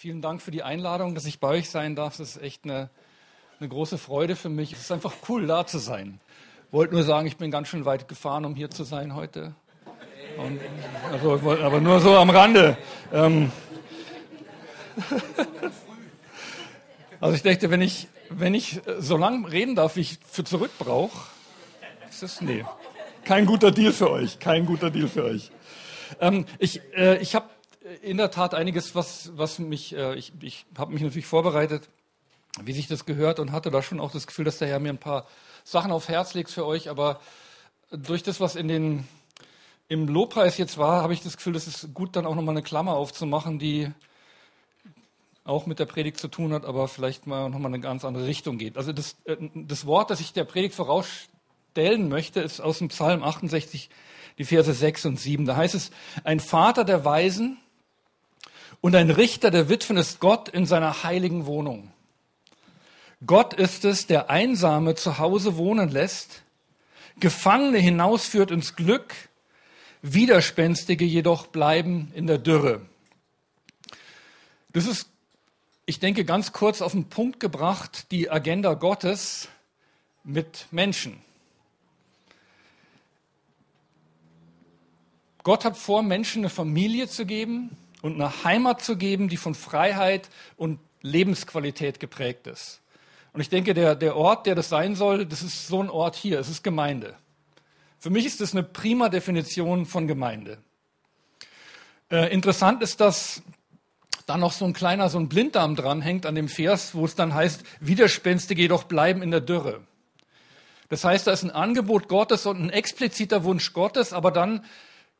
Vielen 0.00 0.22
Dank 0.22 0.40
für 0.40 0.50
die 0.50 0.62
Einladung, 0.62 1.14
dass 1.14 1.26
ich 1.26 1.40
bei 1.40 1.48
euch 1.48 1.68
sein 1.68 1.94
darf. 1.94 2.16
Das 2.16 2.36
ist 2.36 2.42
echt 2.42 2.64
eine, 2.64 2.88
eine 3.58 3.68
große 3.68 3.98
Freude 3.98 4.34
für 4.34 4.48
mich. 4.48 4.72
Es 4.72 4.80
ist 4.80 4.92
einfach 4.92 5.12
cool, 5.28 5.46
da 5.46 5.66
zu 5.66 5.76
sein. 5.76 6.20
Wollte 6.70 6.94
nur 6.94 7.02
sagen, 7.02 7.26
ich 7.26 7.36
bin 7.36 7.50
ganz 7.50 7.68
schön 7.68 7.84
weit 7.84 8.08
gefahren, 8.08 8.46
um 8.46 8.54
hier 8.54 8.70
zu 8.70 8.84
sein 8.84 9.14
heute. 9.14 9.54
Und, 10.38 10.58
also, 11.12 11.34
aber 11.34 11.82
nur 11.82 12.00
so 12.00 12.16
am 12.16 12.30
Rande. 12.30 12.78
Ähm, 13.12 13.52
also 17.20 17.36
ich 17.36 17.42
dachte, 17.42 17.70
wenn 17.70 17.82
ich, 17.82 18.08
wenn 18.30 18.54
ich 18.54 18.80
so 19.00 19.18
lange 19.18 19.52
reden 19.52 19.74
darf, 19.74 19.96
wie 19.96 20.00
ich 20.00 20.18
für 20.26 20.44
zurück 20.44 20.70
brauche, 20.78 21.28
ist 22.08 22.22
das, 22.22 22.40
nee, 22.40 22.64
kein 23.24 23.44
guter 23.44 23.70
Deal 23.70 23.92
für 23.92 24.10
euch, 24.10 24.38
kein 24.38 24.64
guter 24.64 24.90
Deal 24.90 25.08
für 25.08 25.24
euch. 25.24 25.50
Ähm, 26.22 26.46
ich 26.58 26.80
äh, 26.96 27.18
ich 27.18 27.34
habe 27.34 27.50
in 28.02 28.16
der 28.16 28.30
Tat 28.30 28.54
einiges, 28.54 28.94
was, 28.94 29.32
was 29.36 29.58
mich, 29.58 29.94
äh, 29.94 30.14
ich, 30.14 30.32
ich 30.40 30.66
habe 30.76 30.92
mich 30.92 31.02
natürlich 31.02 31.26
vorbereitet, 31.26 31.88
wie 32.62 32.72
sich 32.72 32.88
das 32.88 33.06
gehört 33.06 33.38
und 33.40 33.52
hatte 33.52 33.70
da 33.70 33.82
schon 33.82 34.00
auch 34.00 34.12
das 34.12 34.26
Gefühl, 34.26 34.44
dass 34.44 34.58
der 34.58 34.68
Herr 34.68 34.80
mir 34.80 34.90
ein 34.90 34.98
paar 34.98 35.26
Sachen 35.64 35.92
aufs 35.92 36.08
Herz 36.08 36.34
legt 36.34 36.50
für 36.50 36.66
euch, 36.66 36.88
aber 36.90 37.20
durch 37.90 38.22
das, 38.22 38.40
was 38.40 38.56
in 38.56 38.68
den, 38.68 39.06
im 39.88 40.08
Lobpreis 40.08 40.58
jetzt 40.58 40.78
war, 40.78 41.02
habe 41.02 41.12
ich 41.12 41.22
das 41.22 41.36
Gefühl, 41.36 41.56
es 41.56 41.66
ist 41.66 41.94
gut, 41.94 42.16
dann 42.16 42.26
auch 42.26 42.34
nochmal 42.34 42.54
eine 42.54 42.62
Klammer 42.62 42.94
aufzumachen, 42.94 43.58
die 43.58 43.90
auch 45.44 45.66
mit 45.66 45.78
der 45.78 45.86
Predigt 45.86 46.18
zu 46.18 46.28
tun 46.28 46.52
hat, 46.52 46.64
aber 46.64 46.86
vielleicht 46.86 47.26
mal 47.26 47.48
nochmal 47.50 47.72
eine 47.72 47.80
ganz 47.80 48.04
andere 48.04 48.26
Richtung 48.26 48.58
geht. 48.58 48.76
Also 48.76 48.92
das, 48.92 49.16
äh, 49.24 49.36
das 49.54 49.86
Wort, 49.86 50.10
das 50.10 50.20
ich 50.20 50.32
der 50.32 50.44
Predigt 50.44 50.74
vorausstellen 50.74 52.08
möchte, 52.08 52.40
ist 52.40 52.60
aus 52.60 52.78
dem 52.78 52.88
Psalm 52.88 53.22
68, 53.22 53.90
die 54.38 54.44
Verse 54.44 54.72
6 54.72 55.06
und 55.06 55.20
7. 55.20 55.44
Da 55.44 55.56
heißt 55.56 55.74
es, 55.74 55.90
ein 56.24 56.40
Vater 56.40 56.84
der 56.84 57.04
Weisen 57.04 57.58
und 58.80 58.94
ein 58.94 59.10
Richter 59.10 59.50
der 59.50 59.68
Witwen 59.68 59.96
ist 59.96 60.20
Gott 60.20 60.48
in 60.48 60.66
seiner 60.66 61.02
heiligen 61.02 61.46
Wohnung. 61.46 61.92
Gott 63.26 63.52
ist 63.52 63.84
es, 63.84 64.06
der 64.06 64.30
Einsame 64.30 64.94
zu 64.94 65.18
Hause 65.18 65.56
wohnen 65.56 65.90
lässt, 65.90 66.42
Gefangene 67.18 67.78
hinausführt 67.78 68.50
ins 68.50 68.76
Glück, 68.76 69.14
Widerspenstige 70.00 71.04
jedoch 71.04 71.48
bleiben 71.48 72.10
in 72.14 72.26
der 72.26 72.38
Dürre. 72.38 72.80
Das 74.72 74.86
ist, 74.86 75.08
ich 75.84 75.98
denke, 75.98 76.24
ganz 76.24 76.52
kurz 76.52 76.80
auf 76.80 76.92
den 76.92 77.10
Punkt 77.10 77.40
gebracht, 77.40 78.10
die 78.10 78.30
Agenda 78.30 78.72
Gottes 78.72 79.48
mit 80.24 80.66
Menschen. 80.70 81.20
Gott 85.42 85.64
hat 85.64 85.76
vor, 85.76 86.02
Menschen 86.02 86.42
eine 86.42 86.50
Familie 86.50 87.08
zu 87.08 87.26
geben, 87.26 87.76
und 88.02 88.14
eine 88.14 88.44
Heimat 88.44 88.82
zu 88.82 88.96
geben, 88.96 89.28
die 89.28 89.36
von 89.36 89.54
Freiheit 89.54 90.28
und 90.56 90.78
Lebensqualität 91.02 92.00
geprägt 92.00 92.46
ist. 92.46 92.80
Und 93.32 93.40
ich 93.40 93.48
denke, 93.48 93.74
der, 93.74 93.94
der 93.94 94.16
Ort, 94.16 94.46
der 94.46 94.54
das 94.54 94.68
sein 94.68 94.96
soll, 94.96 95.24
das 95.26 95.42
ist 95.42 95.68
so 95.68 95.82
ein 95.82 95.90
Ort 95.90 96.16
hier, 96.16 96.40
es 96.40 96.48
ist 96.48 96.64
Gemeinde. 96.64 97.14
Für 97.98 98.10
mich 98.10 98.26
ist 98.26 98.40
das 98.40 98.52
eine 98.52 98.62
prima 98.62 99.08
Definition 99.08 99.86
von 99.86 100.08
Gemeinde. 100.08 100.58
Äh, 102.10 102.32
interessant 102.32 102.82
ist, 102.82 103.00
dass 103.00 103.42
da 104.26 104.36
noch 104.36 104.52
so 104.52 104.64
ein 104.64 104.72
kleiner, 104.72 105.08
so 105.08 105.18
ein 105.18 105.28
Blinddarm 105.28 105.76
dranhängt 105.76 106.26
an 106.26 106.34
dem 106.34 106.48
Vers, 106.48 106.94
wo 106.94 107.04
es 107.04 107.14
dann 107.14 107.34
heißt, 107.34 107.62
Widerspenstige 107.80 108.62
jedoch 108.62 108.84
bleiben 108.84 109.22
in 109.22 109.30
der 109.30 109.40
Dürre. 109.40 109.80
Das 110.88 111.04
heißt, 111.04 111.26
da 111.26 111.32
ist 111.32 111.44
ein 111.44 111.50
Angebot 111.50 112.08
Gottes 112.08 112.46
und 112.46 112.60
ein 112.60 112.70
expliziter 112.70 113.44
Wunsch 113.44 113.72
Gottes, 113.72 114.12
aber 114.12 114.30
dann 114.30 114.64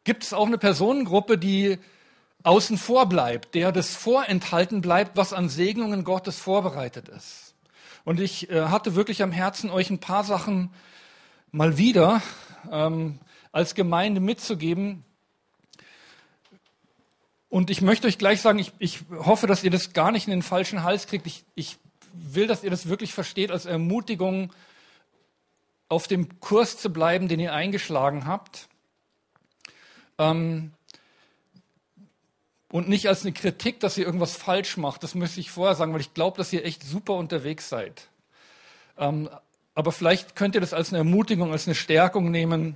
gibt 0.03 0.25
es 0.25 0.33
auch 0.33 0.47
eine 0.47 0.59
Personengruppe, 0.59 1.39
die 1.39 1.79
außen 2.43 2.79
vor 2.79 3.09
bleibt, 3.09 3.55
der 3.55 3.73
das 3.73 3.95
vorenthalten 3.95 4.81
bleibt, 4.81 5.17
was 5.17 5.33
an 5.33 5.49
Segnungen 5.49 6.05
Gottes 6.05 6.39
vorbereitet 6.39 7.09
ist. 7.09 7.55
Und 8.05 8.21
ich 8.21 8.51
äh, 8.51 8.67
hatte 8.67 8.95
wirklich 8.95 9.23
am 9.23 9.33
Herzen, 9.33 9.71
euch 9.71 9.91
ein 9.91 10.01
paar 10.01 10.25
Sachen 10.25 10.73
mal 11.53 11.77
wieder 11.77 12.23
ähm, 12.71 13.19
als 13.53 13.75
Gemeinde 13.75 14.21
mitzugeben. 14.21 15.05
Und 17.49 17.69
ich 17.69 17.83
möchte 17.83 18.07
euch 18.07 18.17
gleich 18.17 18.41
sagen, 18.41 18.59
ich, 18.59 18.73
ich 18.79 19.01
hoffe, 19.11 19.47
dass 19.47 19.65
ihr 19.65 19.71
das 19.71 19.93
gar 19.93 20.13
nicht 20.13 20.27
in 20.27 20.31
den 20.31 20.43
falschen 20.43 20.83
Hals 20.83 21.07
kriegt. 21.09 21.27
Ich, 21.27 21.45
ich 21.55 21.79
will, 22.13 22.47
dass 22.47 22.65
ihr 22.65 22.71
das 22.71 22.89
wirklich 22.89 23.13
versteht 23.13 23.51
als 23.51 23.67
Ermutigung, 23.67 24.53
auf 25.89 26.07
dem 26.07 26.39
Kurs 26.39 26.79
zu 26.79 26.91
bleiben, 26.91 27.27
den 27.27 27.41
ihr 27.41 27.53
eingeschlagen 27.53 28.25
habt. 28.25 28.69
Ähm, 30.19 30.73
und 32.73 32.89
nicht 32.89 33.09
als 33.09 33.23
eine 33.23 33.33
Kritik, 33.33 33.81
dass 33.81 33.99
ihr 33.99 34.07
irgendwas 34.07 34.37
falsch 34.37 34.77
macht. 34.77 35.03
Das 35.03 35.15
müsste 35.15 35.41
ich 35.41 35.51
vorher 35.51 35.75
sagen, 35.75 35.93
weil 35.93 36.01
ich 36.01 36.15
glaube, 36.15 36.37
dass 36.37 36.53
ihr 36.53 36.65
echt 36.65 36.83
super 36.83 37.15
unterwegs 37.15 37.69
seid. 37.69 38.09
Ähm, 38.97 39.29
aber 39.75 39.93
vielleicht 39.93 40.37
könnt 40.37 40.55
ihr 40.55 40.61
das 40.61 40.73
als 40.73 40.91
eine 40.91 40.99
Ermutigung, 40.99 41.53
als 41.53 41.67
eine 41.67 41.75
Stärkung 41.75 42.31
nehmen, 42.31 42.75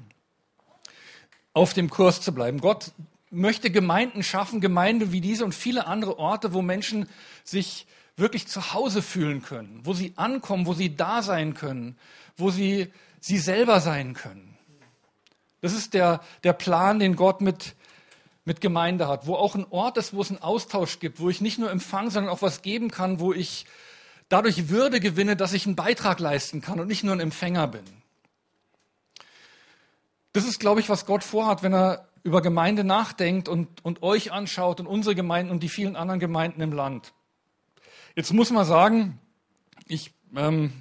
auf 1.53 1.75
dem 1.75 1.91
Kurs 1.91 2.21
zu 2.21 2.35
bleiben. 2.35 2.61
Gott 2.61 2.93
möchte 3.31 3.71
Gemeinden 3.71 4.23
schaffen, 4.23 4.61
Gemeinde 4.61 5.13
wie 5.13 5.21
diese 5.21 5.45
und 5.45 5.55
viele 5.55 5.87
andere 5.87 6.19
Orte, 6.19 6.53
wo 6.53 6.63
Menschen 6.63 7.09
sich 7.45 7.87
wirklich 8.17 8.47
zu 8.47 8.73
Hause 8.73 9.03
fühlen 9.03 9.43
können, 9.43 9.81
wo 9.85 9.93
sie 9.93 10.13
ankommen, 10.17 10.67
wo 10.67 10.75
sie 10.75 10.97
da 10.97 11.23
sein 11.23 11.55
können, 11.55 11.97
wo 12.37 12.51
sie 12.51 12.93
sie 13.21 13.39
selber 13.39 13.81
sein 13.81 14.15
können. 14.15 14.57
Das 15.61 15.73
ist 15.73 15.95
der, 15.95 16.21
der 16.43 16.53
Plan, 16.53 16.99
den 16.99 17.17
Gott 17.17 17.41
mit 17.41 17.75
mit 18.45 18.61
Gemeinde 18.61 19.09
hat, 19.09 19.27
wo 19.27 19.35
auch 19.37 19.55
ein 19.55 19.67
Ort 19.71 19.97
ist, 19.97 20.15
wo 20.15 20.21
es 20.21 20.31
einen 20.31 20.43
Austausch 20.43 20.99
gibt, 20.99 21.21
wo 21.21 21.31
ich 21.31 21.41
nicht 21.41 21.59
nur 21.59 21.71
empfange, 21.71 22.11
sondern 22.11 22.33
auch 22.33 22.43
was 22.43 22.63
geben 22.63 22.91
kann, 22.91 23.21
wo 23.21 23.33
ich 23.33 23.67
dadurch 24.29 24.69
Würde 24.69 25.01
gewinne, 25.01 25.37
dass 25.37 25.53
ich 25.53 25.67
einen 25.67 25.77
Beitrag 25.77 26.21
leisten 26.21 26.61
kann 26.61 26.81
und 26.81 26.89
nicht 26.89 27.05
nur 27.05 27.15
ein 27.15 27.21
Empfänger 27.21 27.69
bin. 27.69 27.85
Das 30.33 30.45
ist, 30.45 30.61
glaube 30.61 30.81
ich, 30.81 30.89
was 30.89 31.07
Gott 31.07 31.23
vorhat, 31.23 31.63
wenn 31.63 31.73
er 31.73 32.09
über 32.23 32.43
Gemeinde 32.43 32.85
nachdenkt 32.85 33.49
und, 33.49 33.85
und 33.85 34.03
euch 34.03 34.33
anschaut 34.33 34.81
und 34.81 34.87
unsere 34.87 35.15
Gemeinden 35.15 35.53
und 35.53 35.63
die 35.63 35.69
vielen 35.69 35.95
anderen 35.95 36.21
Gemeinden 36.21 36.61
im 36.61 36.73
Land. 36.73 37.13
Jetzt 38.17 38.33
muss 38.33 38.51
man 38.51 38.65
sagen, 38.65 39.21
ich, 39.87 40.13
ähm, 40.35 40.73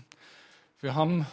wir 0.79 0.95
haben 0.95 1.27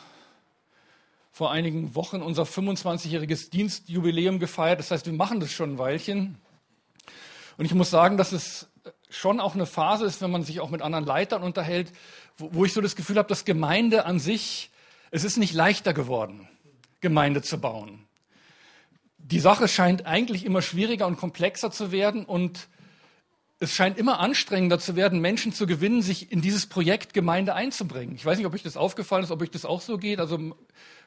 vor 1.41 1.51
einigen 1.51 1.95
Wochen 1.95 2.21
unser 2.21 2.43
25-jähriges 2.43 3.49
Dienstjubiläum 3.49 4.41
gefeiert. 4.41 4.78
Das 4.78 4.91
heißt, 4.91 5.06
wir 5.06 5.15
machen 5.15 5.41
das 5.41 5.51
schon 5.51 5.73
ein 5.73 5.78
Weilchen. 5.78 6.37
Und 7.56 7.65
ich 7.65 7.73
muss 7.73 7.89
sagen, 7.89 8.19
dass 8.19 8.33
es 8.33 8.69
schon 9.09 9.41
auch 9.41 9.55
eine 9.55 9.65
Phase 9.65 10.05
ist, 10.05 10.21
wenn 10.21 10.31
man 10.31 10.43
sich 10.43 10.61
auch 10.61 10.69
mit 10.69 10.83
anderen 10.83 11.06
Leitern 11.06 11.43
unterhält, 11.43 11.93
wo, 12.37 12.50
wo 12.53 12.65
ich 12.67 12.75
so 12.75 12.83
das 12.83 12.95
Gefühl 12.95 13.17
habe, 13.17 13.27
dass 13.27 13.47
Gemeinde 13.47 14.05
an 14.05 14.19
sich, 14.19 14.71
es 15.12 15.25
ist 15.25 15.39
nicht 15.39 15.55
leichter 15.55 15.95
geworden, 15.95 16.47
Gemeinde 17.00 17.41
zu 17.41 17.59
bauen. 17.59 18.05
Die 19.17 19.41
Sache 19.41 19.67
scheint 19.67 20.05
eigentlich 20.05 20.45
immer 20.45 20.61
schwieriger 20.61 21.06
und 21.06 21.17
komplexer 21.17 21.71
zu 21.71 21.91
werden 21.91 22.27
und 22.27 22.69
es 23.61 23.75
scheint 23.75 23.99
immer 23.99 24.21
anstrengender 24.21 24.79
zu 24.79 24.97
werden, 24.97 25.21
Menschen 25.21 25.55
zu 25.55 25.67
gewinnen, 25.67 26.03
sich 26.03 26.33
in 26.33 26.41
dieses 26.41 26.67
Projekt 26.67 27.15
Gemeinde 27.15 27.55
einzubringen. 27.55 28.15
Ich 28.15 28.27
weiß 28.27 28.39
nicht, 28.39 28.47
ob 28.47 28.53
euch 28.55 28.62
das 28.62 28.77
aufgefallen 28.79 29.23
ist, 29.23 29.31
ob 29.31 29.43
euch 29.43 29.50
das 29.50 29.67
auch 29.67 29.83
so 29.83 29.99
geht. 29.99 30.19
Also 30.19 30.56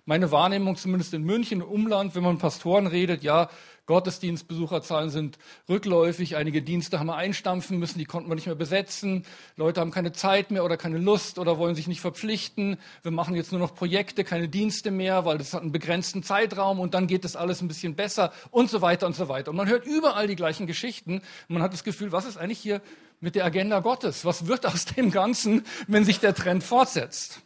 meine 0.06 0.32
Wahrnehmung, 0.32 0.76
zumindest 0.76 1.14
in 1.14 1.24
München, 1.24 1.62
im 1.62 1.68
Umland, 1.68 2.16
wenn 2.16 2.24
man 2.24 2.38
Pastoren 2.38 2.88
redet, 2.88 3.24
ja, 3.24 3.50
Gottesdienstbesucherzahlen 3.86 5.10
sind 5.10 5.38
rückläufig, 5.68 6.38
einige 6.38 6.62
Dienste 6.62 7.00
haben 7.00 7.08
wir 7.08 7.18
einstampfen 7.18 7.80
müssen, 7.80 8.00
die 8.00 8.06
konnten 8.06 8.30
wir 8.30 8.36
nicht 8.36 8.46
mehr 8.46 8.56
besetzen, 8.56 9.26
Leute 9.58 9.82
haben 9.82 9.92
keine 9.92 10.14
Zeit 10.14 10.52
mehr 10.52 10.64
oder 10.64 10.78
keine 10.78 11.00
Lust 11.00 11.38
oder 11.38 11.58
wollen 11.58 11.76
sich 11.76 11.88
nicht 11.88 12.00
verpflichten, 12.00 12.78
wir 13.02 13.12
machen 13.12 13.36
jetzt 13.36 13.52
nur 13.52 13.60
noch 13.60 13.76
Projekte, 13.76 14.24
keine 14.24 14.48
Dienste 14.48 14.90
mehr, 14.90 15.26
weil 15.26 15.38
das 15.38 15.54
hat 15.54 15.64
einen 15.64 15.74
begrenzten 15.74 16.24
Zeitraum 16.24 16.80
und 16.80 16.94
dann 16.94 17.08
geht 17.08 17.26
das 17.26 17.36
alles 17.36 17.62
ein 17.62 17.68
bisschen 17.68 17.96
besser 17.96 18.32
und 18.52 18.70
so 18.70 18.82
weiter 18.82 19.06
und 19.06 19.18
so 19.18 19.28
weiter. 19.28 19.52
Und 19.52 19.58
man 19.58 19.68
hört 19.68 19.86
überall 19.86 20.28
die 20.28 20.38
gleichen 20.38 20.66
Geschichten 20.66 21.22
man 21.48 21.62
hat 21.62 21.74
das 21.74 21.84
Gefühl, 21.84 22.12
was 22.12 22.26
ist 22.26 22.38
eigentlich 22.38 22.60
hier 22.60 22.82
mit 23.20 23.36
der 23.36 23.46
Agenda 23.46 23.80
Gottes? 23.80 24.26
Was 24.26 24.48
wird 24.48 24.66
aus 24.66 24.86
dem 24.86 25.12
Ganzen, 25.12 25.66
wenn 25.88 26.06
sich 26.06 26.20
der 26.20 26.34
Trend 26.34 26.64
fortsetzt? 26.64 27.42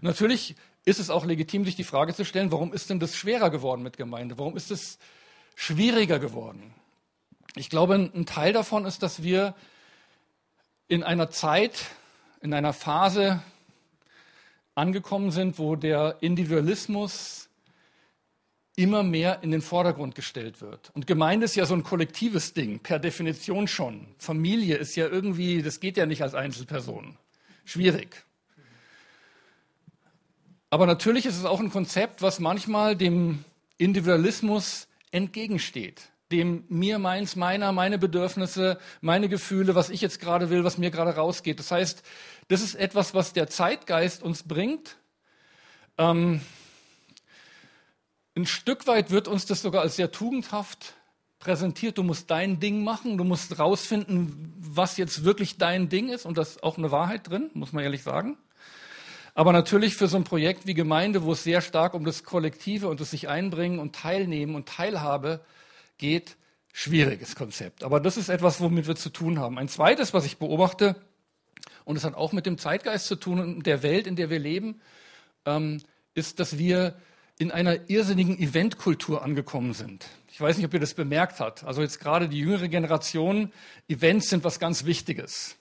Natürlich 0.00 0.56
ist 0.84 0.98
es 0.98 1.10
auch 1.10 1.24
legitim, 1.24 1.64
sich 1.64 1.76
die 1.76 1.84
Frage 1.84 2.14
zu 2.14 2.24
stellen, 2.24 2.52
warum 2.52 2.72
ist 2.72 2.90
denn 2.90 3.00
das 3.00 3.16
schwerer 3.16 3.50
geworden 3.50 3.82
mit 3.82 3.96
Gemeinde? 3.96 4.38
Warum 4.38 4.56
ist 4.56 4.70
es 4.70 4.98
schwieriger 5.54 6.18
geworden? 6.18 6.74
Ich 7.56 7.68
glaube, 7.68 7.94
ein 7.94 8.26
Teil 8.26 8.52
davon 8.52 8.86
ist, 8.86 9.02
dass 9.02 9.22
wir 9.22 9.54
in 10.88 11.02
einer 11.02 11.30
Zeit, 11.30 11.86
in 12.40 12.54
einer 12.54 12.72
Phase 12.72 13.42
angekommen 14.74 15.30
sind, 15.30 15.58
wo 15.58 15.76
der 15.76 16.16
Individualismus 16.20 17.48
immer 18.76 19.02
mehr 19.02 19.42
in 19.42 19.50
den 19.50 19.60
Vordergrund 19.60 20.14
gestellt 20.14 20.60
wird. 20.62 20.90
Und 20.94 21.06
Gemeinde 21.06 21.44
ist 21.44 21.54
ja 21.54 21.66
so 21.66 21.74
ein 21.74 21.82
kollektives 21.82 22.54
Ding, 22.54 22.78
per 22.78 22.98
Definition 22.98 23.68
schon. 23.68 24.06
Familie 24.16 24.76
ist 24.76 24.96
ja 24.96 25.06
irgendwie, 25.06 25.62
das 25.62 25.80
geht 25.80 25.96
ja 25.96 26.06
nicht 26.06 26.22
als 26.22 26.34
Einzelperson. 26.34 27.18
Schwierig. 27.64 28.24
Aber 30.70 30.86
natürlich 30.86 31.26
ist 31.26 31.36
es 31.36 31.44
auch 31.44 31.60
ein 31.60 31.70
Konzept, 31.70 32.22
was 32.22 32.38
manchmal 32.38 32.96
dem 32.96 33.44
Individualismus 33.76 34.86
entgegensteht. 35.10 36.02
dem 36.30 36.64
mir 36.68 37.00
meins, 37.00 37.34
meiner, 37.34 37.72
meine 37.72 37.98
Bedürfnisse, 37.98 38.78
meine 39.00 39.28
Gefühle, 39.28 39.74
was 39.74 39.90
ich 39.90 40.00
jetzt 40.00 40.20
gerade 40.20 40.48
will, 40.48 40.62
was 40.62 40.78
mir 40.78 40.92
gerade 40.92 41.16
rausgeht. 41.16 41.58
Das 41.58 41.72
heißt, 41.72 42.04
das 42.46 42.62
ist 42.62 42.76
etwas, 42.76 43.14
was 43.14 43.32
der 43.32 43.48
Zeitgeist 43.48 44.22
uns 44.22 44.44
bringt. 44.44 44.96
Ähm, 45.98 46.40
ein 48.36 48.46
Stück 48.46 48.86
weit 48.86 49.10
wird 49.10 49.26
uns 49.26 49.46
das 49.46 49.60
sogar 49.60 49.82
als 49.82 49.96
sehr 49.96 50.12
tugendhaft 50.12 50.94
präsentiert. 51.40 51.98
Du 51.98 52.04
musst 52.04 52.30
dein 52.30 52.60
Ding 52.60 52.84
machen, 52.84 53.18
du 53.18 53.24
musst 53.24 53.58
rausfinden, 53.58 54.54
was 54.56 54.98
jetzt 54.98 55.24
wirklich 55.24 55.58
dein 55.58 55.88
Ding 55.88 56.10
ist 56.10 56.26
und 56.26 56.38
das 56.38 56.50
ist 56.50 56.62
auch 56.62 56.78
eine 56.78 56.92
Wahrheit 56.92 57.28
drin, 57.28 57.50
muss 57.54 57.72
man 57.72 57.82
ehrlich 57.82 58.04
sagen. 58.04 58.38
Aber 59.40 59.54
natürlich 59.54 59.96
für 59.96 60.06
so 60.06 60.18
ein 60.18 60.24
Projekt 60.24 60.66
wie 60.66 60.74
Gemeinde, 60.74 61.24
wo 61.24 61.32
es 61.32 61.44
sehr 61.44 61.62
stark 61.62 61.94
um 61.94 62.04
das 62.04 62.24
Kollektive 62.24 62.88
und 62.88 63.00
das 63.00 63.12
sich 63.12 63.30
einbringen 63.30 63.78
und 63.78 63.96
teilnehmen 63.96 64.54
und 64.54 64.68
Teilhabe 64.68 65.40
geht, 65.96 66.36
schwieriges 66.74 67.36
Konzept. 67.36 67.82
Aber 67.82 68.00
das 68.00 68.18
ist 68.18 68.28
etwas, 68.28 68.60
womit 68.60 68.86
wir 68.86 68.96
zu 68.96 69.08
tun 69.08 69.38
haben. 69.38 69.56
Ein 69.56 69.68
zweites, 69.68 70.12
was 70.12 70.26
ich 70.26 70.36
beobachte, 70.36 70.94
und 71.86 71.96
es 71.96 72.04
hat 72.04 72.16
auch 72.16 72.32
mit 72.32 72.44
dem 72.44 72.58
Zeitgeist 72.58 73.06
zu 73.06 73.16
tun 73.16 73.40
und 73.40 73.66
der 73.66 73.82
Welt, 73.82 74.06
in 74.06 74.14
der 74.14 74.28
wir 74.28 74.38
leben, 74.38 74.82
ähm, 75.46 75.80
ist, 76.12 76.38
dass 76.38 76.58
wir 76.58 76.96
in 77.38 77.50
einer 77.50 77.88
irrsinnigen 77.88 78.38
Eventkultur 78.38 79.24
angekommen 79.24 79.72
sind. 79.72 80.06
Ich 80.30 80.38
weiß 80.38 80.58
nicht, 80.58 80.66
ob 80.66 80.74
ihr 80.74 80.80
das 80.80 80.92
bemerkt 80.92 81.40
habt. 81.40 81.64
Also 81.64 81.80
jetzt 81.80 81.98
gerade 81.98 82.28
die 82.28 82.40
jüngere 82.40 82.68
Generation, 82.68 83.54
Events 83.88 84.28
sind 84.28 84.44
was 84.44 84.60
ganz 84.60 84.84
Wichtiges. 84.84 85.56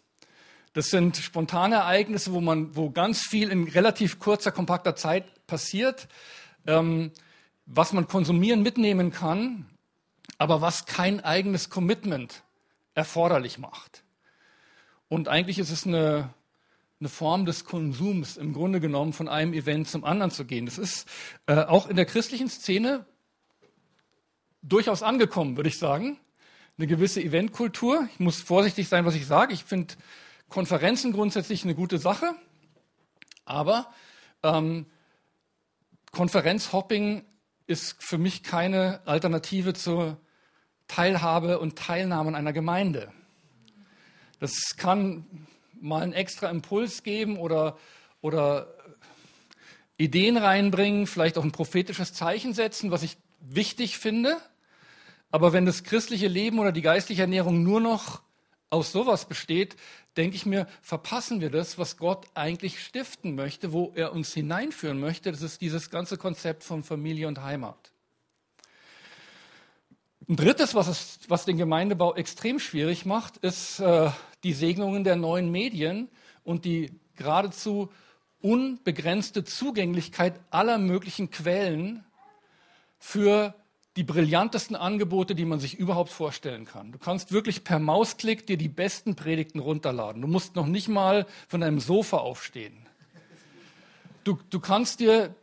Das 0.74 0.90
sind 0.90 1.18
spontane 1.18 1.76
Ereignisse, 1.76 2.34
wo 2.34 2.42
man, 2.42 2.76
wo 2.76 2.92
ganz 2.92 3.22
viel 3.22 3.50
in 3.50 3.68
relativ 3.68 4.20
kurzer, 4.20 4.52
kompakter 4.52 4.96
Zeit 4.96 5.46
passiert, 5.48 6.08
ähm, 6.68 7.12
was 7.66 7.94
man 7.94 8.08
konsumieren, 8.08 8.62
mitnehmen 8.62 9.12
kann, 9.12 9.66
aber 10.38 10.62
was 10.62 10.86
kein 10.86 11.20
eigenes 11.20 11.70
Commitment 11.70 12.44
erforderlich 12.94 13.58
macht. 13.58 14.04
Und 15.08 15.28
eigentlich 15.28 15.58
ist 15.58 15.72
es 15.72 15.88
eine, 15.88 16.34
eine 17.00 17.10
Form 17.10 17.46
des 17.46 17.66
Konsums, 17.66 18.38
im 18.38 18.54
Grunde 18.54 18.80
genommen 18.80 19.14
von 19.14 19.28
einem 19.28 19.54
Event 19.54 19.88
zum 19.88 20.04
anderen 20.04 20.32
zu 20.32 20.46
gehen. 20.46 20.66
Das 20.66 20.78
ist 20.78 21.08
äh, 21.48 21.64
auch 21.64 21.90
in 21.90 21.96
der 21.96 22.06
christlichen 22.06 22.50
Szene 22.50 23.06
durchaus 24.62 25.02
angekommen, 25.02 25.58
würde 25.58 25.70
ich 25.70 25.80
sagen. 25.80 26.20
Eine 26.78 26.88
gewisse 26.88 27.22
Eventkultur. 27.22 28.08
Ich 28.14 28.20
muss 28.20 28.42
vorsichtig 28.42 28.88
sein, 28.88 29.06
was 29.06 29.16
ich 29.16 29.26
sage. 29.26 29.54
Ich 29.54 29.64
finde 29.64 29.96
Konferenzen 30.50 31.14
grundsätzlich 31.14 31.64
eine 31.64 31.76
gute 31.76 32.00
Sache, 32.00 32.34
aber 33.46 33.94
ähm, 34.44 34.88
Konferenzhopping 36.12 37.24
ist 37.68 38.02
für 38.04 38.18
mich 38.18 38.44
keine 38.44 39.02
Alternative 39.06 39.74
zur 39.74 40.18
Teilhabe 40.88 41.60
und 41.60 41.78
Teilnahme 41.78 42.30
an 42.30 42.36
einer 42.36 42.54
Gemeinde. 42.54 43.14
Das 44.40 44.76
kann 44.76 45.48
mal 45.80 46.02
einen 46.02 46.14
extra 46.14 46.50
Impuls 46.50 47.04
geben 47.04 47.38
oder, 47.38 47.78
oder 48.22 48.74
Ideen 49.98 50.38
reinbringen, 50.38 51.06
vielleicht 51.06 51.38
auch 51.38 51.44
ein 51.44 51.52
prophetisches 51.52 52.14
Zeichen 52.14 52.54
setzen, 52.54 52.90
was 52.90 53.04
ich 53.04 53.18
wichtig 53.40 54.00
finde. 54.00 54.38
Aber 55.30 55.54
wenn 55.54 55.68
das 55.68 55.84
christliche 55.84 56.28
Leben 56.28 56.58
oder 56.58 56.72
die 56.72 56.82
geistliche 56.82 57.22
Ernährung 57.22 57.62
nur 57.62 57.82
noch 57.82 58.22
aus 58.72 58.92
sowas 58.92 59.26
besteht, 59.26 59.76
denke 60.20 60.36
ich 60.36 60.46
mir, 60.46 60.68
verpassen 60.82 61.40
wir 61.40 61.50
das, 61.50 61.78
was 61.78 61.96
Gott 61.96 62.28
eigentlich 62.34 62.84
stiften 62.84 63.36
möchte, 63.36 63.72
wo 63.72 63.94
er 63.96 64.12
uns 64.12 64.34
hineinführen 64.34 65.00
möchte. 65.00 65.32
Das 65.32 65.42
ist 65.42 65.62
dieses 65.62 65.90
ganze 65.90 66.18
Konzept 66.18 66.66
von 66.66 66.84
Familie 66.84 67.30
und 67.30 67.42
Heimat. 67.42 67.94
Ein 70.28 70.36
drittes, 70.36 70.76
was, 70.76 70.90
es, 70.90 71.20
was 71.30 71.46
den 71.46 71.58
Gemeindebau 71.58 72.16
extrem 72.16 72.60
schwierig 72.60 73.06
macht, 73.06 73.38
ist 73.38 73.80
äh, 73.80 74.12
die 74.44 74.52
Segnungen 74.52 75.06
der 75.06 75.16
neuen 75.16 75.50
Medien 75.52 76.10
und 76.44 76.66
die 76.66 76.92
geradezu 77.16 77.90
unbegrenzte 78.42 79.46
Zugänglichkeit 79.46 80.38
aller 80.52 80.78
möglichen 80.80 81.32
Quellen 81.32 82.04
für 83.00 83.56
die 84.00 84.06
brillantesten 84.06 84.78
Angebote, 84.78 85.36
die 85.36 85.44
man 85.44 85.60
sich 85.60 85.78
überhaupt 85.78 86.10
vorstellen 86.10 86.64
kann. 86.64 86.94
Du 86.94 86.98
kannst 86.98 87.34
wirklich 87.34 87.66
per 87.66 87.80
Mausklick 87.80 88.48
dir 88.48 88.56
die 88.56 88.70
besten 88.70 89.18
Predigten 89.18 89.60
runterladen. 89.60 90.22
Du 90.22 90.28
musst 90.30 90.56
noch 90.56 90.68
nicht 90.68 90.88
mal 90.88 91.28
von 91.50 91.60
deinem 91.60 91.82
Sofa 91.82 92.16
aufstehen. 92.16 92.88
Du, 94.24 94.40
du 94.52 94.62
kannst 94.62 95.02
dir 95.02 95.36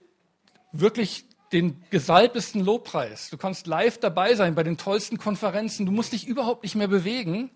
wirklich 0.72 1.26
den 1.52 1.84
gesalbtesten 1.90 2.64
Lobpreis, 2.64 3.28
du 3.28 3.36
kannst 3.36 3.66
live 3.66 3.98
dabei 3.98 4.34
sein 4.34 4.54
bei 4.54 4.62
den 4.62 4.78
tollsten 4.78 5.18
Konferenzen, 5.18 5.84
du 5.84 5.92
musst 5.92 6.14
dich 6.14 6.26
überhaupt 6.26 6.62
nicht 6.62 6.76
mehr 6.76 6.88
bewegen. 6.88 7.50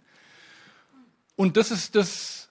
Und 1.34 1.56
das 1.56 1.70
ist 1.70 1.94
das, 1.94 2.50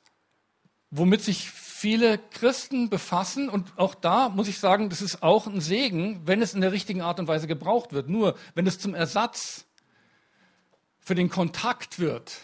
womit 0.89 1.21
sich 1.21 1.51
viele 1.79 2.17
Christen 2.17 2.89
befassen 2.89 3.47
und 3.47 3.71
auch 3.77 3.95
da 3.95 4.27
muss 4.27 4.49
ich 4.49 4.59
sagen, 4.59 4.89
das 4.89 5.01
ist 5.01 5.23
auch 5.23 5.47
ein 5.47 5.61
Segen, 5.61 6.19
wenn 6.25 6.41
es 6.41 6.53
in 6.53 6.59
der 6.59 6.73
richtigen 6.73 7.01
Art 7.01 7.21
und 7.21 7.29
Weise 7.29 7.47
gebraucht 7.47 7.93
wird. 7.93 8.09
Nur 8.09 8.35
wenn 8.53 8.67
es 8.67 8.79
zum 8.79 8.93
Ersatz 8.93 9.65
für 10.99 11.15
den 11.15 11.29
Kontakt 11.29 11.97
wird, 11.97 12.41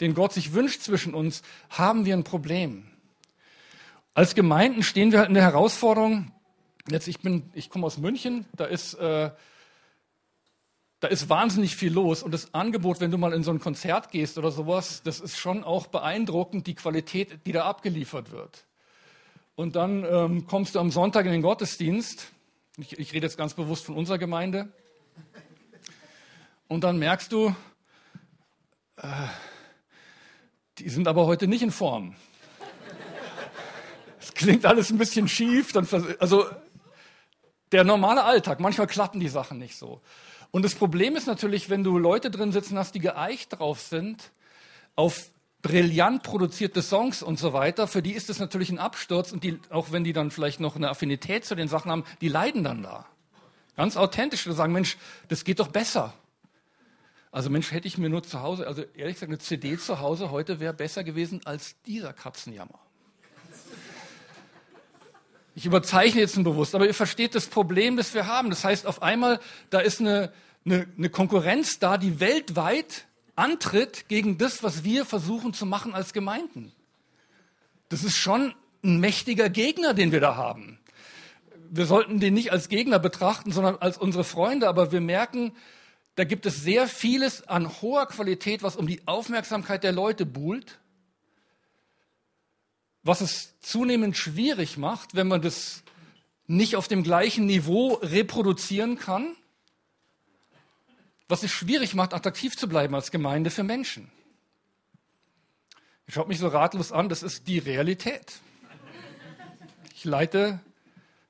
den 0.00 0.14
Gott 0.14 0.32
sich 0.32 0.54
wünscht 0.54 0.80
zwischen 0.80 1.12
uns, 1.12 1.42
haben 1.68 2.06
wir 2.06 2.14
ein 2.14 2.24
Problem. 2.24 2.86
Als 4.14 4.34
Gemeinden 4.34 4.82
stehen 4.82 5.12
wir 5.12 5.18
halt 5.18 5.28
in 5.28 5.34
der 5.34 5.42
Herausforderung, 5.42 6.32
jetzt 6.90 7.06
ich 7.06 7.18
ich 7.52 7.68
komme 7.68 7.84
aus 7.84 7.98
München, 7.98 8.46
da 8.56 8.64
ist 8.64 8.94
äh, 8.94 9.30
da 11.00 11.08
ist 11.08 11.28
wahnsinnig 11.28 11.76
viel 11.76 11.92
los 11.92 12.22
und 12.22 12.32
das 12.32 12.54
Angebot, 12.54 13.00
wenn 13.00 13.10
du 13.10 13.18
mal 13.18 13.34
in 13.34 13.42
so 13.42 13.50
ein 13.50 13.60
Konzert 13.60 14.10
gehst 14.10 14.38
oder 14.38 14.50
sowas, 14.50 15.02
das 15.02 15.20
ist 15.20 15.38
schon 15.38 15.64
auch 15.64 15.86
beeindruckend, 15.86 16.66
die 16.66 16.74
Qualität, 16.74 17.46
die 17.46 17.52
da 17.52 17.64
abgeliefert 17.64 18.30
wird. 18.30 18.64
Und 19.54 19.76
dann 19.76 20.04
ähm, 20.04 20.46
kommst 20.46 20.74
du 20.74 20.78
am 20.78 20.90
Sonntag 20.90 21.26
in 21.26 21.32
den 21.32 21.42
Gottesdienst. 21.42 22.28
Ich, 22.78 22.98
ich 22.98 23.12
rede 23.12 23.26
jetzt 23.26 23.36
ganz 23.36 23.54
bewusst 23.54 23.84
von 23.84 23.96
unserer 23.96 24.18
Gemeinde. 24.18 24.72
Und 26.68 26.84
dann 26.84 26.98
merkst 26.98 27.32
du, 27.32 27.54
äh, 28.96 29.06
die 30.78 30.88
sind 30.88 31.08
aber 31.08 31.26
heute 31.26 31.46
nicht 31.46 31.62
in 31.62 31.72
Form. 31.72 32.14
Es 34.20 34.34
klingt 34.34 34.64
alles 34.64 34.90
ein 34.90 34.98
bisschen 34.98 35.28
schief. 35.28 35.72
Dann, 35.72 35.86
also 36.18 36.46
der 37.72 37.84
normale 37.84 38.24
Alltag, 38.24 38.60
manchmal 38.60 38.86
klappen 38.86 39.20
die 39.20 39.28
Sachen 39.28 39.58
nicht 39.58 39.76
so. 39.76 40.00
Und 40.50 40.64
das 40.64 40.74
Problem 40.74 41.16
ist 41.16 41.26
natürlich, 41.26 41.70
wenn 41.70 41.84
du 41.84 41.98
Leute 41.98 42.30
drin 42.30 42.52
sitzen 42.52 42.78
hast, 42.78 42.94
die 42.94 43.00
geeicht 43.00 43.58
drauf 43.58 43.80
sind, 43.80 44.30
auf 44.96 45.30
brillant 45.62 46.22
produzierte 46.22 46.82
Songs 46.82 47.22
und 47.22 47.38
so 47.38 47.52
weiter, 47.52 47.86
für 47.86 48.02
die 48.02 48.12
ist 48.12 48.30
es 48.30 48.38
natürlich 48.38 48.70
ein 48.70 48.78
Absturz 48.78 49.32
und 49.32 49.44
die, 49.44 49.58
auch 49.70 49.92
wenn 49.92 50.04
die 50.04 50.12
dann 50.12 50.30
vielleicht 50.30 50.60
noch 50.60 50.76
eine 50.76 50.88
Affinität 50.88 51.44
zu 51.44 51.54
den 51.54 51.68
Sachen 51.68 51.90
haben, 51.90 52.04
die 52.20 52.28
leiden 52.28 52.64
dann 52.64 52.82
da. 52.82 53.06
Ganz 53.76 53.96
authentisch 53.96 54.44
zu 54.44 54.52
sagen, 54.52 54.72
Mensch, 54.72 54.96
das 55.28 55.44
geht 55.44 55.60
doch 55.60 55.68
besser. 55.68 56.14
Also 57.32 57.48
Mensch, 57.48 57.70
hätte 57.70 57.86
ich 57.86 57.96
mir 57.96 58.08
nur 58.08 58.22
zu 58.22 58.40
Hause, 58.42 58.66
also 58.66 58.82
ehrlich 58.94 59.14
gesagt, 59.14 59.30
eine 59.30 59.38
CD 59.38 59.78
zu 59.78 60.00
Hause 60.00 60.30
heute 60.30 60.58
wäre 60.60 60.74
besser 60.74 61.04
gewesen 61.04 61.40
als 61.44 61.76
dieser 61.86 62.12
Katzenjammer. 62.12 62.78
Ich 65.54 65.66
überzeichne 65.66 66.20
jetzt 66.20 66.42
bewusst, 66.42 66.74
aber 66.74 66.86
ihr 66.86 66.94
versteht 66.94 67.34
das 67.34 67.46
Problem, 67.46 67.96
das 67.96 68.14
wir 68.14 68.26
haben. 68.26 68.50
Das 68.50 68.64
heißt, 68.64 68.86
auf 68.86 69.02
einmal, 69.02 69.40
da 69.68 69.80
ist 69.80 70.00
eine, 70.00 70.32
eine, 70.64 70.86
eine 70.96 71.10
Konkurrenz 71.10 71.78
da, 71.78 71.98
die 71.98 72.18
weltweit 72.18 73.06
antritt 73.40 74.06
gegen 74.08 74.36
das, 74.36 74.62
was 74.62 74.84
wir 74.84 75.06
versuchen 75.06 75.54
zu 75.54 75.64
machen 75.64 75.94
als 75.94 76.12
Gemeinden. 76.12 76.72
Das 77.88 78.04
ist 78.04 78.16
schon 78.16 78.54
ein 78.84 79.00
mächtiger 79.00 79.48
Gegner, 79.48 79.94
den 79.94 80.12
wir 80.12 80.20
da 80.20 80.36
haben. 80.36 80.78
Wir 81.70 81.86
sollten 81.86 82.20
den 82.20 82.34
nicht 82.34 82.52
als 82.52 82.68
Gegner 82.68 82.98
betrachten, 82.98 83.50
sondern 83.50 83.76
als 83.76 83.96
unsere 83.96 84.24
Freunde, 84.24 84.68
aber 84.68 84.92
wir 84.92 85.00
merken, 85.00 85.52
da 86.16 86.24
gibt 86.24 86.44
es 86.44 86.62
sehr 86.62 86.86
vieles 86.86 87.48
an 87.48 87.80
hoher 87.80 88.06
Qualität, 88.06 88.62
was 88.62 88.76
um 88.76 88.86
die 88.86 89.00
Aufmerksamkeit 89.06 89.84
der 89.84 89.92
Leute 89.92 90.26
buhlt, 90.26 90.78
was 93.02 93.22
es 93.22 93.58
zunehmend 93.60 94.18
schwierig 94.18 94.76
macht, 94.76 95.14
wenn 95.14 95.28
man 95.28 95.40
das 95.40 95.82
nicht 96.46 96.76
auf 96.76 96.88
dem 96.88 97.02
gleichen 97.02 97.46
Niveau 97.46 97.94
reproduzieren 98.02 98.98
kann 98.98 99.34
was 101.30 101.42
es 101.42 101.50
schwierig 101.50 101.94
macht, 101.94 102.12
attraktiv 102.12 102.56
zu 102.56 102.68
bleiben 102.68 102.94
als 102.94 103.10
Gemeinde 103.10 103.50
für 103.50 103.62
Menschen. 103.62 104.10
Ich 106.06 106.14
schaue 106.14 106.26
mich 106.26 106.38
so 106.38 106.48
ratlos 106.48 106.90
an, 106.90 107.08
das 107.08 107.22
ist 107.22 107.46
die 107.46 107.58
Realität. 107.58 108.40
Ich 109.94 110.04
leite 110.04 110.60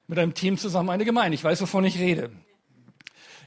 mit 0.06 0.18
einem 0.18 0.34
Team 0.34 0.56
zusammen 0.56 0.90
eine 0.90 1.04
Gemeinde. 1.04 1.34
Ich 1.34 1.44
weiß, 1.44 1.60
wovon 1.60 1.84
ich 1.84 1.98
rede. 1.98 2.30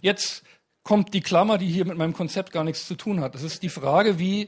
Jetzt 0.01 0.43
kommt 0.83 1.13
die 1.13 1.21
Klammer, 1.21 1.57
die 1.57 1.67
hier 1.67 1.85
mit 1.85 1.97
meinem 1.97 2.13
Konzept 2.13 2.51
gar 2.51 2.63
nichts 2.63 2.87
zu 2.87 2.95
tun 2.95 3.21
hat. 3.21 3.33
Das 3.33 3.41
ist 3.41 3.63
die 3.63 3.69
Frage, 3.69 4.19
wie 4.19 4.47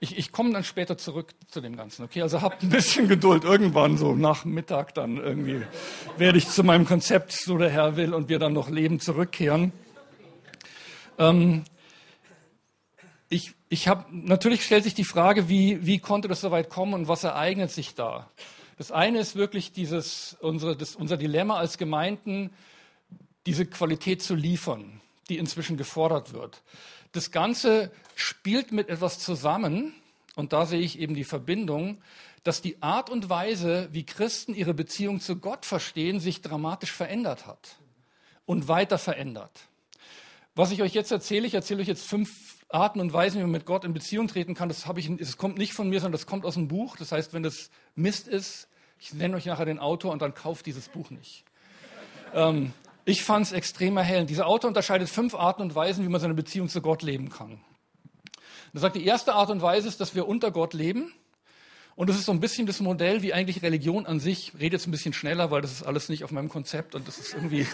ich, 0.00 0.18
ich 0.18 0.32
komme 0.32 0.52
dann 0.52 0.64
später 0.64 0.98
zurück 0.98 1.34
zu 1.48 1.60
dem 1.60 1.76
Ganzen. 1.76 2.04
Okay, 2.04 2.22
also 2.22 2.40
habt 2.40 2.62
ein 2.62 2.70
bisschen 2.70 3.06
Geduld. 3.06 3.44
Irgendwann 3.44 3.96
so 3.96 4.14
nach 4.16 4.44
Mittag 4.44 4.94
dann 4.94 5.18
irgendwie 5.18 5.62
werde 6.16 6.38
ich 6.38 6.48
zu 6.48 6.64
meinem 6.64 6.86
Konzept, 6.86 7.32
so 7.32 7.58
der 7.58 7.70
Herr 7.70 7.96
will, 7.96 8.12
und 8.12 8.28
wir 8.28 8.38
dann 8.38 8.52
noch 8.52 8.70
leben 8.70 8.98
zurückkehren. 8.98 9.72
Ähm, 11.20 11.64
ich, 13.28 13.52
ich 13.68 13.86
habe 13.86 14.06
natürlich 14.10 14.64
stellt 14.64 14.84
sich 14.84 14.94
die 14.94 15.04
Frage, 15.04 15.48
wie, 15.48 15.86
wie 15.86 15.98
konnte 15.98 16.26
das 16.26 16.40
so 16.40 16.50
weit 16.50 16.70
kommen 16.70 16.94
und 16.94 17.06
was 17.06 17.22
ereignet 17.22 17.70
sich 17.70 17.94
da? 17.94 18.28
Das 18.78 18.90
eine 18.90 19.20
ist 19.20 19.36
wirklich 19.36 19.72
dieses, 19.72 20.36
unsere, 20.40 20.74
das, 20.74 20.96
unser 20.96 21.18
Dilemma 21.18 21.58
als 21.58 21.76
Gemeinden, 21.76 22.50
diese 23.44 23.66
Qualität 23.66 24.22
zu 24.22 24.34
liefern, 24.34 25.00
die 25.28 25.36
inzwischen 25.36 25.76
gefordert 25.76 26.32
wird. 26.32 26.62
Das 27.12 27.30
Ganze 27.30 27.92
spielt 28.14 28.72
mit 28.72 28.88
etwas 28.88 29.18
zusammen, 29.18 29.92
und 30.36 30.54
da 30.54 30.64
sehe 30.64 30.80
ich 30.80 30.98
eben 30.98 31.14
die 31.14 31.24
Verbindung, 31.24 32.00
dass 32.44 32.62
die 32.62 32.80
Art 32.82 33.10
und 33.10 33.28
Weise, 33.28 33.90
wie 33.92 34.06
Christen 34.06 34.54
ihre 34.54 34.72
Beziehung 34.72 35.20
zu 35.20 35.36
Gott 35.36 35.66
verstehen, 35.66 36.18
sich 36.18 36.40
dramatisch 36.40 36.92
verändert 36.92 37.46
hat 37.46 37.76
und 38.46 38.68
weiter 38.68 38.96
verändert. 38.96 39.69
Was 40.60 40.72
ich 40.72 40.82
euch 40.82 40.92
jetzt 40.92 41.10
erzähle, 41.10 41.46
ich 41.46 41.54
erzähle 41.54 41.80
euch 41.80 41.88
jetzt 41.88 42.06
fünf 42.06 42.58
Arten 42.68 43.00
und 43.00 43.14
Weisen, 43.14 43.38
wie 43.38 43.44
man 43.44 43.50
mit 43.50 43.64
Gott 43.64 43.86
in 43.86 43.94
Beziehung 43.94 44.28
treten 44.28 44.52
kann, 44.52 44.68
das, 44.68 44.84
ich, 44.94 45.16
das 45.16 45.38
kommt 45.38 45.56
nicht 45.56 45.72
von 45.72 45.88
mir, 45.88 46.00
sondern 46.00 46.12
das 46.12 46.26
kommt 46.26 46.44
aus 46.44 46.52
dem 46.52 46.68
Buch. 46.68 46.98
Das 46.98 47.12
heißt, 47.12 47.32
wenn 47.32 47.42
das 47.42 47.70
Mist 47.94 48.28
ist, 48.28 48.68
ich 48.98 49.14
nenne 49.14 49.36
euch 49.36 49.46
nachher 49.46 49.64
den 49.64 49.78
Autor 49.78 50.12
und 50.12 50.20
dann 50.20 50.34
kauft 50.34 50.66
dieses 50.66 50.90
Buch 50.90 51.08
nicht. 51.08 51.44
Ähm, 52.34 52.74
ich 53.06 53.24
fand 53.24 53.46
es 53.46 53.52
extrem 53.52 53.96
erhellend. 53.96 54.28
Dieser 54.28 54.46
Autor 54.46 54.68
unterscheidet 54.68 55.08
fünf 55.08 55.34
Arten 55.34 55.62
und 55.62 55.74
Weisen, 55.74 56.04
wie 56.04 56.10
man 56.10 56.20
seine 56.20 56.34
Beziehung 56.34 56.68
zu 56.68 56.82
Gott 56.82 57.00
leben 57.00 57.30
kann. 57.30 57.62
Er 58.74 58.80
sagt, 58.80 58.96
die 58.96 59.06
erste 59.06 59.32
Art 59.32 59.48
und 59.48 59.62
Weise 59.62 59.88
ist, 59.88 59.98
dass 59.98 60.14
wir 60.14 60.28
unter 60.28 60.50
Gott 60.50 60.74
leben. 60.74 61.10
Und 61.96 62.10
das 62.10 62.16
ist 62.16 62.26
so 62.26 62.32
ein 62.32 62.40
bisschen 62.40 62.66
das 62.66 62.80
Modell, 62.80 63.22
wie 63.22 63.32
eigentlich 63.32 63.62
Religion 63.62 64.04
an 64.04 64.20
sich. 64.20 64.52
Ich 64.52 64.60
rede 64.60 64.76
jetzt 64.76 64.86
ein 64.86 64.90
bisschen 64.90 65.14
schneller, 65.14 65.50
weil 65.50 65.62
das 65.62 65.72
ist 65.72 65.84
alles 65.84 66.10
nicht 66.10 66.22
auf 66.22 66.32
meinem 66.32 66.50
Konzept 66.50 66.94
und 66.94 67.08
das 67.08 67.16
ist 67.16 67.32
irgendwie 67.32 67.66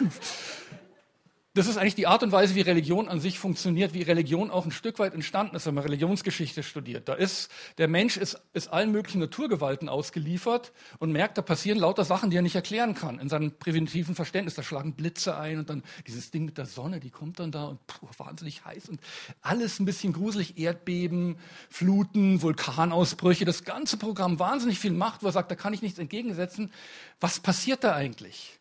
das 1.57 1.69
ist 1.69 1.79
eigentlich 1.79 1.95
die 1.95 2.07
Art 2.07 2.23
und 2.23 2.33
Weise, 2.33 2.55
wie 2.55 2.61
Religion 2.61 3.09
an 3.09 3.19
sich 3.19 3.39
funktioniert, 3.39 3.95
wie 3.95 4.03
Religion 4.03 4.51
auch 4.51 4.67
ein 4.67 4.71
Stück 4.71 4.99
weit 4.99 5.15
entstanden 5.15 5.57
ist, 5.57 5.65
wenn 5.65 5.75
man 5.75 5.85
Religionsgeschichte 5.85 6.63
studiert. 6.63 7.09
Da 7.09 7.15
ist, 7.15 7.51
der 7.79 7.89
Mensch 7.89 8.19
ist, 8.19 8.39
ist 8.53 8.69
allen 8.69 8.93
möglichen 8.93 9.21
Naturgewalten 9.21 9.89
ausgeliefert 9.89 10.73
und 10.99 11.13
merkt, 11.13 11.39
da 11.39 11.43
passieren 11.43 11.79
lauter 11.79 12.05
Sachen, 12.05 12.29
die 12.29 12.37
er 12.37 12.43
nicht 12.43 12.57
erklären 12.57 12.95
kann. 12.95 13.19
In 13.19 13.31
seinem 13.31 13.53
primitiven 13.53 14.15
Verständnis, 14.15 14.55
da 14.55 14.63
schlagen 14.63 14.93
Blitze 14.93 15.39
ein 15.39 15.59
und 15.59 15.71
dann 15.71 15.83
dieses 16.07 16.31
Ding 16.31 16.45
mit 16.45 16.59
der 16.59 16.67
Sonne, 16.67 17.01
die 17.01 17.09
kommt 17.11 17.41
dann 17.41 17.51
da 17.51 17.65
und 17.65 17.87
puh, 17.87 18.07
wahnsinnig 18.19 18.67
heiß 18.67 18.91
und 18.91 19.01
alles 19.41 19.81
ein 19.81 19.87
bisschen 19.87 20.13
gruselig, 20.13 20.59
Erdbeben, 20.59 21.39
Fluten, 21.71 22.43
Vulkanausbrüche, 22.43 23.47
das 23.47 23.65
ganze 23.65 23.97
Programm 23.97 24.39
wahnsinnig 24.39 24.79
viel 24.79 24.93
Macht, 24.93 25.23
wo 25.23 25.29
er 25.29 25.33
sagt, 25.33 25.51
da 25.51 25.55
kann 25.55 25.73
ich 25.73 25.81
nichts 25.81 25.99
entgegensetzen. 25.99 26.71
Was 27.19 27.41
passiert 27.41 27.83
da 27.83 27.95
eigentlich? 27.95 28.59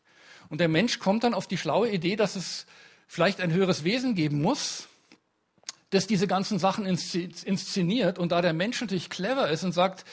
Und 0.47 0.61
der 0.61 0.69
Mensch 0.69 0.99
kommt 0.99 1.25
dann 1.25 1.33
auf 1.33 1.47
die 1.47 1.57
schlaue 1.57 1.89
Idee, 1.89 2.15
dass 2.15 2.35
es 2.37 2.65
vielleicht 3.07 3.41
ein 3.41 3.51
höheres 3.51 3.83
Wesen 3.83 4.15
geben 4.15 4.41
muss, 4.41 4.87
das 5.89 6.07
diese 6.07 6.27
ganzen 6.27 6.59
Sachen 6.59 6.85
inszeniert. 6.85 8.19
Und 8.19 8.31
da 8.31 8.41
der 8.41 8.53
Mensch 8.53 8.81
natürlich 8.81 9.09
clever 9.09 9.49
ist 9.49 9.63
und 9.63 9.71
sagt, 9.71 10.05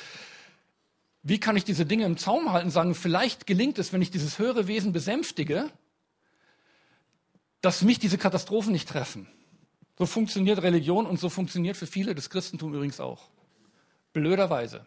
wie 1.22 1.38
kann 1.38 1.56
ich 1.56 1.64
diese 1.64 1.86
Dinge 1.86 2.04
im 2.04 2.16
Zaum 2.16 2.52
halten, 2.52 2.70
sagen, 2.70 2.94
vielleicht 2.94 3.46
gelingt 3.46 3.78
es, 3.78 3.92
wenn 3.92 4.02
ich 4.02 4.10
dieses 4.10 4.38
höhere 4.38 4.66
Wesen 4.66 4.92
besänftige, 4.92 5.70
dass 7.60 7.82
mich 7.82 7.98
diese 7.98 8.18
Katastrophen 8.18 8.72
nicht 8.72 8.88
treffen. 8.88 9.28
So 9.98 10.06
funktioniert 10.06 10.62
Religion 10.62 11.06
und 11.06 11.20
so 11.20 11.28
funktioniert 11.28 11.76
für 11.76 11.86
viele 11.86 12.14
das 12.14 12.28
Christentum 12.28 12.74
übrigens 12.74 12.98
auch. 12.98 13.28
Blöderweise. 14.12 14.84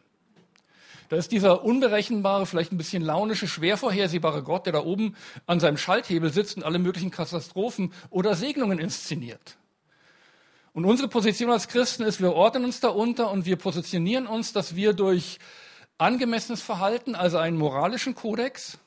Da 1.10 1.18
ist 1.18 1.32
dieser 1.32 1.64
unberechenbare, 1.64 2.46
vielleicht 2.46 2.72
ein 2.72 2.78
bisschen 2.78 3.04
launische, 3.04 3.48
schwer 3.48 3.78
vorhersehbare 3.78 4.44
Gott, 4.44 4.66
der 4.66 4.74
da 4.74 4.84
oben 4.84 5.16
an 5.46 5.60
seinem 5.60 5.78
Schalthebel 5.78 6.32
sitzt 6.32 6.58
und 6.58 6.64
alle 6.64 6.80
möglichen 6.80 7.12
Katastrophen 7.12 7.94
oder 8.10 8.36
Segnungen 8.36 8.80
inszeniert. 8.80 9.58
Und 10.74 10.86
unsere 10.86 11.08
Position 11.08 11.52
als 11.52 11.68
Christen 11.68 12.04
ist, 12.04 12.20
wir 12.22 12.34
ordnen 12.34 12.66
uns 12.66 12.80
darunter 12.80 13.32
und 13.32 13.46
wir 13.46 13.56
positionieren 13.56 14.28
uns, 14.28 14.52
dass 14.52 14.76
wir 14.76 14.94
durch 14.94 15.40
angemessenes 15.98 16.62
Verhalten, 16.62 17.16
also 17.16 17.38
einen 17.38 17.58
moralischen 17.58 18.16
Kodex 18.16 18.78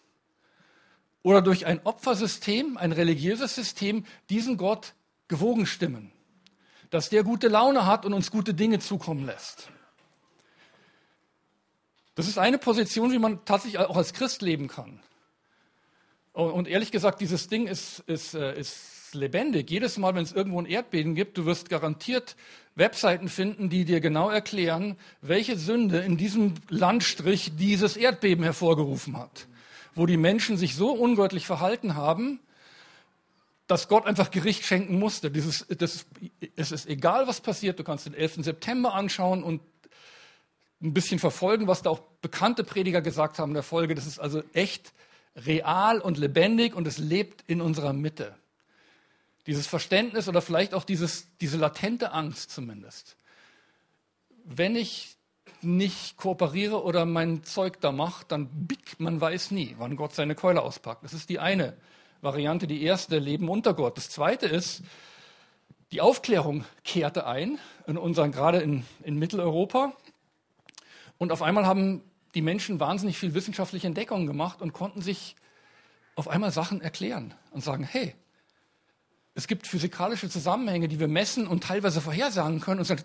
oder 1.22 1.40
durch 1.40 1.66
ein 1.66 1.80
Opfersystem, 1.84 2.76
ein 2.76 2.92
religiöses 2.92 3.54
System, 3.54 4.04
diesen 4.28 4.56
Gott 4.58 4.94
gewogen 5.28 5.66
stimmen. 5.66 6.12
Dass 6.90 7.08
der 7.08 7.22
gute 7.22 7.48
Laune 7.48 7.87
hat 7.87 8.04
und 8.04 8.12
uns 8.12 8.30
gute 8.30 8.54
Dinge 8.54 8.80
zukommen 8.80 9.25
lässt. 9.25 9.70
Das 12.18 12.26
ist 12.26 12.37
eine 12.37 12.58
Position, 12.58 13.12
wie 13.12 13.20
man 13.20 13.44
tatsächlich 13.44 13.78
auch 13.78 13.96
als 13.96 14.12
Christ 14.12 14.42
leben 14.42 14.66
kann. 14.66 14.98
Und 16.32 16.66
ehrlich 16.66 16.90
gesagt, 16.90 17.20
dieses 17.20 17.46
Ding 17.46 17.68
ist, 17.68 18.00
ist, 18.08 18.34
äh, 18.34 18.58
ist 18.58 19.14
lebendig. 19.14 19.70
Jedes 19.70 19.98
Mal, 19.98 20.16
wenn 20.16 20.25
es 20.25 20.32
irgendwo 20.32 20.60
ein 20.60 20.66
Erdbeben 20.66 21.14
gibt, 21.14 21.38
du 21.38 21.46
wirst 21.46 21.70
garantiert 21.70 22.34
Webseiten 22.75 23.28
finden, 23.28 23.70
die 23.70 23.84
dir 23.84 24.00
genau 24.00 24.30
erklären, 24.30 24.96
welche 25.22 25.56
Sünde 25.56 26.00
in 26.00 26.16
diesem 26.16 26.54
Landstrich 26.68 27.52
dieses 27.54 27.96
Erdbeben 27.96 28.42
hervorgerufen 28.42 29.16
hat. 29.16 29.46
Wo 29.94 30.04
die 30.04 30.16
Menschen 30.16 30.56
sich 30.56 30.75
so 30.75 30.90
ungöttlich 30.90 31.46
verhalten 31.46 31.94
haben, 31.94 32.40
dass 33.68 33.87
Gott 33.87 34.06
einfach 34.06 34.32
Gericht 34.32 34.64
schenken 34.64 34.98
musste. 34.98 35.30
Dieses, 35.30 35.68
das, 35.68 36.04
es 36.56 36.72
ist 36.72 36.88
egal, 36.88 37.28
was 37.28 37.40
passiert. 37.40 37.78
Du 37.78 37.84
kannst 37.84 38.06
den 38.06 38.14
11. 38.14 38.38
September 38.42 38.94
anschauen 38.94 39.44
und 39.44 39.60
ein 40.80 40.94
bisschen 40.94 41.18
verfolgen, 41.18 41.66
was 41.66 41.82
da 41.82 41.90
auch 41.90 42.00
bekannte 42.20 42.64
Prediger 42.64 43.00
gesagt 43.00 43.38
haben 43.38 43.50
in 43.50 43.54
der 43.54 43.62
Folge. 43.62 43.94
Das 43.94 44.06
ist 44.06 44.18
also 44.18 44.42
echt 44.52 44.92
real 45.37 46.00
und 46.00 46.18
lebendig 46.18 46.75
und 46.75 46.87
es 46.87 46.99
lebt 46.99 47.42
in 47.47 47.61
unserer 47.61 47.92
Mitte. 47.92 48.35
Dieses 49.47 49.66
Verständnis 49.66 50.28
oder 50.28 50.42
vielleicht 50.42 50.75
auch 50.75 50.85
dieses, 50.85 51.26
diese 51.40 51.56
latente 51.56 52.12
Angst 52.12 52.50
zumindest. 52.50 53.16
Wenn 54.44 54.76
ich 54.76 55.16
nicht 55.62 56.16
kooperiere 56.16 56.82
oder 56.85 57.04
mein 57.04 57.42
Zeug 57.44 57.80
da 57.80 57.90
mache, 57.90 58.25
dann 58.28 58.49
bick, 58.66 59.00
man 59.00 59.20
weiß 59.20 59.50
nie, 59.50 59.75
wann 59.78 59.97
Gott 59.97 60.14
seine 60.14 60.35
Keule 60.35 60.62
auspackt. 60.62 61.02
Das 61.02 61.12
ist 61.12 61.28
die 61.28 61.38
eine 61.38 61.76
Variante, 62.20 62.66
die 62.66 62.82
erste, 62.82 63.18
Leben 63.18 63.49
unter 63.49 63.75
Gott. 63.75 63.97
Das 63.97 64.11
zweite 64.11 64.47
ist, 64.47 64.82
die 65.92 66.00
Aufklärung 66.00 66.64
kehrte 66.85 67.26
ein, 67.26 67.58
in 67.87 67.97
unseren, 67.97 68.32
gerade 68.32 68.58
in, 68.58 68.85
in 69.02 69.16
Mitteleuropa. 69.16 69.94
Und 71.18 71.32
auf 71.32 71.42
einmal 71.42 71.66
haben 71.66 72.02
die 72.34 72.42
Menschen 72.42 72.80
wahnsinnig 72.80 73.18
viel 73.18 73.34
wissenschaftliche 73.34 73.87
Entdeckungen 73.87 74.26
gemacht 74.26 74.62
und 74.62 74.72
konnten 74.72 75.02
sich 75.02 75.37
auf 76.14 76.28
einmal 76.28 76.50
Sachen 76.50 76.80
erklären 76.80 77.34
und 77.50 77.62
sagen, 77.62 77.84
hey, 77.84 78.14
es 79.34 79.46
gibt 79.46 79.66
physikalische 79.66 80.28
Zusammenhänge, 80.28 80.88
die 80.88 80.98
wir 80.98 81.08
messen 81.08 81.46
und 81.46 81.62
teilweise 81.62 82.00
vorhersagen 82.00 82.60
können 82.60 82.80
und 82.80 82.87
sagen, 82.87 83.04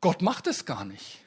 Gott 0.00 0.22
macht 0.22 0.46
es 0.46 0.64
gar 0.64 0.84
nicht. 0.84 1.20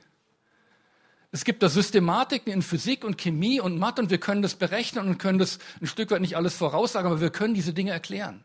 Es 1.31 1.45
gibt 1.45 1.61
da 1.61 1.69
Systematiken 1.69 2.51
in 2.51 2.61
Physik 2.61 3.03
und 3.03 3.17
Chemie 3.17 3.59
und 3.59 3.77
Mathe 3.77 4.01
und 4.01 4.09
wir 4.09 4.19
können 4.19 4.41
das 4.41 4.55
berechnen 4.55 5.07
und 5.07 5.19
können 5.19 5.37
das 5.37 5.59
ein 5.79 5.87
Stück 5.87 6.11
weit 6.11 6.21
nicht 6.21 6.35
alles 6.35 6.55
voraussagen, 6.55 7.09
aber 7.09 7.21
wir 7.21 7.29
können 7.29 7.53
diese 7.53 7.73
Dinge 7.73 7.91
erklären. 7.91 8.43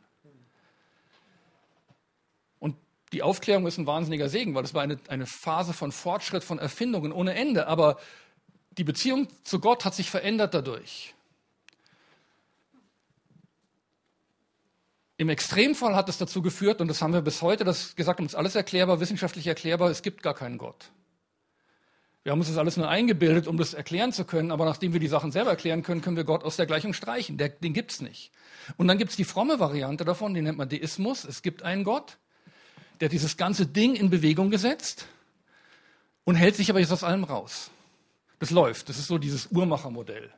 Die 3.14 3.22
Aufklärung 3.22 3.66
ist 3.66 3.78
ein 3.78 3.86
wahnsinniger 3.86 4.28
Segen, 4.28 4.54
weil 4.54 4.64
es 4.64 4.74
war 4.74 4.82
eine, 4.82 4.98
eine 5.08 5.26
Phase 5.26 5.72
von 5.72 5.92
Fortschritt, 5.92 6.42
von 6.42 6.58
Erfindungen 6.58 7.12
ohne 7.12 7.34
Ende. 7.34 7.68
Aber 7.68 7.96
die 8.72 8.82
Beziehung 8.82 9.28
zu 9.44 9.60
Gott 9.60 9.84
hat 9.84 9.94
sich 9.94 10.10
verändert 10.10 10.52
dadurch. 10.52 11.14
Im 15.16 15.28
Extremfall 15.28 15.94
hat 15.94 16.08
es 16.08 16.18
dazu 16.18 16.42
geführt, 16.42 16.80
und 16.80 16.88
das 16.88 17.00
haben 17.00 17.12
wir 17.12 17.20
bis 17.20 17.40
heute 17.40 17.62
das 17.62 17.94
gesagt, 17.94 18.18
uns 18.18 18.34
alles 18.34 18.56
erklärbar, 18.56 18.98
wissenschaftlich 18.98 19.46
erklärbar, 19.46 19.90
es 19.90 20.02
gibt 20.02 20.24
gar 20.24 20.34
keinen 20.34 20.58
Gott. 20.58 20.90
Wir 22.24 22.32
haben 22.32 22.40
uns 22.40 22.48
das 22.48 22.58
alles 22.58 22.76
nur 22.76 22.88
eingebildet, 22.88 23.46
um 23.46 23.58
das 23.58 23.74
erklären 23.74 24.12
zu 24.12 24.24
können, 24.24 24.50
aber 24.50 24.64
nachdem 24.64 24.92
wir 24.92 24.98
die 24.98 25.06
Sachen 25.06 25.30
selber 25.30 25.50
erklären 25.50 25.84
können, 25.84 26.00
können 26.00 26.16
wir 26.16 26.24
Gott 26.24 26.42
aus 26.42 26.56
der 26.56 26.66
Gleichung 26.66 26.94
streichen. 26.94 27.38
Der, 27.38 27.50
den 27.50 27.76
es 27.76 28.00
nicht. 28.00 28.32
Und 28.76 28.88
dann 28.88 28.98
gibt 28.98 29.12
es 29.12 29.16
die 29.16 29.24
fromme 29.24 29.60
Variante 29.60 30.04
davon, 30.04 30.34
die 30.34 30.42
nennt 30.42 30.58
man 30.58 30.68
Deismus. 30.68 31.24
Es 31.24 31.42
gibt 31.42 31.62
einen 31.62 31.84
Gott, 31.84 32.18
der 33.00 33.08
dieses 33.08 33.36
ganze 33.36 33.66
Ding 33.66 33.94
in 33.94 34.10
Bewegung 34.10 34.50
gesetzt 34.50 35.06
und 36.24 36.36
hält 36.36 36.56
sich 36.56 36.70
aber 36.70 36.80
jetzt 36.80 36.92
aus 36.92 37.04
allem 37.04 37.24
raus. 37.24 37.70
Das 38.38 38.50
läuft. 38.50 38.88
Das 38.88 38.98
ist 38.98 39.06
so 39.06 39.18
dieses 39.18 39.48
Uhrmachermodell. 39.50 40.32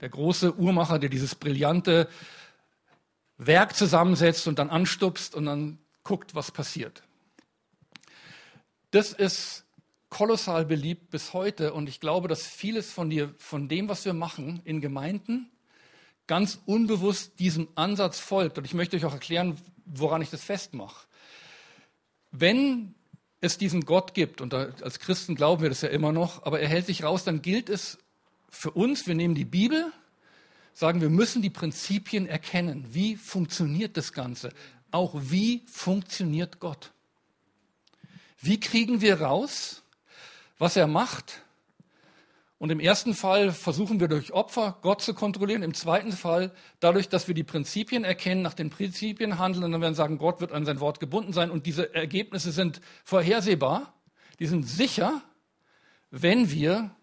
Der 0.00 0.08
große 0.08 0.56
Uhrmacher, 0.56 0.98
der 0.98 1.10
dieses 1.10 1.34
brillante 1.34 2.08
Werk 3.36 3.74
zusammensetzt 3.74 4.46
und 4.48 4.58
dann 4.58 4.70
anstupst 4.70 5.34
und 5.34 5.46
dann 5.46 5.78
guckt, 6.04 6.34
was 6.34 6.50
passiert. 6.50 7.02
Das 8.90 9.12
ist 9.12 9.64
kolossal 10.08 10.66
beliebt 10.66 11.10
bis 11.10 11.32
heute 11.32 11.72
und 11.72 11.88
ich 11.88 12.00
glaube, 12.00 12.28
dass 12.28 12.46
vieles 12.46 12.90
von, 12.90 13.08
dir, 13.10 13.32
von 13.38 13.68
dem, 13.68 13.88
was 13.88 14.04
wir 14.04 14.12
machen 14.12 14.60
in 14.64 14.80
Gemeinden, 14.80 15.50
ganz 16.26 16.60
unbewusst 16.66 17.38
diesem 17.38 17.68
Ansatz 17.76 18.18
folgt. 18.18 18.58
Und 18.58 18.64
ich 18.64 18.74
möchte 18.74 18.96
euch 18.96 19.04
auch 19.04 19.12
erklären, 19.12 19.56
woran 19.84 20.22
ich 20.22 20.30
das 20.30 20.42
festmache. 20.42 21.06
Wenn 22.32 22.94
es 23.40 23.58
diesen 23.58 23.84
Gott 23.84 24.14
gibt, 24.14 24.40
und 24.40 24.54
als 24.54 24.98
Christen 24.98 25.34
glauben 25.34 25.62
wir 25.62 25.68
das 25.68 25.80
ja 25.80 25.88
immer 25.88 26.12
noch, 26.12 26.44
aber 26.44 26.60
er 26.60 26.68
hält 26.68 26.86
sich 26.86 27.02
raus, 27.02 27.24
dann 27.24 27.42
gilt 27.42 27.68
es 27.68 27.98
für 28.50 28.70
uns, 28.70 29.06
wir 29.06 29.14
nehmen 29.14 29.34
die 29.34 29.44
Bibel, 29.44 29.92
sagen, 30.72 31.00
wir 31.00 31.10
müssen 31.10 31.42
die 31.42 31.50
Prinzipien 31.50 32.26
erkennen. 32.26 32.86
Wie 32.90 33.16
funktioniert 33.16 33.96
das 33.96 34.12
Ganze? 34.12 34.50
auch, 34.90 35.14
wie 35.14 35.62
funktioniert 35.66 36.60
Gott? 36.60 36.92
Wie 38.40 38.58
kriegen 38.58 39.00
wir 39.00 39.20
raus, 39.20 39.82
was 40.58 40.76
er 40.76 40.86
macht? 40.86 41.42
Und 42.60 42.68
im 42.68 42.78
ersten 42.78 43.14
Fall 43.14 43.52
versuchen 43.52 44.00
wir 44.00 44.08
durch 44.08 44.34
Opfer 44.34 44.76
Gott 44.82 45.00
zu 45.00 45.14
kontrollieren. 45.14 45.62
Im 45.62 45.72
zweiten 45.72 46.12
Fall 46.12 46.52
dadurch, 46.78 47.08
dass 47.08 47.26
wir 47.26 47.34
die 47.34 47.42
Prinzipien 47.42 48.04
erkennen, 48.04 48.42
nach 48.42 48.52
den 48.52 48.68
Prinzipien 48.68 49.38
handeln 49.38 49.64
und 49.64 49.72
dann 49.72 49.80
werden 49.80 49.94
sagen, 49.94 50.18
Gott 50.18 50.42
wird 50.42 50.52
an 50.52 50.66
sein 50.66 50.78
Wort 50.78 51.00
gebunden 51.00 51.32
sein. 51.32 51.50
Und 51.50 51.64
diese 51.64 51.94
Ergebnisse 51.94 52.52
sind 52.52 52.82
vorhersehbar, 53.02 53.94
die 54.40 54.46
sind 54.46 54.68
sicher, 54.68 55.22
wenn 56.10 56.50
wir 56.50 56.94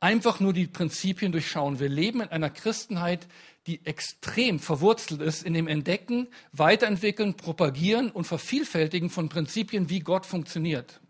einfach 0.00 0.38
nur 0.38 0.52
die 0.52 0.66
Prinzipien 0.66 1.32
durchschauen. 1.32 1.80
Wir 1.80 1.88
leben 1.88 2.20
in 2.20 2.28
einer 2.28 2.50
Christenheit, 2.50 3.26
die 3.66 3.86
extrem 3.86 4.58
verwurzelt 4.58 5.22
ist 5.22 5.44
in 5.44 5.54
dem 5.54 5.66
Entdecken, 5.66 6.28
Weiterentwickeln, 6.52 7.38
Propagieren 7.38 8.10
und 8.10 8.26
Vervielfältigen 8.26 9.08
von 9.08 9.30
Prinzipien, 9.30 9.88
wie 9.88 10.00
Gott 10.00 10.26
funktioniert. 10.26 11.00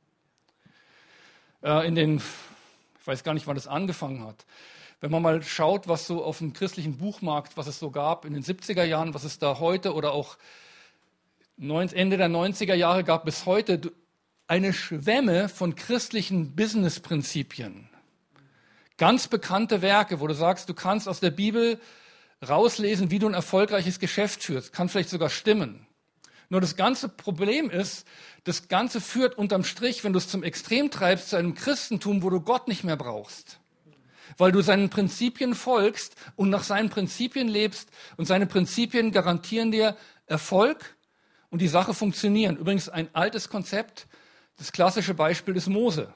Äh, 1.64 1.88
in 1.88 1.96
den, 1.96 2.22
weiß 3.08 3.24
gar 3.24 3.34
nicht, 3.34 3.46
wann 3.46 3.56
das 3.56 3.66
angefangen 3.66 4.24
hat. 4.24 4.46
Wenn 5.00 5.10
man 5.10 5.22
mal 5.22 5.42
schaut, 5.42 5.88
was 5.88 6.06
so 6.06 6.22
auf 6.22 6.38
dem 6.38 6.52
christlichen 6.52 6.98
Buchmarkt, 6.98 7.56
was 7.56 7.66
es 7.66 7.80
so 7.80 7.90
gab 7.90 8.24
in 8.24 8.34
den 8.34 8.44
70er 8.44 8.84
Jahren, 8.84 9.14
was 9.14 9.24
es 9.24 9.38
da 9.38 9.58
heute 9.58 9.94
oder 9.94 10.12
auch 10.12 10.36
Ende 11.58 12.16
der 12.16 12.28
90er 12.28 12.74
Jahre 12.74 13.02
gab 13.02 13.24
bis 13.24 13.46
heute, 13.46 13.92
eine 14.46 14.72
Schwemme 14.72 15.48
von 15.48 15.74
christlichen 15.74 16.54
Business-Prinzipien. 16.54 17.88
Ganz 18.96 19.26
bekannte 19.28 19.82
Werke, 19.82 20.20
wo 20.20 20.26
du 20.26 20.34
sagst, 20.34 20.68
du 20.68 20.74
kannst 20.74 21.08
aus 21.08 21.20
der 21.20 21.30
Bibel 21.30 21.80
rauslesen, 22.48 23.10
wie 23.10 23.18
du 23.18 23.26
ein 23.26 23.34
erfolgreiches 23.34 23.98
Geschäft 23.98 24.44
führst. 24.44 24.72
Kann 24.72 24.88
vielleicht 24.88 25.10
sogar 25.10 25.30
stimmen. 25.30 25.87
Nur 26.50 26.60
das 26.60 26.76
ganze 26.76 27.08
Problem 27.08 27.70
ist, 27.70 28.06
das 28.44 28.68
Ganze 28.68 29.00
führt 29.00 29.36
unterm 29.36 29.64
Strich, 29.64 30.02
wenn 30.04 30.12
du 30.12 30.18
es 30.18 30.28
zum 30.28 30.42
Extrem 30.42 30.90
treibst, 30.90 31.30
zu 31.30 31.36
einem 31.36 31.54
Christentum, 31.54 32.22
wo 32.22 32.30
du 32.30 32.40
Gott 32.40 32.68
nicht 32.68 32.84
mehr 32.84 32.96
brauchst. 32.96 33.60
Weil 34.36 34.52
du 34.52 34.62
seinen 34.62 34.90
Prinzipien 34.90 35.54
folgst 35.54 36.16
und 36.36 36.50
nach 36.50 36.62
seinen 36.62 36.90
Prinzipien 36.90 37.48
lebst 37.48 37.90
und 38.16 38.26
seine 38.26 38.46
Prinzipien 38.46 39.12
garantieren 39.12 39.70
dir 39.70 39.96
Erfolg 40.26 40.96
und 41.50 41.60
die 41.60 41.68
Sache 41.68 41.94
funktionieren. 41.94 42.56
Übrigens 42.56 42.88
ein 42.88 43.08
altes 43.14 43.48
Konzept, 43.48 44.06
das 44.56 44.72
klassische 44.72 45.14
Beispiel 45.14 45.56
ist 45.56 45.68
Mose. 45.68 46.12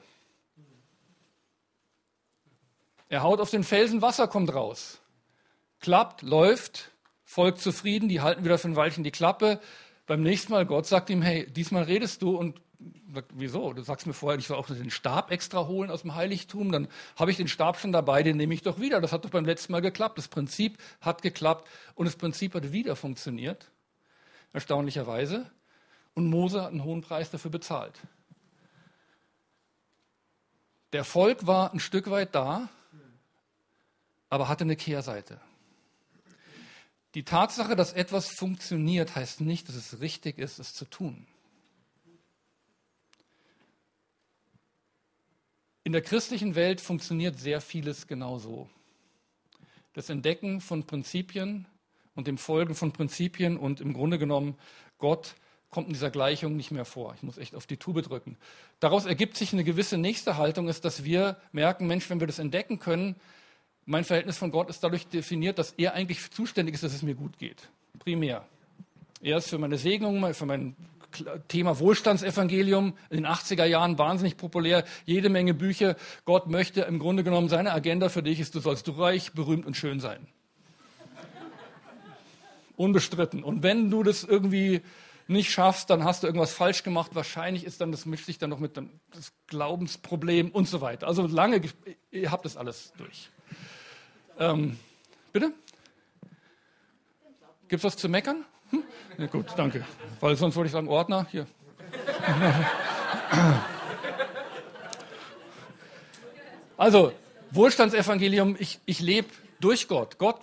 Er 3.09 3.21
haut 3.21 3.39
auf 3.39 3.51
den 3.51 3.63
Felsen, 3.63 4.01
Wasser 4.01 4.27
kommt 4.27 4.53
raus 4.53 4.99
klappt, 5.83 6.21
läuft, 6.21 6.91
Volk 7.25 7.59
zufrieden, 7.59 8.09
die 8.09 8.21
halten 8.21 8.43
wieder 8.43 8.57
für 8.57 8.69
ein 8.69 8.75
Weilchen 8.75 9.03
die 9.03 9.11
Klappe. 9.11 9.59
Beim 10.05 10.21
nächsten 10.21 10.51
Mal, 10.51 10.65
Gott 10.65 10.85
sagt 10.85 11.09
ihm, 11.09 11.21
hey, 11.21 11.49
diesmal 11.49 11.83
redest 11.83 12.21
du 12.21 12.35
und 12.37 12.59
sagt, 13.13 13.31
wieso? 13.33 13.73
Du 13.73 13.81
sagst 13.81 14.05
mir 14.07 14.13
vorher, 14.13 14.37
ich 14.37 14.47
soll 14.47 14.57
auch 14.57 14.67
den 14.67 14.89
Stab 14.89 15.31
extra 15.31 15.67
holen 15.67 15.89
aus 15.89 16.01
dem 16.01 16.15
Heiligtum, 16.15 16.71
dann 16.71 16.87
habe 17.15 17.31
ich 17.31 17.37
den 17.37 17.47
Stab 17.47 17.79
schon 17.79 17.91
dabei, 17.91 18.23
den 18.23 18.37
nehme 18.37 18.53
ich 18.53 18.61
doch 18.61 18.79
wieder. 18.79 18.99
Das 18.99 19.13
hat 19.13 19.23
doch 19.23 19.29
beim 19.29 19.45
letzten 19.45 19.71
Mal 19.71 19.81
geklappt. 19.81 20.17
Das 20.17 20.27
Prinzip 20.27 20.77
hat 20.99 21.21
geklappt 21.21 21.69
und 21.95 22.05
das 22.05 22.15
Prinzip 22.15 22.53
hat 22.53 22.71
wieder 22.71 22.95
funktioniert, 22.95 23.71
erstaunlicherweise. 24.51 25.49
Und 26.15 26.27
Mose 26.27 26.61
hat 26.61 26.71
einen 26.71 26.83
hohen 26.83 27.01
Preis 27.01 27.31
dafür 27.31 27.51
bezahlt. 27.51 27.99
Der 30.91 30.99
Erfolg 30.99 31.47
war 31.47 31.73
ein 31.73 31.79
Stück 31.79 32.09
weit 32.11 32.35
da, 32.35 32.69
aber 34.29 34.47
hatte 34.47 34.63
eine 34.63 34.75
Kehrseite. 34.75 35.39
Die 37.15 37.23
Tatsache, 37.23 37.75
dass 37.75 37.93
etwas 37.93 38.29
funktioniert, 38.29 39.15
heißt 39.15 39.41
nicht, 39.41 39.69
dass 39.69 39.75
es 39.75 39.99
richtig 39.99 40.39
ist, 40.39 40.59
es 40.59 40.73
zu 40.73 40.85
tun. 40.85 41.27
In 45.83 45.91
der 45.91 46.01
christlichen 46.01 46.55
Welt 46.55 46.81
funktioniert 46.81 47.37
sehr 47.39 47.61
vieles 47.61 48.07
genauso. 48.07 48.69
Das 49.93 50.09
Entdecken 50.09 50.61
von 50.61 50.85
Prinzipien 50.85 51.67
und 52.15 52.25
dem 52.25 52.37
Folgen 52.37 52.73
von 52.73 52.93
Prinzipien 52.93 53.57
und 53.57 53.81
im 53.81 53.93
Grunde 53.93 54.17
genommen 54.17 54.57
Gott 54.97 55.35
kommt 55.69 55.87
in 55.87 55.93
dieser 55.93 56.09
Gleichung 56.09 56.55
nicht 56.55 56.71
mehr 56.71 56.85
vor. 56.85 57.13
Ich 57.15 57.23
muss 57.23 57.37
echt 57.37 57.53
auf 57.53 57.67
die 57.67 57.77
Tube 57.77 58.01
drücken. 58.01 58.37
Daraus 58.79 59.05
ergibt 59.05 59.35
sich 59.35 59.53
eine 59.53 59.63
gewisse 59.63 59.97
nächste 59.97 60.37
Haltung, 60.37 60.67
ist, 60.67 60.85
dass 60.85 61.03
wir 61.03 61.37
merken, 61.51 61.87
Mensch, 61.87 62.09
wenn 62.09 62.19
wir 62.19 62.27
das 62.27 62.39
entdecken 62.39 62.79
können, 62.79 63.15
mein 63.85 64.03
Verhältnis 64.03 64.37
von 64.37 64.51
Gott 64.51 64.69
ist 64.69 64.83
dadurch 64.83 65.07
definiert, 65.07 65.59
dass 65.59 65.71
er 65.73 65.93
eigentlich 65.93 66.31
zuständig 66.31 66.75
ist, 66.75 66.83
dass 66.83 66.93
es 66.93 67.03
mir 67.03 67.15
gut 67.15 67.37
geht. 67.37 67.69
Primär. 67.99 68.45
Er 69.21 69.37
ist 69.37 69.49
für 69.49 69.57
meine 69.57 69.77
Segnung, 69.77 70.33
für 70.33 70.45
mein 70.45 70.75
Thema 71.47 71.79
Wohlstandsevangelium 71.79 72.97
in 73.09 73.17
den 73.17 73.27
80er 73.27 73.65
Jahren 73.65 73.97
wahnsinnig 73.97 74.37
populär. 74.37 74.83
Jede 75.05 75.29
Menge 75.29 75.53
Bücher. 75.53 75.95
Gott 76.25 76.47
möchte 76.47 76.81
im 76.81 76.99
Grunde 76.99 77.23
genommen 77.23 77.49
seine 77.49 77.71
Agenda 77.71 78.09
für 78.09 78.23
dich 78.23 78.39
ist, 78.39 78.55
du 78.55 78.59
sollst 78.59 78.89
reich, 78.97 79.33
berühmt 79.33 79.65
und 79.65 79.77
schön 79.77 79.99
sein. 79.99 80.27
Unbestritten. 82.75 83.43
Und 83.43 83.61
wenn 83.61 83.91
du 83.91 84.01
das 84.01 84.23
irgendwie 84.23 84.81
nicht 85.27 85.51
schaffst, 85.51 85.89
dann 85.89 86.03
hast 86.03 86.23
du 86.23 86.27
irgendwas 86.27 86.53
falsch 86.53 86.83
gemacht. 86.83 87.11
Wahrscheinlich 87.13 87.65
ist 87.65 87.81
dann, 87.81 87.91
das 87.91 88.05
mischt 88.05 88.25
sich 88.25 88.37
dann 88.37 88.49
noch 88.49 88.59
mit 88.59 88.75
dem 88.77 88.89
Glaubensproblem 89.47 90.51
und 90.51 90.67
so 90.67 90.81
weiter. 90.81 91.07
Also 91.07 91.27
lange, 91.27 91.61
ihr 92.11 92.31
habt 92.31 92.45
das 92.45 92.57
alles 92.57 92.93
durch. 92.97 93.29
Ähm, 94.39 94.77
bitte? 95.31 95.53
Gibt 97.67 97.79
es 97.79 97.83
was 97.83 97.97
zu 97.97 98.09
meckern? 98.09 98.43
Hm? 98.71 98.83
Ja, 99.17 99.27
gut, 99.27 99.45
danke. 99.55 99.85
Weil 100.19 100.35
sonst 100.35 100.55
wollte 100.55 100.67
ich 100.67 100.73
sagen, 100.73 100.87
Ordner, 100.87 101.27
hier. 101.31 101.47
Also, 106.75 107.13
Wohlstandsevangelium, 107.51 108.55
ich, 108.59 108.79
ich 108.85 108.99
lebe 108.99 109.29
durch 109.59 109.87
Gott. 109.87 110.17
Gott 110.17 110.39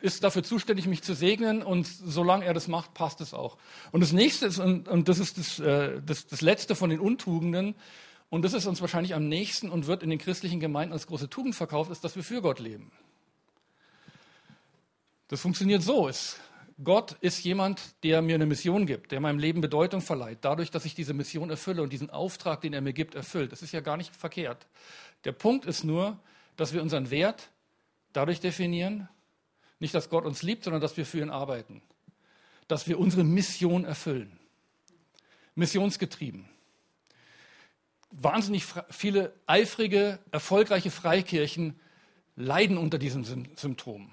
ist 0.00 0.24
dafür 0.24 0.42
zuständig, 0.42 0.86
mich 0.86 1.02
zu 1.02 1.14
segnen 1.14 1.62
und 1.62 1.86
solange 1.86 2.44
er 2.44 2.54
das 2.54 2.68
macht, 2.68 2.94
passt 2.94 3.20
es 3.20 3.34
auch. 3.34 3.58
Und 3.92 4.00
das 4.00 4.12
nächste 4.12 4.46
ist, 4.46 4.58
und, 4.58 4.88
und 4.88 5.08
das 5.08 5.18
ist 5.18 5.38
das, 5.38 5.58
äh, 5.58 6.00
das, 6.04 6.26
das 6.26 6.40
letzte 6.40 6.74
von 6.74 6.90
den 6.90 7.00
Untugenden, 7.00 7.74
und 8.30 8.42
das 8.42 8.52
ist 8.52 8.66
uns 8.66 8.80
wahrscheinlich 8.80 9.14
am 9.14 9.28
nächsten 9.28 9.70
und 9.70 9.86
wird 9.86 10.02
in 10.02 10.10
den 10.10 10.18
christlichen 10.18 10.58
Gemeinden 10.58 10.92
als 10.92 11.06
große 11.06 11.30
Tugend 11.30 11.54
verkauft, 11.54 11.90
ist, 11.90 12.02
dass 12.02 12.16
wir 12.16 12.24
für 12.24 12.42
Gott 12.42 12.58
leben. 12.58 12.90
Das 15.28 15.40
funktioniert 15.40 15.82
so. 15.82 16.08
Es, 16.08 16.38
Gott 16.82 17.16
ist 17.20 17.44
jemand, 17.44 17.80
der 18.02 18.22
mir 18.22 18.34
eine 18.34 18.46
Mission 18.46 18.86
gibt, 18.86 19.12
der 19.12 19.20
meinem 19.20 19.38
Leben 19.38 19.60
Bedeutung 19.60 20.00
verleiht, 20.00 20.38
dadurch, 20.40 20.70
dass 20.70 20.84
ich 20.84 20.94
diese 20.94 21.14
Mission 21.14 21.50
erfülle 21.50 21.82
und 21.82 21.92
diesen 21.92 22.10
Auftrag, 22.10 22.60
den 22.60 22.72
er 22.72 22.80
mir 22.80 22.92
gibt, 22.92 23.14
erfüllt. 23.14 23.52
Das 23.52 23.62
ist 23.62 23.72
ja 23.72 23.80
gar 23.80 23.96
nicht 23.96 24.14
verkehrt. 24.14 24.66
Der 25.24 25.32
Punkt 25.32 25.64
ist 25.64 25.84
nur, 25.84 26.18
dass 26.56 26.72
wir 26.72 26.82
unseren 26.82 27.10
Wert 27.10 27.50
dadurch 28.12 28.40
definieren, 28.40 29.08
nicht, 29.78 29.94
dass 29.94 30.08
Gott 30.08 30.24
uns 30.24 30.42
liebt, 30.42 30.64
sondern 30.64 30.80
dass 30.80 30.96
wir 30.96 31.06
für 31.06 31.20
ihn 31.20 31.30
arbeiten. 31.30 31.82
Dass 32.68 32.88
wir 32.88 32.98
unsere 32.98 33.24
Mission 33.24 33.84
erfüllen. 33.84 34.38
Missionsgetrieben. 35.54 36.48
Wahnsinnig 38.10 38.64
viele 38.90 39.34
eifrige, 39.46 40.18
erfolgreiche 40.30 40.90
Freikirchen 40.90 41.78
leiden 42.36 42.78
unter 42.78 42.98
diesem 42.98 43.24
Symptom. 43.24 44.12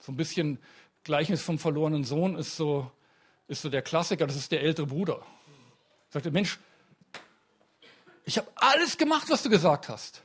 So 0.00 0.12
ein 0.12 0.16
bisschen 0.16 0.58
Gleichnis 1.04 1.42
vom 1.42 1.58
verlorenen 1.58 2.04
Sohn 2.04 2.36
ist 2.36 2.56
so, 2.56 2.90
ist 3.48 3.62
so 3.62 3.68
der 3.68 3.82
Klassiker, 3.82 4.26
das 4.26 4.36
ist 4.36 4.50
der 4.50 4.62
ältere 4.62 4.86
Bruder. 4.86 5.24
Sagt 6.10 6.24
der 6.24 6.32
Mensch, 6.32 6.58
ich 8.24 8.38
habe 8.38 8.50
alles 8.54 8.96
gemacht, 8.98 9.28
was 9.28 9.42
du 9.42 9.50
gesagt 9.50 9.88
hast. 9.88 10.22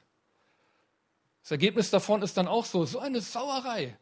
Das 1.47 1.51
Ergebnis 1.51 1.89
davon 1.91 2.23
ist 2.23 2.35
dann 2.35 2.45
auch 2.45 2.65
so, 2.65 2.83
so 2.83 2.99
eine 2.99 3.21
Sauerei. 3.21 3.97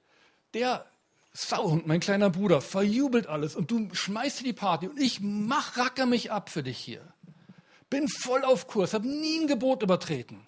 Der 0.55 0.84
Sauhund, 1.31 1.86
mein 1.86 1.99
kleiner 1.99 2.31
Bruder, 2.31 2.60
verjubelt 2.60 3.27
alles 3.27 3.55
und 3.55 3.69
du 3.69 3.93
schmeißt 3.93 4.43
die 4.43 4.51
Party 4.51 4.88
und 4.88 4.99
ich 4.99 5.19
mach, 5.21 5.77
racker 5.77 6.08
mich 6.08 6.31
ab 6.31 6.49
für 6.49 6.63
dich 6.63 6.79
hier. 6.79 7.01
Bin 7.91 8.08
voll 8.08 8.43
auf 8.43 8.65
Kurs, 8.65 8.95
habe 8.95 9.08
nie 9.08 9.41
ein 9.41 9.47
Gebot 9.47 9.84
übertreten. 9.84 10.47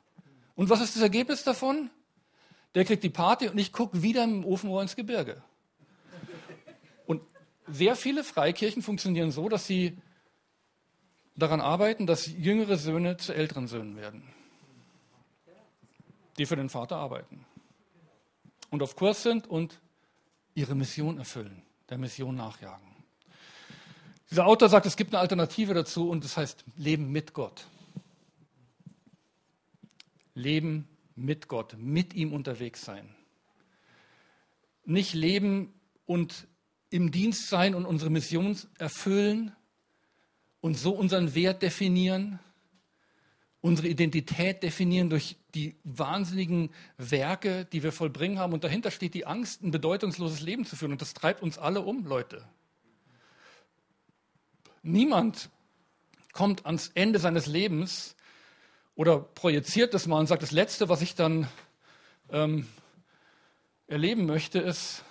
Und 0.56 0.72
was 0.72 0.82
ist 0.82 0.96
das 0.96 1.04
Ergebnis 1.04 1.44
davon? 1.44 1.92
der 2.74 2.84
kriegt 2.84 3.04
die 3.04 3.10
Party 3.10 3.48
und 3.48 3.58
ich 3.58 3.72
gucke 3.72 4.02
wieder 4.02 4.24
im 4.24 4.44
Ofenrohr 4.44 4.82
ins 4.82 4.96
Gebirge. 4.96 5.44
Und 7.06 7.22
sehr 7.68 7.96
viele 7.96 8.24
Freikirchen 8.24 8.82
funktionieren 8.82 9.32
so, 9.32 9.50
dass 9.50 9.68
sie 9.68 9.98
daran 11.36 11.62
arbeiten, 11.62 12.08
dass 12.08 12.28
jüngere 12.28 12.78
Söhne 12.78 13.18
zu 13.18 13.34
älteren 13.34 13.68
Söhnen 13.68 13.98
werden, 13.98 14.24
die 16.38 16.46
für 16.46 16.56
den 16.56 16.70
Vater 16.70 16.98
arbeiten 16.98 17.46
und 18.70 18.84
auf 18.84 18.96
Kurs 18.96 19.24
sind 19.24 19.48
und 19.48 19.80
ihre 20.54 20.76
Mission 20.76 21.18
erfüllen, 21.18 21.62
der 21.90 21.98
Mission 21.98 22.36
nachjagen. 22.36 22.88
Dieser 24.30 24.46
Autor 24.46 24.70
sagt, 24.70 24.86
es 24.86 24.98
gibt 24.98 25.14
eine 25.14 25.22
Alternative 25.22 25.74
dazu 25.74 26.10
und 26.10 26.24
das 26.24 26.36
heißt 26.36 26.66
Leben 26.76 27.12
mit 27.12 27.34
Gott. 27.34 27.68
Leben 30.34 30.88
mit 31.16 31.48
Gott, 31.48 31.76
mit 31.78 32.14
ihm 32.14 32.34
unterwegs 32.34 32.82
sein. 32.82 33.16
Nicht 34.86 35.14
leben 35.14 35.74
und 36.06 36.48
im 36.90 37.12
Dienst 37.12 37.50
sein 37.50 37.74
und 37.74 37.86
unsere 37.86 38.10
Mission 38.10 38.58
erfüllen 38.78 39.56
und 40.62 40.76
so 40.76 40.92
unseren 40.92 41.34
Wert 41.36 41.62
definieren, 41.62 42.40
unsere 43.68 43.90
Identität 43.90 44.64
definieren 44.64 45.10
durch 45.10 45.36
die 45.54 45.76
wahnsinnigen 45.84 46.70
Werke, 46.98 47.66
die 47.66 47.84
wir 47.84 47.92
vollbringen 47.92 48.40
haben. 48.40 48.54
Und 48.54 48.64
dahinter 48.64 48.92
steht 48.92 49.14
die 49.14 49.26
Angst, 49.26 49.62
ein 49.62 49.72
bedeutungsloses 49.72 50.42
Leben 50.42 50.66
zu 50.66 50.76
führen. 50.76 50.94
Und 50.94 51.02
das 51.02 51.14
treibt 51.14 51.44
uns 51.44 51.58
alle 51.58 51.82
um, 51.82 52.06
Leute. 52.06 52.48
Niemand 54.82 55.50
kommt 56.32 56.66
ans 56.66 56.92
Ende 56.94 57.20
seines 57.20 57.46
Lebens 57.46 58.16
oder 58.96 59.20
projiziert 59.20 59.94
das 59.94 60.08
mal 60.08 60.20
und 60.20 60.28
sagt, 60.28 60.44
das 60.44 60.52
Letzte, 60.52 60.88
was 60.88 61.02
ich 61.02 61.16
dann 61.16 61.48
ähm, 62.30 62.68
erleben 63.88 64.26
möchte, 64.26 64.60
ist, 64.60 65.04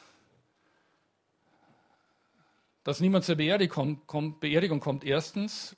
dass 2.84 3.00
niemand 3.00 3.24
zur 3.24 3.36
Beerdigung 3.36 4.06
kommt, 4.06 4.40
Beerdigung 4.40 4.80
kommt 4.80 5.04
erstens, 5.04 5.76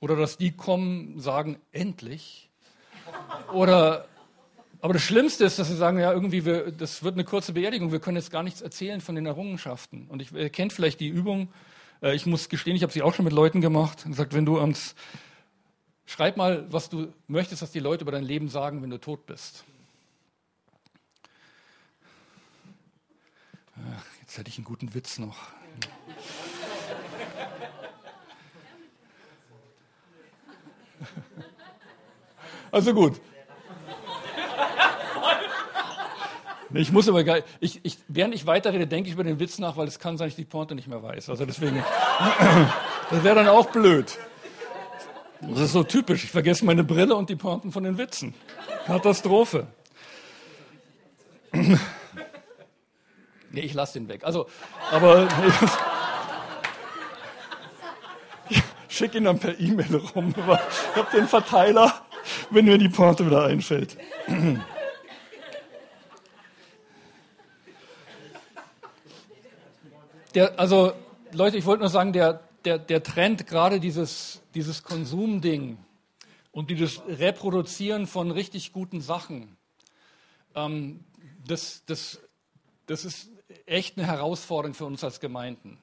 oder 0.00 0.16
dass 0.16 0.36
die 0.36 0.52
kommen, 0.52 1.20
sagen, 1.20 1.58
endlich. 1.72 2.50
Oder, 3.52 4.06
aber 4.80 4.94
das 4.94 5.02
Schlimmste 5.02 5.44
ist, 5.44 5.58
dass 5.58 5.68
sie 5.68 5.76
sagen, 5.76 5.98
ja, 5.98 6.12
irgendwie, 6.12 6.44
wir, 6.44 6.70
das 6.72 7.02
wird 7.02 7.14
eine 7.14 7.24
kurze 7.24 7.52
Beerdigung, 7.52 7.92
wir 7.92 8.00
können 8.00 8.16
jetzt 8.16 8.30
gar 8.30 8.42
nichts 8.42 8.60
erzählen 8.60 9.00
von 9.00 9.14
den 9.14 9.26
Errungenschaften. 9.26 10.06
Und 10.08 10.22
ich 10.22 10.32
ihr 10.32 10.50
kennt 10.50 10.72
vielleicht 10.72 11.00
die 11.00 11.08
Übung, 11.08 11.48
äh, 12.02 12.14
ich 12.14 12.26
muss 12.26 12.48
gestehen, 12.48 12.76
ich 12.76 12.82
habe 12.82 12.92
sie 12.92 13.02
auch 13.02 13.14
schon 13.14 13.24
mit 13.24 13.34
Leuten 13.34 13.60
gemacht 13.60 14.04
und 14.04 14.12
gesagt, 14.12 14.34
wenn 14.34 14.46
du 14.46 14.58
ans, 14.58 14.94
schreib 16.04 16.36
mal, 16.36 16.70
was 16.70 16.88
du 16.88 17.12
möchtest, 17.26 17.62
dass 17.62 17.72
die 17.72 17.80
Leute 17.80 18.02
über 18.02 18.12
dein 18.12 18.24
Leben 18.24 18.48
sagen, 18.48 18.82
wenn 18.82 18.90
du 18.90 18.98
tot 18.98 19.26
bist. 19.26 19.64
Ach, 23.76 24.04
jetzt 24.20 24.38
hätte 24.38 24.48
ich 24.48 24.56
einen 24.56 24.64
guten 24.64 24.94
Witz 24.94 25.18
noch. 25.18 25.36
Also 32.72 32.92
gut. 32.92 33.20
Ich 36.74 36.92
muss 36.92 37.08
aber 37.08 37.24
geil. 37.24 37.44
Ich, 37.60 37.80
ich, 37.84 37.96
während 38.08 38.34
ich 38.34 38.46
weiterrede, 38.46 38.86
denke 38.86 39.08
ich 39.08 39.14
über 39.14 39.24
den 39.24 39.38
Witz 39.38 39.58
nach, 39.58 39.76
weil 39.76 39.86
es 39.86 39.98
kann 39.98 40.18
sein, 40.18 40.26
dass 40.26 40.32
ich 40.32 40.44
die 40.44 40.50
Pointe 40.50 40.74
nicht 40.74 40.88
mehr 40.88 41.02
weiß. 41.02 41.30
Also 41.30 41.46
deswegen. 41.46 41.82
Das 43.08 43.22
wäre 43.22 43.36
dann 43.36 43.46
auch 43.46 43.70
blöd. 43.70 44.18
Das 45.40 45.60
ist 45.60 45.72
so 45.72 45.84
typisch. 45.84 46.24
Ich 46.24 46.32
vergesse 46.32 46.64
meine 46.64 46.82
Brille 46.82 47.14
und 47.14 47.30
die 47.30 47.36
Pointen 47.36 47.70
von 47.70 47.84
den 47.84 47.98
Witzen. 47.98 48.34
Katastrophe. 48.86 49.68
Nee, 53.52 53.62
ich 53.62 53.72
lasse 53.72 53.98
den 53.98 54.08
weg. 54.08 54.22
Also, 54.22 54.48
aber. 54.90 55.28
Ich 58.96 59.00
schicke 59.00 59.18
ihn 59.18 59.24
dann 59.24 59.38
per 59.38 59.60
E-Mail 59.60 59.96
rum. 60.14 60.34
Ich 60.38 60.96
habe 60.96 61.10
den 61.14 61.28
Verteiler, 61.28 62.06
wenn 62.48 62.64
mir 62.64 62.78
die 62.78 62.88
Pointe 62.88 63.26
wieder 63.26 63.44
einfällt. 63.44 63.98
Der, 70.34 70.58
also, 70.58 70.94
Leute, 71.32 71.58
ich 71.58 71.66
wollte 71.66 71.82
nur 71.82 71.90
sagen, 71.90 72.14
der, 72.14 72.40
der, 72.64 72.78
der 72.78 73.02
Trend, 73.02 73.46
gerade 73.46 73.80
dieses, 73.80 74.40
dieses 74.54 74.82
Konsumding 74.82 75.76
und 76.52 76.70
dieses 76.70 77.02
Reproduzieren 77.06 78.06
von 78.06 78.30
richtig 78.30 78.72
guten 78.72 79.02
Sachen, 79.02 79.58
ähm, 80.54 81.04
das, 81.46 81.82
das, 81.84 82.18
das 82.86 83.04
ist 83.04 83.28
echt 83.66 83.98
eine 83.98 84.06
Herausforderung 84.06 84.72
für 84.72 84.86
uns 84.86 85.04
als 85.04 85.20
Gemeinden. 85.20 85.76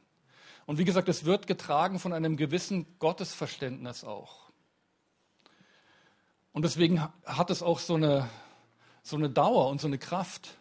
Und 0.66 0.78
wie 0.78 0.86
gesagt, 0.86 1.10
es 1.10 1.26
wird 1.26 1.48
getragen 1.48 2.00
von 2.00 2.14
einem 2.14 2.38
gewissen 2.38 2.86
Gottesverständnis 3.00 4.04
auch. 4.04 4.52
Und 6.54 6.64
deswegen 6.64 7.02
hat 7.26 7.50
es 7.50 7.64
auch 7.64 7.80
so 7.80 7.96
eine, 7.96 8.30
so 9.02 9.18
eine 9.18 9.30
Dauer 9.30 9.70
und 9.70 9.82
so 9.82 9.88
eine 9.88 9.98
Kraft. 9.98 10.56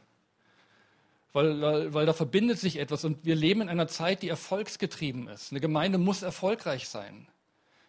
Weil, 1.33 1.62
weil, 1.62 1.95
weil 1.95 2.07
da 2.07 2.12
verbindet 2.12 2.59
sich 2.59 2.79
etwas 2.79 3.05
und 3.05 3.25
wir 3.25 3.35
leben 3.35 3.62
in 3.62 3.69
einer 3.69 3.88
Zeit, 3.88 4.23
die 4.23 4.29
erfolgsgetrieben 4.29 5.29
ist. 5.29 5.51
Eine 5.51 5.61
Gemeinde 5.61 5.97
muss 5.99 6.23
erfolgreich 6.23 6.88
sein. 6.88 7.27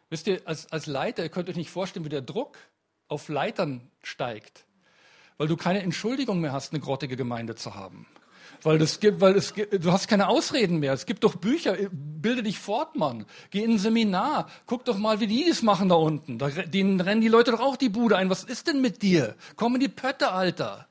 Wisst 0.10 0.28
ihr, 0.28 0.42
als, 0.46 0.72
als 0.72 0.86
Leiter, 0.86 1.24
ihr 1.24 1.30
könnt 1.30 1.50
euch 1.50 1.56
nicht 1.56 1.70
vorstellen, 1.70 2.06
wie 2.06 2.10
der 2.10 2.22
Druck 2.22 2.58
auf 3.08 3.28
Leitern 3.28 3.90
steigt, 4.02 4.66
weil 5.38 5.48
du 5.48 5.58
keine 5.58 5.82
Entschuldigung 5.82 6.40
mehr 6.40 6.54
hast, 6.54 6.72
eine 6.72 6.80
grottige 6.80 7.18
Gemeinde 7.18 7.56
zu 7.56 7.76
haben. 7.76 8.06
Weil, 8.64 8.78
das 8.78 9.00
gibt, 9.02 9.20
weil 9.20 9.36
es, 9.36 9.54
du 9.54 9.92
hast 9.92 10.08
keine 10.08 10.30
Ausreden 10.30 10.80
mehr. 10.80 10.94
Es 10.94 11.06
gibt 11.06 11.24
doch 11.26 11.36
Bücher, 11.36 11.76
bilde 11.92 12.44
dich 12.44 12.60
fort, 12.60 12.96
Mann. 12.96 13.26
Geh 13.52 13.62
in 13.64 13.72
ein 13.72 13.78
Seminar, 13.78 14.50
guck 14.66 14.86
doch 14.86 14.98
mal, 14.98 15.20
wie 15.20 15.28
die 15.28 15.46
das 15.48 15.62
machen 15.62 15.90
da 15.90 15.96
unten. 15.96 16.38
Da, 16.38 16.50
denen 16.50 17.02
rennen 17.02 17.20
die 17.20 17.28
Leute 17.28 17.52
doch 17.52 17.60
auch 17.60 17.76
die 17.76 17.90
Bude 17.90 18.16
ein. 18.16 18.30
Was 18.30 18.46
ist 18.46 18.68
denn 18.68 18.82
mit 18.82 19.02
dir? 19.02 19.36
Komm 19.58 19.76
in 19.76 19.82
die 19.82 19.90
Pötte, 19.90 20.32
Alter. 20.32 20.88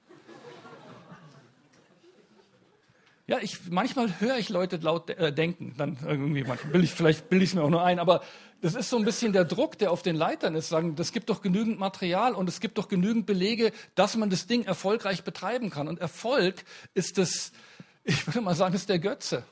Ja, 3.26 3.38
ich, 3.40 3.70
manchmal 3.70 4.20
höre 4.20 4.36
ich 4.36 4.50
Leute 4.50 4.76
laut 4.76 5.08
äh, 5.08 5.32
denken, 5.32 5.74
dann 5.78 5.96
irgendwie, 6.06 6.44
manchmal 6.44 6.72
bilde 6.72 6.84
ich, 6.84 6.92
vielleicht 6.92 7.30
bilde 7.30 7.44
ich 7.44 7.50
es 7.50 7.54
mir 7.54 7.62
auch 7.62 7.70
nur 7.70 7.82
ein, 7.82 7.98
aber 7.98 8.22
das 8.62 8.76
ist 8.76 8.90
so 8.90 8.96
ein 8.96 9.04
bisschen 9.04 9.32
der 9.32 9.44
Druck, 9.44 9.76
der 9.78 9.90
auf 9.90 10.02
den 10.02 10.14
Leitern 10.14 10.54
ist, 10.54 10.68
sagen, 10.68 10.94
das 10.94 11.10
gibt 11.10 11.28
doch 11.30 11.42
genügend 11.42 11.80
Material 11.80 12.32
und 12.32 12.48
es 12.48 12.60
gibt 12.60 12.78
doch 12.78 12.86
genügend 12.86 13.26
Belege, 13.26 13.72
dass 13.96 14.16
man 14.16 14.30
das 14.30 14.46
Ding 14.46 14.64
erfolgreich 14.64 15.24
betreiben 15.24 15.68
kann. 15.68 15.88
Und 15.88 15.98
Erfolg 15.98 16.64
ist 16.94 17.18
das, 17.18 17.50
ich 18.04 18.24
würde 18.24 18.40
mal 18.40 18.54
sagen, 18.54 18.76
ist 18.76 18.88
der 18.88 19.00
Götze. 19.00 19.44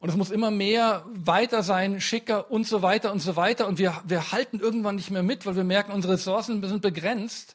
Und 0.00 0.08
es 0.08 0.16
muss 0.16 0.32
immer 0.32 0.50
mehr 0.50 1.06
weiter 1.06 1.62
sein, 1.62 2.00
schicker 2.00 2.50
und 2.50 2.66
so 2.66 2.82
weiter 2.82 3.12
und 3.12 3.20
so 3.20 3.36
weiter. 3.36 3.68
Und 3.68 3.78
wir, 3.78 4.02
wir 4.04 4.32
halten 4.32 4.58
irgendwann 4.58 4.96
nicht 4.96 5.12
mehr 5.12 5.22
mit, 5.22 5.46
weil 5.46 5.54
wir 5.54 5.64
merken, 5.64 5.92
unsere 5.92 6.14
Ressourcen 6.14 6.66
sind 6.66 6.82
begrenzt 6.82 7.54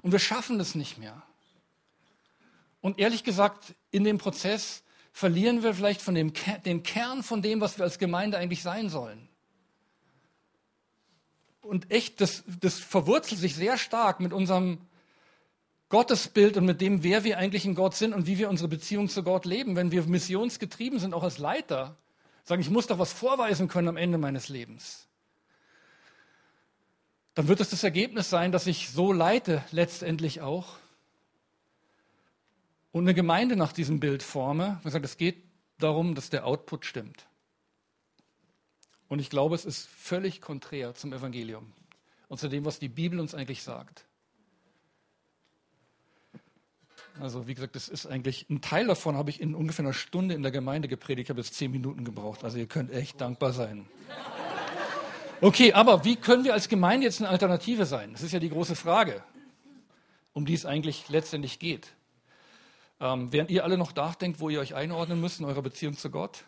und 0.00 0.12
wir 0.12 0.20
schaffen 0.20 0.60
es 0.60 0.76
nicht 0.76 0.96
mehr. 0.96 1.24
Und 2.80 3.00
ehrlich 3.00 3.24
gesagt, 3.24 3.74
in 3.90 4.04
dem 4.04 4.18
Prozess 4.18 4.84
verlieren 5.16 5.62
wir 5.62 5.72
vielleicht 5.72 6.02
von 6.02 6.14
dem 6.14 6.34
den 6.66 6.82
Kern 6.82 7.22
von 7.22 7.40
dem, 7.40 7.62
was 7.62 7.78
wir 7.78 7.86
als 7.86 7.98
Gemeinde 7.98 8.36
eigentlich 8.36 8.62
sein 8.62 8.90
sollen. 8.90 9.30
Und 11.62 11.90
echt, 11.90 12.20
das, 12.20 12.44
das 12.60 12.78
verwurzelt 12.78 13.40
sich 13.40 13.54
sehr 13.54 13.78
stark 13.78 14.20
mit 14.20 14.34
unserem 14.34 14.76
Gottesbild 15.88 16.58
und 16.58 16.66
mit 16.66 16.82
dem, 16.82 17.02
wer 17.02 17.24
wir 17.24 17.38
eigentlich 17.38 17.64
in 17.64 17.74
Gott 17.74 17.94
sind 17.94 18.12
und 18.12 18.26
wie 18.26 18.36
wir 18.36 18.50
unsere 18.50 18.68
Beziehung 18.68 19.08
zu 19.08 19.22
Gott 19.22 19.46
leben. 19.46 19.74
Wenn 19.74 19.90
wir 19.90 20.02
missionsgetrieben 20.02 20.98
sind, 20.98 21.14
auch 21.14 21.22
als 21.22 21.38
Leiter, 21.38 21.96
sagen, 22.44 22.60
ich 22.60 22.68
muss 22.68 22.86
doch 22.86 22.98
was 22.98 23.14
vorweisen 23.14 23.68
können 23.68 23.88
am 23.88 23.96
Ende 23.96 24.18
meines 24.18 24.50
Lebens, 24.50 25.08
dann 27.32 27.48
wird 27.48 27.60
es 27.60 27.70
das 27.70 27.82
Ergebnis 27.84 28.28
sein, 28.28 28.52
dass 28.52 28.66
ich 28.66 28.90
so 28.90 29.12
leite 29.14 29.64
letztendlich 29.70 30.42
auch, 30.42 30.76
und 32.96 33.04
eine 33.04 33.12
Gemeinde 33.12 33.56
nach 33.56 33.74
diesem 33.74 34.00
Bild 34.00 34.22
forme, 34.22 34.80
man 34.82 34.90
sagt, 34.90 35.04
es 35.04 35.18
geht 35.18 35.44
darum, 35.76 36.14
dass 36.14 36.30
der 36.30 36.46
Output 36.46 36.86
stimmt. 36.86 37.26
Und 39.08 39.18
ich 39.18 39.28
glaube, 39.28 39.54
es 39.54 39.66
ist 39.66 39.86
völlig 39.86 40.40
konträr 40.40 40.94
zum 40.94 41.12
Evangelium 41.12 41.74
und 42.28 42.40
zu 42.40 42.48
dem, 42.48 42.64
was 42.64 42.78
die 42.78 42.88
Bibel 42.88 43.20
uns 43.20 43.34
eigentlich 43.34 43.62
sagt. 43.62 44.06
Also 47.20 47.46
wie 47.46 47.52
gesagt, 47.52 47.76
das 47.76 47.90
ist 47.90 48.06
eigentlich 48.06 48.46
ein 48.48 48.62
Teil 48.62 48.86
davon 48.86 49.14
habe 49.14 49.28
ich 49.28 49.42
in 49.42 49.54
ungefähr 49.54 49.84
einer 49.84 49.92
Stunde 49.92 50.34
in 50.34 50.42
der 50.42 50.50
Gemeinde 50.50 50.88
gepredigt. 50.88 51.26
Ich 51.26 51.30
habe 51.30 51.40
jetzt 51.42 51.52
zehn 51.52 51.70
Minuten 51.70 52.02
gebraucht. 52.02 52.44
Also 52.44 52.56
ihr 52.56 52.66
könnt 52.66 52.90
echt 52.90 53.20
dankbar 53.20 53.52
sein. 53.52 53.86
Okay, 55.42 55.74
aber 55.74 56.02
wie 56.06 56.16
können 56.16 56.44
wir 56.44 56.54
als 56.54 56.70
Gemeinde 56.70 57.04
jetzt 57.04 57.20
eine 57.20 57.28
Alternative 57.28 57.84
sein? 57.84 58.12
Das 58.12 58.22
ist 58.22 58.32
ja 58.32 58.38
die 58.38 58.48
große 58.48 58.74
Frage, 58.74 59.22
um 60.32 60.46
die 60.46 60.54
es 60.54 60.64
eigentlich 60.64 61.10
letztendlich 61.10 61.58
geht. 61.58 61.92
Ähm, 63.00 63.32
während 63.32 63.50
ihr 63.50 63.64
alle 63.64 63.76
noch 63.76 63.94
nachdenkt, 63.94 64.40
wo 64.40 64.48
ihr 64.48 64.60
euch 64.60 64.74
einordnen 64.74 65.20
müsst 65.20 65.40
in 65.40 65.46
eurer 65.46 65.62
Beziehung 65.62 65.96
zu 65.96 66.10
Gott, 66.10 66.44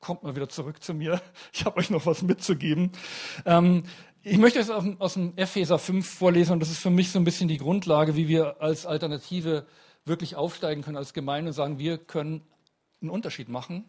kommt 0.00 0.22
mal 0.22 0.36
wieder 0.36 0.48
zurück 0.48 0.82
zu 0.82 0.94
mir. 0.94 1.20
Ich 1.52 1.64
habe 1.64 1.78
euch 1.78 1.90
noch 1.90 2.06
was 2.06 2.22
mitzugeben. 2.22 2.92
Ähm, 3.46 3.84
ich 4.22 4.38
möchte 4.38 4.58
es 4.58 4.68
aus 4.70 5.14
dem 5.14 5.32
Epheser 5.36 5.78
5 5.78 6.06
vorlesen 6.06 6.52
und 6.52 6.60
das 6.60 6.70
ist 6.70 6.78
für 6.78 6.90
mich 6.90 7.10
so 7.10 7.18
ein 7.18 7.24
bisschen 7.24 7.48
die 7.48 7.56
Grundlage, 7.56 8.16
wie 8.16 8.28
wir 8.28 8.60
als 8.60 8.84
Alternative 8.84 9.66
wirklich 10.04 10.36
aufsteigen 10.36 10.82
können 10.82 10.96
als 10.96 11.14
Gemeinde 11.14 11.50
und 11.50 11.54
sagen, 11.54 11.78
wir 11.78 11.98
können 11.98 12.42
einen 13.00 13.10
Unterschied 13.10 13.48
machen 13.48 13.84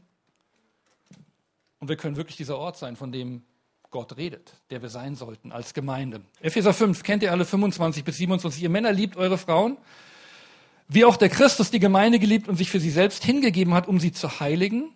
und 1.80 1.90
wir 1.90 1.98
können 1.98 2.16
wirklich 2.16 2.38
dieser 2.38 2.58
Ort 2.58 2.78
sein, 2.78 2.96
von 2.96 3.12
dem 3.12 3.44
Gott 3.90 4.18
redet, 4.18 4.54
der 4.70 4.82
wir 4.82 4.90
sein 4.90 5.16
sollten 5.16 5.52
als 5.52 5.74
Gemeinde. 5.74 6.22
Epheser 6.42 6.74
5, 6.74 7.02
kennt 7.04 7.24
ihr 7.24 7.32
alle 7.32 7.46
25 7.46 8.04
bis 8.04 8.18
27? 8.18 8.62
Ihr 8.62 8.70
Männer 8.70 8.92
liebt 8.92 9.18
eure 9.18 9.38
Frauen, 9.38 9.78
wie 10.90 11.06
auch 11.06 11.16
der 11.16 11.30
Christus 11.30 11.70
die 11.72 11.80
Gemeinde 11.80 12.20
geliebt 12.20 12.50
und 12.50 12.56
sich 12.56 12.70
für 12.70 12.80
sie 12.80 12.90
selbst 12.90 13.24
hingegeben 13.24 13.74
hat, 13.76 13.88
um 13.88 14.00
sie 14.00 14.12
zu 14.12 14.40
heiligen, 14.40 14.92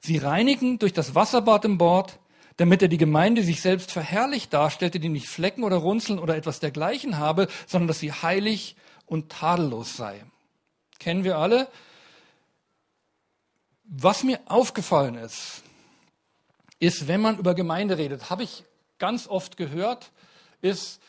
sie 0.00 0.18
reinigen 0.18 0.80
durch 0.80 0.92
das 0.92 1.14
Wasserbad 1.14 1.64
im 1.64 1.78
Bord, 1.78 2.18
damit 2.56 2.82
er 2.82 2.88
die 2.88 2.98
Gemeinde 2.98 3.44
sich 3.44 3.62
selbst 3.62 3.92
verherrlicht 3.92 4.52
darstellte, 4.52 4.98
die 4.98 5.08
nicht 5.08 5.28
Flecken 5.28 5.62
oder 5.62 5.76
Runzeln 5.76 6.18
oder 6.18 6.36
etwas 6.36 6.58
dergleichen 6.58 7.18
habe, 7.18 7.46
sondern 7.66 7.88
dass 7.88 8.00
sie 8.00 8.12
heilig 8.12 8.76
und 9.06 9.30
tadellos 9.30 9.96
sei. 9.96 10.24
Kennen 10.98 11.22
wir 11.22 11.38
alle. 11.38 11.68
Was 13.84 14.24
mir 14.24 14.40
aufgefallen 14.46 15.14
ist, 15.14 15.62
ist, 16.80 17.06
wenn 17.06 17.20
man 17.20 17.38
über 17.38 17.54
Gemeinde 17.54 17.96
redet, 17.96 18.28
habe 18.28 18.42
ich 18.42 18.64
ganz 18.98 19.28
oft 19.28 19.56
gehört, 19.56 20.10
ist, 20.62 21.00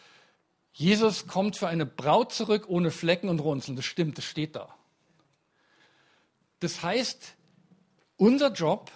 Jesus 0.74 1.28
kommt 1.28 1.56
für 1.56 1.68
eine 1.68 1.86
Braut 1.86 2.34
zurück 2.34 2.66
ohne 2.68 2.92
Flecken 2.92 3.30
und 3.30 3.40
Runzeln. 3.40 3.76
Das 3.76 3.86
stimmt, 3.86 4.18
das 4.18 4.26
steht 4.26 4.56
da. 4.56 4.76
Das 6.60 6.82
heißt, 6.82 7.36
unser 8.18 8.52
Job 8.52 8.92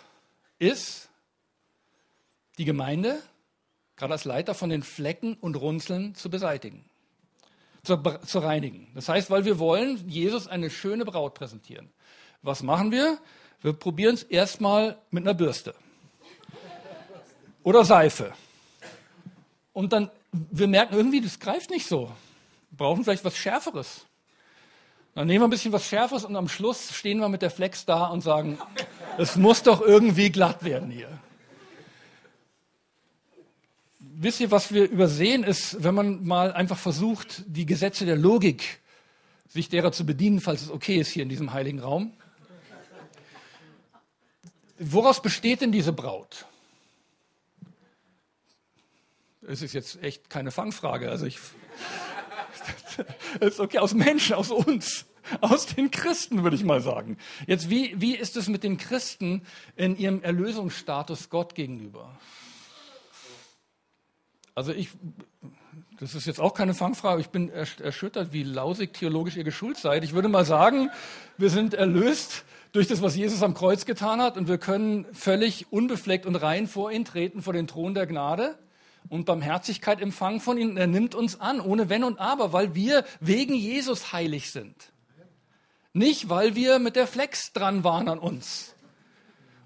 ist, 0.58 1.10
die 2.58 2.66
Gemeinde, 2.66 3.22
gerade 3.96 4.13
als 4.13 4.26
Leiter, 4.26 4.56
von 4.56 4.70
den 4.70 4.82
Flecken 4.82 5.36
und 5.36 5.56
Runzeln 5.56 6.16
zu 6.16 6.30
beseitigen, 6.30 6.84
zu, 7.84 7.98
zu 8.26 8.40
reinigen. 8.40 8.88
Das 8.96 9.10
heißt, 9.10 9.30
weil 9.30 9.46
wir 9.46 9.60
wollen 9.60 10.10
Jesus 10.10 10.48
eine 10.48 10.70
schöne 10.70 11.06
Braut 11.06 11.36
präsentieren. 11.36 11.92
Was 12.42 12.63
machen 12.63 12.92
wir? 12.92 13.20
Wir 13.62 13.74
probieren 13.74 14.16
es 14.16 14.24
erstmal 14.24 14.98
mit 15.12 15.24
einer 15.24 15.34
Bürste 15.34 15.76
oder 17.63 17.84
Seife. 17.84 18.34
Und 19.74 19.92
dann, 19.92 20.10
wir 20.32 20.68
merken 20.68 20.96
irgendwie, 20.96 21.22
das 21.22 21.40
greift 21.40 21.70
nicht 21.70 21.88
so. 21.88 22.12
Wir 22.72 22.78
brauchen 22.78 23.04
vielleicht 23.04 23.26
was 23.26 23.38
Schärferes. 23.38 24.06
Dann 25.16 25.28
nehmen 25.28 25.42
wir 25.42 25.48
ein 25.48 25.52
bisschen 25.52 25.72
was 25.72 25.88
Schärferes 25.88 26.26
und 26.26 26.36
am 26.36 26.48
Schluss 26.48 26.94
stehen 26.94 27.20
wir 27.20 27.30
mit 27.30 27.42
der 27.42 27.50
Flex 27.50 27.86
da 27.86 28.06
und 28.08 28.22
sagen, 28.22 28.60
es 29.18 29.36
muss 29.36 29.63
doch 29.63 29.82
irgendwie 29.82 30.32
glatt 30.32 30.63
werden 30.63 30.92
hier. 30.92 31.10
Wisst 34.00 34.40
ihr, 34.40 34.52
was 34.52 34.72
wir 34.72 34.90
übersehen 34.90 35.44
ist, 35.44 35.84
wenn 35.84 35.96
man 35.96 36.26
mal 36.26 36.52
einfach 36.52 36.78
versucht, 36.78 37.44
die 37.48 37.66
Gesetze 37.66 38.06
der 38.06 38.16
Logik 38.16 38.80
sich 39.48 39.70
derer 39.70 39.92
zu 39.92 40.06
bedienen, 40.06 40.40
falls 40.40 40.62
es 40.62 40.72
okay 40.72 40.98
ist 40.98 41.10
hier 41.10 41.24
in 41.24 41.30
diesem 41.30 41.54
heiligen 41.54 41.80
Raum. 41.80 42.13
Woraus 44.80 45.22
besteht 45.22 45.62
denn 45.62 45.72
diese 45.72 45.94
Braut? 45.94 46.46
Es 49.48 49.62
ist 49.62 49.74
jetzt 49.74 50.04
echt 50.04 50.30
keine 50.30 50.52
Fangfrage. 50.52 51.10
Also 51.10 51.26
ich, 51.26 51.40
ist 53.40 53.62
okay, 53.62 53.80
aus 53.80 53.94
Menschen, 53.94 54.36
aus 54.36 54.52
uns, 54.52 55.06
aus 55.40 55.68
den 55.68 55.90
Christen, 55.90 56.44
würde 56.44 56.58
ich 56.58 56.66
mal 56.66 56.82
sagen. 56.82 57.18
Jetzt, 57.46 57.70
wie, 57.70 58.00
wie 58.00 58.16
ist 58.16 58.36
es 58.36 58.50
mit 58.50 58.64
den 58.64 58.78
Christen 58.78 59.44
in 59.78 59.98
ihrem 59.98 60.22
Erlösungsstatus 60.22 61.30
Gott 61.30 61.56
gegenüber? 61.56 62.20
Also 64.54 64.74
ich, 64.74 64.90
das 66.00 66.14
ist 66.14 66.26
jetzt 66.26 66.42
auch 66.42 66.54
keine 66.54 66.74
Fangfrage, 66.74 67.22
ich 67.22 67.30
bin 67.30 67.50
erschüttert, 67.50 68.34
wie 68.34 68.44
lausig 68.44 68.94
theologisch 68.94 69.38
ihr 69.38 69.46
geschult 69.46 69.78
seid. 69.78 70.04
Ich 70.04 70.12
würde 70.12 70.28
mal 70.28 70.44
sagen, 70.44 70.90
wir 71.38 71.52
sind 71.52 71.74
erlöst 71.74 72.44
durch 72.74 72.88
das, 72.88 73.02
was 73.02 73.16
Jesus 73.16 73.44
am 73.44 73.54
Kreuz 73.54 73.86
getan 73.86 74.22
hat 74.22 74.36
und 74.36 74.50
wir 74.50 74.58
können 74.58 75.06
völlig 75.14 75.72
unbefleckt 75.72 76.26
und 76.26 76.36
rein 76.36 76.68
vor 76.68 76.92
ihn 76.92 77.06
treten, 77.06 77.42
vor 77.42 77.54
den 77.54 77.68
Thron 77.68 77.94
der 77.94 78.08
Gnade 78.08 78.58
und 79.10 79.26
Barmherzigkeit 79.26 80.02
empfangen 80.02 80.39
von 80.39 80.58
ihm. 80.58 80.78
Er 80.78 80.88
nimmt 80.88 81.15
uns 81.15 81.39
an, 81.39 81.60
ohne 81.60 81.89
Wenn 81.89 82.04
und 82.04 82.20
Aber, 82.20 82.54
weil 82.54 82.76
wir 82.76 83.06
wegen 83.20 83.54
Jesus 83.54 84.13
heilig 84.13 84.52
sind. 84.52 84.91
Nicht, 85.93 86.30
weil 86.30 86.56
wir 86.56 86.80
mit 86.80 86.96
der 86.96 87.08
Flex 87.08 87.54
dran 87.54 87.84
waren 87.84 88.08
an 88.08 88.20
uns. 88.20 88.76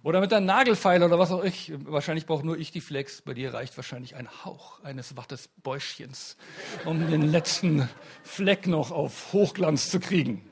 Oder 0.04 0.20
mit 0.20 0.32
der 0.32 0.40
Nagelfeile 0.40 1.06
oder 1.06 1.20
was 1.20 1.32
auch 1.32 1.44
ich. 1.44 1.72
Wahrscheinlich 1.86 2.26
brauche 2.26 2.46
nur 2.46 2.58
ich 2.58 2.72
die 2.72 2.82
Flex. 2.82 3.22
Bei 3.22 3.34
dir 3.34 3.54
reicht 3.54 3.78
wahrscheinlich 3.78 4.16
ein 4.16 4.28
Hauch 4.44 4.84
eines 4.84 5.16
Wattesbäuschchens, 5.16 6.38
um 6.86 7.10
den 7.10 7.22
letzten 7.22 7.88
Fleck 8.24 8.66
noch 8.66 8.90
auf 8.90 9.34
Hochglanz 9.34 9.92
zu 9.92 10.00
kriegen. 10.00 10.50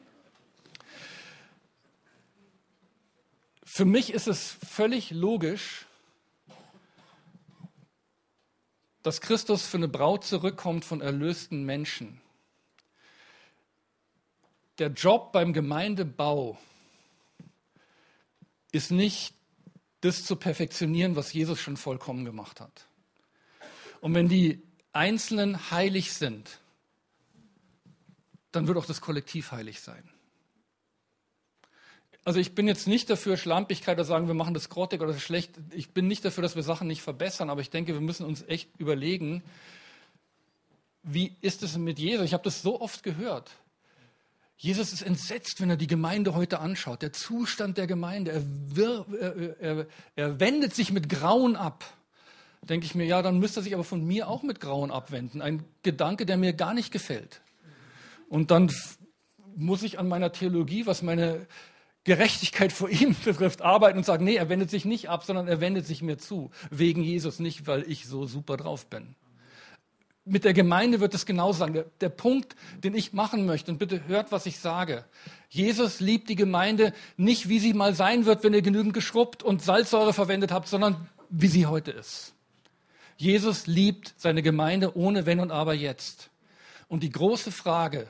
Für 3.63 3.85
mich 3.85 4.13
ist 4.13 4.27
es 4.27 4.57
völlig 4.69 5.11
logisch, 5.11 5.87
dass 9.03 9.21
Christus 9.21 9.65
für 9.65 9.77
eine 9.77 9.87
Braut 9.87 10.25
zurückkommt 10.25 10.85
von 10.85 11.01
erlösten 11.01 11.63
Menschen. 11.65 12.21
Der 14.77 14.89
Job 14.89 15.31
beim 15.31 15.53
Gemeindebau 15.53 16.57
ist 18.71 18.91
nicht 18.91 19.33
das 20.01 20.23
zu 20.23 20.35
perfektionieren, 20.35 21.15
was 21.15 21.33
Jesus 21.33 21.59
schon 21.59 21.75
vollkommen 21.75 22.23
gemacht 22.23 22.61
hat. 22.61 22.87
Und 23.99 24.13
wenn 24.13 24.29
die 24.29 24.61
Einzelnen 24.93 25.71
heilig 25.71 26.13
sind, 26.13 26.59
dann 28.51 28.67
wird 28.67 28.77
auch 28.77 28.85
das 28.85 29.01
Kollektiv 29.01 29.51
heilig 29.51 29.81
sein. 29.81 30.09
Also 32.25 32.39
ich 32.39 32.53
bin 32.53 32.67
jetzt 32.67 32.87
nicht 32.87 33.09
dafür, 33.09 33.37
Schlampigkeit 33.37 33.97
oder 33.97 34.05
sagen, 34.05 34.27
wir 34.27 34.33
machen 34.33 34.53
das 34.53 34.69
grottig 34.69 35.01
oder 35.01 35.13
das 35.13 35.21
schlecht. 35.21 35.51
Ich 35.71 35.91
bin 35.91 36.07
nicht 36.07 36.23
dafür, 36.25 36.41
dass 36.41 36.55
wir 36.55 36.63
Sachen 36.63 36.87
nicht 36.87 37.01
verbessern, 37.01 37.49
aber 37.49 37.61
ich 37.61 37.69
denke, 37.69 37.93
wir 37.93 38.01
müssen 38.01 38.25
uns 38.25 38.43
echt 38.47 38.69
überlegen, 38.77 39.41
wie 41.03 41.33
ist 41.41 41.63
es 41.63 41.77
mit 41.77 41.97
Jesus? 41.97 42.25
Ich 42.25 42.33
habe 42.33 42.43
das 42.43 42.61
so 42.61 42.81
oft 42.81 43.03
gehört. 43.03 43.49
Jesus 44.57 44.91
ist 44.91 45.01
entsetzt, 45.01 45.61
wenn 45.61 45.69
er 45.69 45.77
die 45.77 45.87
Gemeinde 45.87 46.35
heute 46.35 46.59
anschaut. 46.59 47.01
Der 47.01 47.13
Zustand 47.13 47.77
der 47.77 47.87
Gemeinde. 47.87 48.31
Er, 48.31 48.43
wir, 48.45 49.05
er, 49.19 49.59
er, 49.61 49.87
er 50.17 50.39
wendet 50.41 50.75
sich 50.75 50.91
mit 50.91 51.07
Grauen 51.07 51.55
ab. 51.55 51.85
Denke 52.61 52.85
ich 52.85 52.93
mir, 52.93 53.05
ja, 53.05 53.21
dann 53.21 53.39
müsste 53.39 53.61
er 53.61 53.63
sich 53.63 53.73
aber 53.73 53.85
von 53.85 54.05
mir 54.05 54.27
auch 54.27 54.43
mit 54.43 54.59
Grauen 54.59 54.91
abwenden. 54.91 55.41
Ein 55.41 55.63
Gedanke, 55.81 56.25
der 56.25 56.35
mir 56.35 56.51
gar 56.51 56.73
nicht 56.73 56.91
gefällt. 56.91 57.39
Und 58.27 58.51
dann 58.51 58.69
muss 59.55 59.81
ich 59.81 59.97
an 59.97 60.09
meiner 60.09 60.33
Theologie, 60.33 60.85
was 60.85 61.01
meine 61.01 61.47
Gerechtigkeit 62.03 62.71
vor 62.71 62.89
ihm 62.89 63.15
betrifft, 63.23 63.61
arbeiten 63.61 63.99
und 63.99 64.05
sagen, 64.05 64.25
nee, 64.25 64.35
er 64.35 64.49
wendet 64.49 64.69
sich 64.69 64.85
nicht 64.85 65.09
ab, 65.09 65.23
sondern 65.23 65.47
er 65.47 65.61
wendet 65.61 65.85
sich 65.85 66.01
mir 66.01 66.17
zu. 66.17 66.51
Wegen 66.69 67.03
Jesus, 67.03 67.39
nicht 67.39 67.67
weil 67.67 67.89
ich 67.89 68.05
so 68.05 68.25
super 68.25 68.57
drauf 68.57 68.87
bin 68.87 69.15
mit 70.29 70.43
der 70.43 70.53
Gemeinde 70.53 70.99
wird 70.99 71.13
es 71.13 71.25
genau 71.25 71.53
sein. 71.53 71.73
Der, 71.73 71.85
der, 72.01 72.09
Punkt, 72.09 72.55
den 72.83 72.93
ich 72.93 73.13
machen 73.13 73.45
möchte, 73.45 73.71
und 73.71 73.77
bitte 73.79 74.07
hört, 74.07 74.31
was 74.31 74.45
ich 74.45 74.59
sage. 74.59 75.05
Jesus 75.49 75.99
liebt 75.99 76.29
die 76.29 76.35
Gemeinde 76.35 76.93
nicht, 77.17 77.49
wie 77.49 77.59
sie 77.59 77.73
mal 77.73 77.93
sein 77.95 78.25
wird, 78.25 78.43
wenn 78.43 78.53
ihr 78.53 78.61
genügend 78.61 78.93
geschrubbt 78.93 79.43
und 79.43 79.63
Salzsäure 79.63 80.13
verwendet 80.13 80.51
habt, 80.51 80.67
sondern 80.67 81.09
wie 81.29 81.47
sie 81.47 81.65
heute 81.65 81.91
ist. 81.91 82.33
Jesus 83.17 83.67
liebt 83.67 84.13
seine 84.17 84.41
Gemeinde 84.41 84.95
ohne 84.95 85.25
Wenn 85.25 85.39
und 85.39 85.51
Aber 85.51 85.73
jetzt. 85.73 86.29
Und 86.87 87.03
die 87.03 87.11
große 87.11 87.51
Frage, 87.51 88.07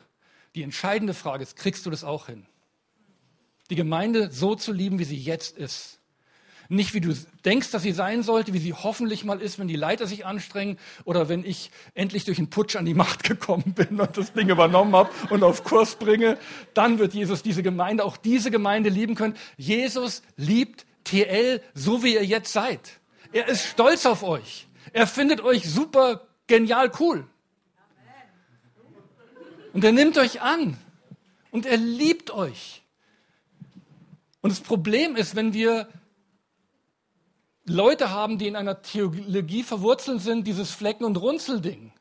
die 0.55 0.63
entscheidende 0.63 1.13
Frage 1.13 1.43
ist, 1.43 1.55
kriegst 1.55 1.85
du 1.85 1.89
das 1.89 2.03
auch 2.03 2.27
hin? 2.27 2.45
Die 3.69 3.75
Gemeinde 3.75 4.31
so 4.31 4.55
zu 4.55 4.71
lieben, 4.71 4.99
wie 4.99 5.03
sie 5.03 5.17
jetzt 5.17 5.57
ist. 5.57 5.99
Nicht 6.71 6.93
wie 6.93 7.01
du 7.01 7.15
denkst, 7.45 7.71
dass 7.71 7.81
sie 7.81 7.91
sein 7.91 8.21
sollte, 8.21 8.53
wie 8.53 8.59
sie 8.59 8.73
hoffentlich 8.73 9.23
mal 9.23 9.41
ist, 9.41 9.57
wenn 9.57 9.67
die 9.67 9.75
Leiter 9.75 10.05
sich 10.05 10.27
anstrengen 10.27 10.77
oder 11.03 11.27
wenn 11.27 11.43
ich 11.43 11.71
endlich 11.95 12.25
durch 12.25 12.37
einen 12.37 12.51
Putsch 12.51 12.75
an 12.75 12.85
die 12.85 12.93
Macht 12.93 13.23
gekommen 13.27 13.73
bin 13.73 13.99
und 13.99 14.15
das 14.15 14.33
Ding 14.33 14.49
übernommen 14.49 14.95
habe 14.95 15.09
und 15.31 15.43
auf 15.43 15.63
Kurs 15.63 15.95
bringe. 15.95 16.37
Dann 16.75 16.99
wird 16.99 17.15
Jesus 17.15 17.41
diese 17.41 17.63
Gemeinde, 17.63 18.05
auch 18.05 18.17
diese 18.17 18.51
Gemeinde 18.51 18.89
lieben 18.89 19.15
können. 19.15 19.35
Jesus 19.57 20.21
liebt 20.37 20.85
TL 21.05 21.61
so, 21.73 22.03
wie 22.03 22.13
ihr 22.13 22.25
jetzt 22.25 22.53
seid. 22.53 22.99
Er 23.31 23.47
ist 23.47 23.65
stolz 23.65 24.05
auf 24.05 24.21
euch. 24.21 24.67
Er 24.93 25.07
findet 25.07 25.41
euch 25.41 25.67
super 25.67 26.27
genial 26.45 26.91
cool. 26.99 27.25
Und 29.73 29.83
er 29.83 29.91
nimmt 29.91 30.19
euch 30.19 30.41
an. 30.41 30.77
Und 31.49 31.65
er 31.65 31.77
liebt 31.77 32.29
euch. 32.29 32.78
Und 34.41 34.51
das 34.51 34.61
Problem 34.61 35.15
ist, 35.15 35.35
wenn 35.35 35.53
wir 35.53 35.87
Leute 37.65 38.09
haben, 38.09 38.37
die 38.37 38.47
in 38.47 38.55
einer 38.55 38.81
Theologie 38.81 39.63
verwurzelt 39.63 40.21
sind, 40.21 40.47
dieses 40.47 40.71
Flecken- 40.71 41.05
und 41.05 41.17
Runzelding. 41.17 41.91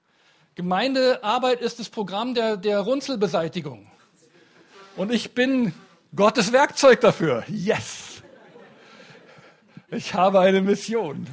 Gemeindearbeit 0.55 1.61
ist 1.61 1.79
das 1.79 1.88
Programm 1.88 2.35
der, 2.35 2.57
der 2.57 2.81
Runzelbeseitigung. 2.81 3.90
Und 4.96 5.12
ich 5.12 5.35
bin 5.35 5.72
Gottes 6.14 6.53
Werkzeug 6.53 7.01
dafür. 7.01 7.44
Yes! 7.48 8.22
Ich 9.90 10.14
habe 10.14 10.40
eine 10.40 10.61
Mission. 10.61 11.27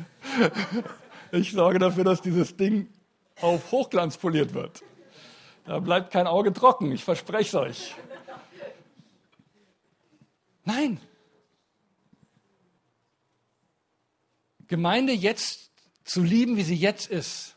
Ich 1.31 1.51
sorge 1.51 1.79
dafür, 1.79 2.03
dass 2.03 2.21
dieses 2.21 2.55
Ding 2.55 2.87
auf 3.41 3.71
Hochglanz 3.71 4.17
poliert 4.17 4.53
wird. 4.53 4.83
Da 5.65 5.79
bleibt 5.79 6.11
kein 6.11 6.27
Auge 6.27 6.53
trocken, 6.53 6.91
ich 6.91 7.03
verspreche 7.03 7.49
es 7.49 7.55
euch. 7.55 7.95
Nein, 10.65 10.99
Gemeinde 14.67 15.13
jetzt 15.13 15.71
zu 16.03 16.21
lieben, 16.21 16.57
wie 16.57 16.63
sie 16.63 16.75
jetzt 16.75 17.07
ist. 17.07 17.55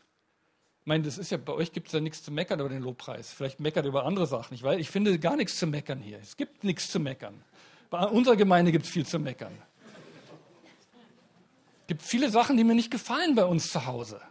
Ich 0.81 0.87
meine, 0.87 1.03
das 1.03 1.17
ist 1.17 1.31
ja, 1.31 1.37
bei 1.37 1.53
euch 1.53 1.71
gibt 1.71 1.87
es 1.87 1.93
ja 1.93 1.99
nichts 1.99 2.23
zu 2.23 2.31
meckern 2.31 2.59
über 2.59 2.69
den 2.69 2.81
Lobpreis. 2.81 3.31
Vielleicht 3.31 3.59
meckert 3.59 3.85
über 3.85 4.05
andere 4.05 4.27
Sachen. 4.27 4.53
Ich, 4.53 4.63
weiß, 4.63 4.79
ich 4.79 4.89
finde 4.89 5.19
gar 5.19 5.35
nichts 5.35 5.57
zu 5.57 5.67
meckern 5.67 5.99
hier. 5.99 6.19
Es 6.19 6.37
gibt 6.37 6.63
nichts 6.63 6.89
zu 6.89 6.99
meckern. 6.99 7.43
Bei 7.89 8.05
unserer 8.05 8.35
Gemeinde 8.35 8.71
gibt 8.71 8.85
es 8.85 8.91
viel 8.91 9.05
zu 9.05 9.19
meckern. 9.19 9.55
Es 11.81 11.87
gibt 11.87 12.01
viele 12.03 12.29
Sachen, 12.29 12.57
die 12.57 12.63
mir 12.63 12.75
nicht 12.75 12.91
gefallen 12.91 13.35
bei 13.35 13.45
uns 13.45 13.69
zu 13.69 13.85
Hause. 13.85 14.21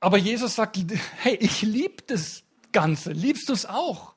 Aber 0.00 0.18
Jesus 0.18 0.54
sagt, 0.54 0.78
hey, 1.22 1.36
ich 1.36 1.62
liebe 1.62 2.02
das 2.06 2.42
Ganze. 2.72 3.12
Liebst 3.12 3.48
du 3.48 3.52
es 3.52 3.66
auch? 3.66 4.13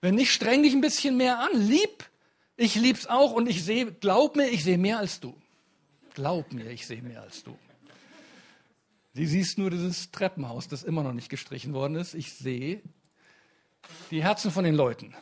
Wenn 0.00 0.14
nicht, 0.14 0.32
streng 0.32 0.62
dich 0.62 0.72
ein 0.72 0.80
bisschen 0.80 1.16
mehr 1.16 1.38
an. 1.38 1.60
Lieb 1.60 2.10
Ich 2.56 2.74
lieb's 2.74 3.06
auch 3.06 3.32
und 3.32 3.48
ich 3.48 3.64
sehe, 3.64 3.92
glaub 3.92 4.36
mir, 4.36 4.48
ich 4.48 4.64
sehe 4.64 4.78
mehr 4.78 4.98
als 4.98 5.20
du. 5.20 5.34
Glaub 6.14 6.52
mir, 6.52 6.70
ich 6.70 6.86
sehe 6.86 7.02
mehr 7.02 7.22
als 7.22 7.42
du. 7.42 7.56
Du 9.14 9.26
siehst 9.26 9.58
nur 9.58 9.70
dieses 9.70 10.10
Treppenhaus, 10.10 10.68
das 10.68 10.82
immer 10.82 11.02
noch 11.02 11.12
nicht 11.12 11.28
gestrichen 11.28 11.72
worden 11.72 11.96
ist. 11.96 12.14
Ich 12.14 12.34
sehe 12.34 12.82
die 14.10 14.22
Herzen 14.22 14.50
von 14.50 14.64
den 14.64 14.74
Leuten. 14.74 15.14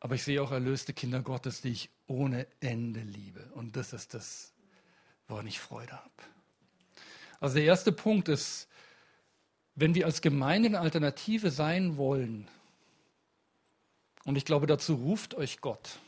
Aber 0.00 0.16
ich 0.16 0.22
sehe 0.22 0.42
auch 0.42 0.50
erlöste 0.50 0.92
Kinder 0.92 1.22
Gottes, 1.22 1.60
die 1.60 1.70
ich 1.70 1.90
ohne 2.06 2.46
Ende 2.60 3.00
liebe. 3.00 3.50
Und 3.54 3.76
das 3.76 3.92
ist 3.92 4.14
das, 4.14 4.52
woran 5.28 5.46
ich 5.46 5.60
Freude 5.60 5.92
habe. 5.92 6.10
Also 7.40 7.56
der 7.56 7.64
erste 7.64 7.90
Punkt 7.90 8.28
ist, 8.28 8.68
wenn 9.74 9.94
wir 9.94 10.06
als 10.06 10.20
Gemeinde 10.20 10.68
eine 10.68 10.80
Alternative 10.80 11.50
sein 11.50 11.96
wollen, 11.96 12.48
und 14.24 14.36
ich 14.36 14.44
glaube, 14.44 14.66
dazu 14.66 14.94
ruft 14.94 15.34
euch 15.34 15.60
Gott, 15.60 15.98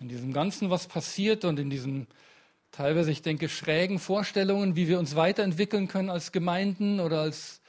in 0.00 0.08
diesem 0.08 0.32
Ganzen, 0.32 0.70
was 0.70 0.86
passiert 0.86 1.44
und 1.44 1.58
in 1.58 1.70
diesen 1.70 2.06
teilweise, 2.72 3.10
ich 3.12 3.22
denke, 3.22 3.48
schrägen 3.48 3.98
Vorstellungen, 3.98 4.74
wie 4.74 4.88
wir 4.88 4.98
uns 4.98 5.14
weiterentwickeln 5.14 5.86
können 5.86 6.10
als 6.10 6.32
Gemeinden 6.32 6.98
oder 7.00 7.20
als 7.20 7.60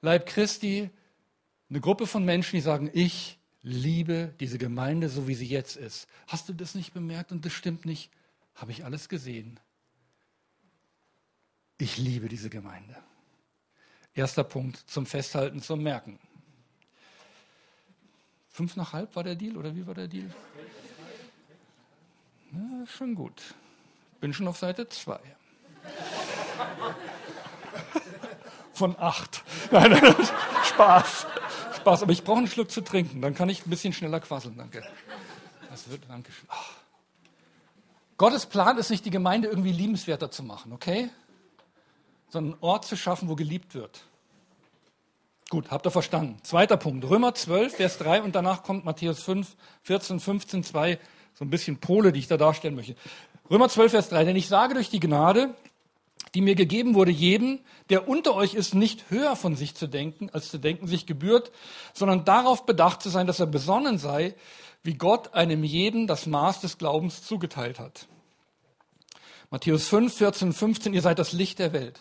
Leib 0.00 0.26
Christi, 0.26 0.90
eine 1.68 1.80
Gruppe 1.80 2.06
von 2.06 2.24
Menschen, 2.24 2.56
die 2.56 2.62
sagen, 2.62 2.88
ich 2.92 3.38
liebe 3.62 4.32
diese 4.38 4.58
Gemeinde 4.58 5.08
so, 5.08 5.26
wie 5.26 5.34
sie 5.34 5.46
jetzt 5.46 5.76
ist. 5.76 6.06
Hast 6.28 6.48
du 6.48 6.52
das 6.52 6.76
nicht 6.76 6.94
bemerkt 6.94 7.32
und 7.32 7.44
das 7.44 7.52
stimmt 7.52 7.84
nicht? 7.84 8.10
Habe 8.54 8.70
ich 8.70 8.84
alles 8.84 9.08
gesehen. 9.08 9.58
Ich 11.78 11.98
liebe 11.98 12.28
diese 12.28 12.48
Gemeinde. 12.48 12.96
Erster 14.16 14.44
Punkt 14.44 14.82
zum 14.90 15.04
Festhalten, 15.04 15.60
zum 15.60 15.82
Merken. 15.82 16.18
Fünf 18.48 18.74
nach 18.74 18.94
halb 18.94 19.14
war 19.14 19.22
der 19.22 19.34
Deal 19.34 19.58
oder 19.58 19.76
wie 19.76 19.86
war 19.86 19.92
der 19.92 20.08
Deal? 20.08 20.34
Na, 22.50 22.86
schon 22.86 23.14
gut. 23.14 23.42
Bin 24.18 24.32
schon 24.32 24.48
auf 24.48 24.56
Seite 24.56 24.88
zwei. 24.88 25.20
Von 28.72 28.96
acht. 28.98 29.44
Nein, 29.70 29.90
nein, 29.90 30.14
Spaß. 30.64 31.26
Spaß. 31.76 32.02
Aber 32.02 32.12
ich 32.12 32.24
brauche 32.24 32.38
einen 32.38 32.48
Schluck 32.48 32.70
zu 32.70 32.80
trinken, 32.80 33.20
dann 33.20 33.34
kann 33.34 33.50
ich 33.50 33.66
ein 33.66 33.70
bisschen 33.70 33.92
schneller 33.92 34.20
quasseln. 34.20 34.56
Danke. 34.56 34.82
Das 35.70 35.90
wird, 35.90 36.02
danke. 36.08 36.32
Ach. 36.48 36.70
Gottes 38.16 38.46
Plan 38.46 38.78
ist 38.78 38.88
nicht, 38.88 39.04
die 39.04 39.10
Gemeinde 39.10 39.48
irgendwie 39.48 39.72
liebenswerter 39.72 40.30
zu 40.30 40.42
machen, 40.42 40.72
okay? 40.72 41.10
Sondern 42.28 42.54
einen 42.54 42.62
Ort 42.62 42.84
zu 42.84 42.96
schaffen, 42.96 43.28
wo 43.28 43.36
geliebt 43.36 43.74
wird. 43.74 44.04
Gut, 45.48 45.70
habt 45.70 45.86
ihr 45.86 45.90
verstanden. 45.90 46.38
Zweiter 46.42 46.76
Punkt, 46.76 47.08
Römer 47.08 47.34
12, 47.34 47.76
Vers 47.76 47.98
3 47.98 48.22
und 48.22 48.34
danach 48.34 48.64
kommt 48.64 48.84
Matthäus 48.84 49.22
5, 49.22 49.56
14, 49.82 50.18
15, 50.18 50.64
2, 50.64 50.98
so 51.34 51.44
ein 51.44 51.50
bisschen 51.50 51.78
Pole, 51.78 52.12
die 52.12 52.18
ich 52.18 52.26
da 52.26 52.36
darstellen 52.36 52.74
möchte. 52.74 52.96
Römer 53.48 53.68
12, 53.68 53.92
Vers 53.92 54.08
3, 54.08 54.24
denn 54.24 54.36
ich 54.36 54.48
sage 54.48 54.74
durch 54.74 54.90
die 54.90 54.98
Gnade, 54.98 55.54
die 56.34 56.40
mir 56.40 56.56
gegeben 56.56 56.94
wurde, 56.94 57.12
jedem, 57.12 57.60
der 57.90 58.08
unter 58.08 58.34
euch 58.34 58.54
ist, 58.54 58.74
nicht 58.74 59.08
höher 59.08 59.36
von 59.36 59.54
sich 59.54 59.76
zu 59.76 59.86
denken, 59.86 60.30
als 60.32 60.50
zu 60.50 60.58
denken 60.58 60.88
sich 60.88 61.06
gebührt, 61.06 61.52
sondern 61.94 62.24
darauf 62.24 62.66
bedacht 62.66 63.00
zu 63.00 63.08
sein, 63.08 63.28
dass 63.28 63.38
er 63.38 63.46
besonnen 63.46 63.98
sei, 63.98 64.34
wie 64.82 64.94
Gott 64.94 65.32
einem 65.34 65.62
jeden 65.62 66.06
das 66.06 66.26
Maß 66.26 66.60
des 66.60 66.78
Glaubens 66.78 67.22
zugeteilt 67.22 67.78
hat. 67.78 68.08
Matthäus 69.50 69.86
5, 69.88 70.12
14, 70.12 70.52
15, 70.52 70.92
ihr 70.92 71.02
seid 71.02 71.18
das 71.20 71.32
Licht 71.32 71.60
der 71.60 71.72
Welt. 71.72 72.00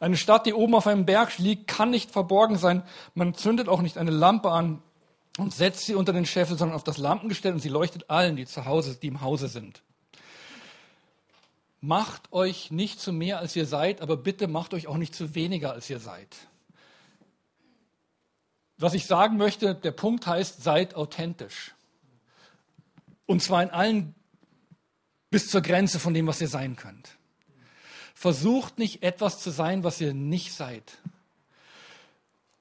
Eine 0.00 0.16
Stadt, 0.16 0.46
die 0.46 0.54
oben 0.54 0.74
auf 0.74 0.86
einem 0.86 1.06
Berg 1.06 1.38
liegt, 1.38 1.66
kann 1.66 1.90
nicht 1.90 2.10
verborgen 2.10 2.56
sein. 2.56 2.82
Man 3.14 3.34
zündet 3.34 3.68
auch 3.68 3.82
nicht 3.82 3.98
eine 3.98 4.10
Lampe 4.12 4.50
an 4.50 4.82
und 5.38 5.52
setzt 5.52 5.86
sie 5.86 5.94
unter 5.94 6.12
den 6.12 6.26
Scheffel, 6.26 6.56
sondern 6.56 6.76
auf 6.76 6.84
das 6.84 6.98
Lampengestell 6.98 7.52
und 7.52 7.60
sie 7.60 7.68
leuchtet 7.68 8.08
allen, 8.08 8.36
die 8.36 8.46
zu 8.46 8.64
Hause, 8.64 8.96
die 9.00 9.08
im 9.08 9.20
Hause 9.20 9.48
sind. 9.48 9.82
Macht 11.80 12.32
euch 12.32 12.70
nicht 12.70 13.00
zu 13.00 13.12
mehr, 13.12 13.38
als 13.38 13.54
ihr 13.54 13.66
seid, 13.66 14.00
aber 14.00 14.16
bitte 14.16 14.48
macht 14.48 14.74
euch 14.74 14.86
auch 14.86 14.96
nicht 14.96 15.14
zu 15.14 15.34
weniger, 15.34 15.72
als 15.72 15.88
ihr 15.90 16.00
seid. 16.00 16.36
Was 18.78 18.94
ich 18.94 19.06
sagen 19.06 19.36
möchte, 19.36 19.74
der 19.74 19.92
Punkt 19.92 20.26
heißt, 20.26 20.62
seid 20.62 20.94
authentisch. 20.94 21.74
Und 23.26 23.42
zwar 23.42 23.62
in 23.62 23.70
allen 23.70 24.14
bis 25.30 25.50
zur 25.50 25.60
Grenze 25.60 25.98
von 25.98 26.14
dem, 26.14 26.26
was 26.26 26.40
ihr 26.40 26.48
sein 26.48 26.76
könnt. 26.76 27.17
Versucht 28.18 28.80
nicht 28.80 29.04
etwas 29.04 29.38
zu 29.38 29.50
sein, 29.50 29.84
was 29.84 30.00
ihr 30.00 30.12
nicht 30.12 30.52
seid. 30.52 30.98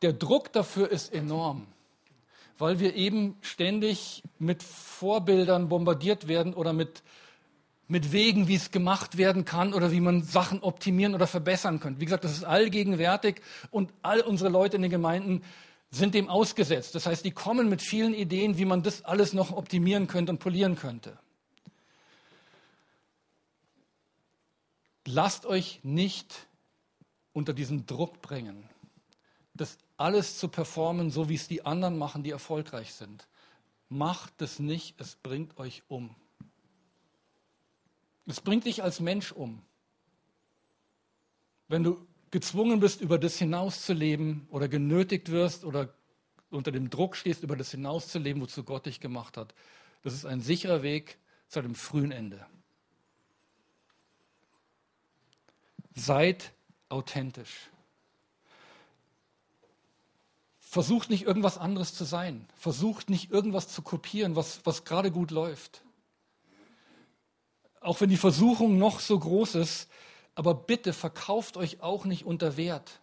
Der 0.04 0.14
Druck 0.14 0.54
dafür 0.54 0.92
ist 0.92 1.12
enorm, 1.12 1.66
weil 2.60 2.80
wir 2.80 2.94
eben 2.94 3.36
ständig 3.42 4.22
mit 4.38 4.62
Vorbildern 4.62 5.68
bombardiert 5.68 6.28
werden 6.28 6.54
oder 6.54 6.74
mit, 6.74 7.02
mit 7.88 8.12
Wegen, 8.12 8.48
wie 8.48 8.54
es 8.54 8.70
gemacht 8.70 9.18
werden 9.18 9.46
kann 9.46 9.74
oder 9.74 9.92
wie 9.92 10.00
man 10.00 10.22
Sachen 10.22 10.62
optimieren 10.62 11.16
oder 11.16 11.26
verbessern 11.26 11.80
könnte. 11.80 12.02
Wie 12.02 12.06
gesagt, 12.06 12.24
das 12.24 12.34
ist 12.34 12.44
allgegenwärtig 12.44 13.42
und 13.72 13.92
all 14.04 14.22
unsere 14.22 14.52
Leute 14.52 14.76
in 14.76 14.84
den 14.84 14.92
Gemeinden 14.92 15.42
sind 15.90 16.14
dem 16.14 16.30
ausgesetzt. 16.30 16.94
Das 16.94 17.08
heißt, 17.08 17.26
die 17.26 17.32
kommen 17.32 17.68
mit 17.68 17.82
vielen 17.82 18.14
Ideen, 18.14 18.60
wie 18.60 18.66
man 18.66 18.84
das 18.84 19.04
alles 19.06 19.34
noch 19.34 19.52
optimieren 19.52 20.06
könnte 20.06 20.34
und 20.34 20.38
polieren 20.38 20.76
könnte. 20.76 21.18
Lasst 25.08 25.46
euch 25.46 25.80
nicht 25.84 26.48
unter 27.34 27.54
diesen 27.54 27.86
Druck 27.86 28.22
bringen, 28.22 28.70
das 29.54 29.78
alles 29.96 30.38
zu 30.38 30.48
performen, 30.48 31.10
so 31.10 31.30
wie 31.30 31.36
es 31.36 31.48
die 31.48 31.66
anderen 31.66 31.98
machen, 31.98 32.24
die 32.24 32.32
erfolgreich 32.32 32.94
sind. 32.94 33.28
Macht 33.90 34.42
es 34.42 34.60
nicht, 34.60 35.00
es 35.00 35.16
bringt 35.16 35.58
euch 35.58 35.84
um. 35.88 36.16
Es 38.26 38.42
bringt 38.42 38.66
dich 38.66 38.84
als 38.84 39.00
Mensch 39.00 39.32
um. 39.32 39.62
Wenn 41.70 41.84
du 41.84 42.06
gezwungen 42.30 42.80
bist, 42.80 43.02
über 43.02 43.18
das 43.18 43.38
hinauszuleben 43.38 44.48
oder 44.50 44.68
genötigt 44.68 45.32
wirst 45.32 45.64
oder 45.64 45.94
unter 46.50 46.72
dem 46.72 46.90
Druck 46.90 47.16
stehst, 47.16 47.44
über 47.44 47.56
das 47.56 47.72
hinauszuleben, 47.72 48.42
wozu 48.42 48.64
Gott 48.64 48.86
dich 48.86 49.00
gemacht 49.00 49.38
hat, 49.38 49.54
das 50.02 50.14
ist 50.14 50.26
ein 50.26 50.42
sicherer 50.42 50.84
Weg 50.84 51.18
zu 51.48 51.60
einem 51.60 51.76
frühen 51.76 52.12
Ende. 52.12 52.46
Seid 55.98 56.54
authentisch. 56.90 57.70
Versucht 60.60 61.10
nicht 61.10 61.24
irgendwas 61.24 61.58
anderes 61.58 61.96
zu 61.96 62.04
sein. 62.04 62.48
Versucht 62.56 63.10
nicht 63.10 63.32
irgendwas 63.32 63.68
zu 63.68 63.82
kopieren, 63.82 64.36
was, 64.36 64.60
was 64.64 64.84
gerade 64.84 65.12
gut 65.12 65.32
läuft. 65.32 65.82
Auch 67.82 68.00
wenn 68.00 68.10
die 68.10 68.18
Versuchung 68.18 68.78
noch 68.78 69.00
so 69.00 69.18
groß 69.18 69.56
ist, 69.56 69.90
aber 70.36 70.54
bitte 70.54 70.94
verkauft 70.94 71.58
euch 71.58 71.82
auch 71.82 72.06
nicht 72.06 72.26
unter 72.26 72.58
Wert. 72.58 73.00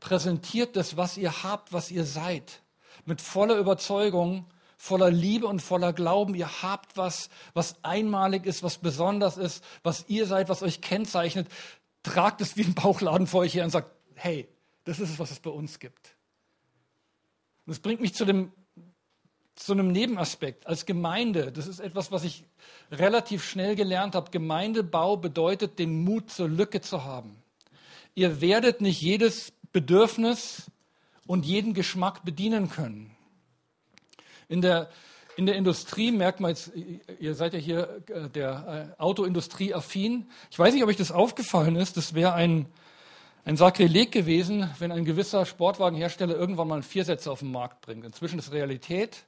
Präsentiert 0.00 0.76
das, 0.76 0.98
was 0.98 1.16
ihr 1.16 1.42
habt, 1.44 1.72
was 1.72 1.90
ihr 1.90 2.04
seid, 2.04 2.60
mit 3.06 3.22
voller 3.22 3.56
Überzeugung, 3.56 4.44
voller 4.76 5.10
Liebe 5.10 5.46
und 5.46 5.62
voller 5.62 5.92
Glauben. 5.92 6.34
Ihr 6.34 6.62
habt 6.62 6.96
was, 6.96 7.30
was 7.54 7.76
einmalig 7.84 8.44
ist, 8.44 8.62
was 8.62 8.78
besonders 8.78 9.38
ist, 9.38 9.64
was 9.82 10.04
ihr 10.08 10.26
seid, 10.26 10.48
was 10.48 10.62
euch 10.62 10.80
kennzeichnet 10.80 11.48
tragt 12.02 12.40
es 12.40 12.56
wie 12.56 12.64
ein 12.64 12.74
Bauchladen 12.74 13.26
vor 13.26 13.40
euch 13.40 13.54
her 13.54 13.64
und 13.64 13.70
sagt, 13.70 13.90
hey, 14.14 14.48
das 14.84 15.00
ist 15.00 15.10
es, 15.10 15.18
was 15.18 15.30
es 15.30 15.40
bei 15.40 15.50
uns 15.50 15.78
gibt. 15.78 16.16
Und 17.64 17.70
das 17.70 17.78
bringt 17.78 18.00
mich 18.00 18.14
zu, 18.14 18.24
dem, 18.24 18.52
zu 19.54 19.72
einem 19.72 19.92
Nebenaspekt. 19.92 20.66
Als 20.66 20.86
Gemeinde, 20.86 21.52
das 21.52 21.66
ist 21.66 21.78
etwas, 21.78 22.10
was 22.10 22.24
ich 22.24 22.44
relativ 22.90 23.44
schnell 23.44 23.76
gelernt 23.76 24.14
habe. 24.14 24.30
Gemeindebau 24.30 25.16
bedeutet, 25.16 25.78
den 25.78 26.02
Mut 26.02 26.30
zur 26.30 26.48
Lücke 26.48 26.80
zu 26.80 27.04
haben. 27.04 27.42
Ihr 28.14 28.40
werdet 28.40 28.80
nicht 28.80 29.00
jedes 29.00 29.52
Bedürfnis 29.72 30.70
und 31.26 31.46
jeden 31.46 31.72
Geschmack 31.72 32.24
bedienen 32.24 32.68
können. 32.68 33.16
In 34.48 34.60
der 34.60 34.90
in 35.36 35.46
der 35.46 35.56
Industrie 35.56 36.10
merkt 36.10 36.40
man 36.40 36.50
jetzt, 36.50 36.72
ihr 37.18 37.34
seid 37.34 37.54
ja 37.54 37.58
hier 37.58 38.02
äh, 38.08 38.28
der 38.28 38.92
äh, 38.98 39.00
Autoindustrie 39.00 39.74
affin. 39.74 40.26
Ich 40.50 40.58
weiß 40.58 40.74
nicht, 40.74 40.82
ob 40.82 40.88
euch 40.88 40.96
das 40.96 41.12
aufgefallen 41.12 41.76
ist. 41.76 41.96
Das 41.96 42.14
wäre 42.14 42.34
ein, 42.34 42.66
ein 43.44 43.56
Sakrileg 43.56 44.12
gewesen, 44.12 44.70
wenn 44.78 44.92
ein 44.92 45.04
gewisser 45.04 45.46
Sportwagenhersteller 45.46 46.36
irgendwann 46.36 46.68
mal 46.68 46.74
einen 46.74 46.82
Viersitzer 46.82 47.32
auf 47.32 47.40
den 47.40 47.50
Markt 47.50 47.80
bringt. 47.80 48.04
Inzwischen 48.04 48.38
ist 48.38 48.52
Realität. 48.52 49.24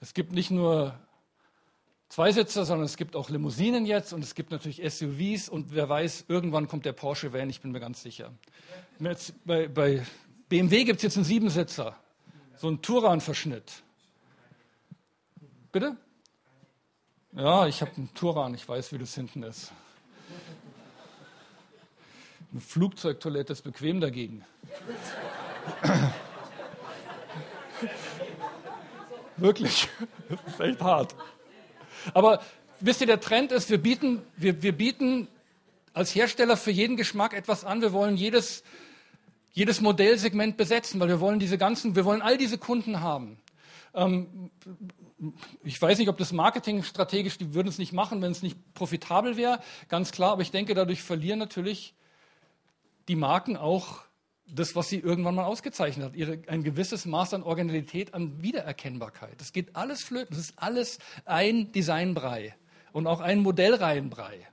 Es 0.00 0.12
gibt 0.12 0.32
nicht 0.32 0.50
nur 0.50 0.94
Zweisitzer, 2.10 2.64
sondern 2.64 2.84
es 2.84 2.96
gibt 2.96 3.16
auch 3.16 3.30
Limousinen 3.30 3.86
jetzt 3.86 4.12
und 4.12 4.22
es 4.22 4.34
gibt 4.34 4.50
natürlich 4.50 4.82
SUVs 4.88 5.48
und 5.48 5.74
wer 5.74 5.88
weiß, 5.88 6.26
irgendwann 6.28 6.68
kommt 6.68 6.84
der 6.84 6.92
Porsche 6.92 7.32
Van, 7.32 7.50
ich 7.50 7.60
bin 7.60 7.72
mir 7.72 7.80
ganz 7.80 8.02
sicher. 8.02 8.30
Bei, 9.44 9.66
bei 9.68 10.02
BMW 10.48 10.84
gibt 10.84 10.98
es 10.98 11.02
jetzt 11.02 11.16
einen 11.16 11.24
Siebensitzer, 11.24 11.96
so 12.56 12.68
einen 12.68 12.82
Touran-Verschnitt. 12.82 13.82
Bitte? 15.74 15.96
Ja, 17.32 17.66
ich 17.66 17.80
habe 17.80 17.90
einen 17.96 18.14
Touran, 18.14 18.54
ich 18.54 18.68
weiß, 18.68 18.92
wie 18.92 18.98
das 18.98 19.12
hinten 19.16 19.42
ist. 19.42 19.72
Eine 22.52 22.60
Flugzeugtoilette 22.60 23.52
ist 23.52 23.62
bequem 23.62 24.00
dagegen. 24.00 24.44
Wirklich. 29.36 29.88
Das 30.28 30.38
ist 30.46 30.60
echt 30.60 30.80
hart. 30.80 31.16
Aber 32.12 32.40
wisst 32.78 33.00
ihr, 33.00 33.08
der 33.08 33.18
Trend 33.20 33.50
ist, 33.50 33.68
wir 33.68 33.78
bieten, 33.78 34.22
wir, 34.36 34.62
wir 34.62 34.76
bieten 34.76 35.26
als 35.92 36.14
Hersteller 36.14 36.56
für 36.56 36.70
jeden 36.70 36.96
Geschmack 36.96 37.34
etwas 37.34 37.64
an. 37.64 37.80
Wir 37.80 37.92
wollen 37.92 38.16
jedes, 38.16 38.62
jedes 39.50 39.80
Modellsegment 39.80 40.56
besetzen, 40.56 41.00
weil 41.00 41.08
wir 41.08 41.18
wollen 41.18 41.40
diese 41.40 41.58
ganzen, 41.58 41.96
wir 41.96 42.04
wollen 42.04 42.22
all 42.22 42.38
diese 42.38 42.58
Kunden 42.58 43.00
haben. 43.00 43.40
Ähm, 43.94 44.50
ich 45.62 45.80
weiß 45.80 45.98
nicht, 45.98 46.08
ob 46.08 46.18
das 46.18 46.32
Marketing 46.32 46.82
strategisch, 46.82 47.38
die 47.38 47.54
würden 47.54 47.68
es 47.68 47.78
nicht 47.78 47.92
machen, 47.92 48.20
wenn 48.20 48.32
es 48.32 48.42
nicht 48.42 48.74
profitabel 48.74 49.36
wäre, 49.36 49.60
ganz 49.88 50.12
klar. 50.12 50.32
Aber 50.32 50.42
ich 50.42 50.50
denke, 50.50 50.74
dadurch 50.74 51.02
verlieren 51.02 51.38
natürlich 51.38 51.94
die 53.08 53.16
Marken 53.16 53.56
auch 53.56 54.00
das, 54.46 54.76
was 54.76 54.88
sie 54.88 54.98
irgendwann 54.98 55.34
mal 55.34 55.44
ausgezeichnet 55.44 56.06
hat, 56.06 56.16
ihre, 56.16 56.42
ein 56.48 56.62
gewisses 56.62 57.06
Maß 57.06 57.34
an 57.34 57.42
Originalität, 57.42 58.12
an 58.12 58.42
Wiedererkennbarkeit. 58.42 59.40
Das 59.40 59.52
geht 59.52 59.74
alles 59.74 60.02
flöten. 60.02 60.36
Das 60.36 60.38
ist 60.38 60.58
alles 60.58 60.98
ein 61.24 61.72
Designbrei 61.72 62.54
und 62.92 63.06
auch 63.06 63.20
ein 63.20 63.40
Modellreihenbrei. 63.40 64.46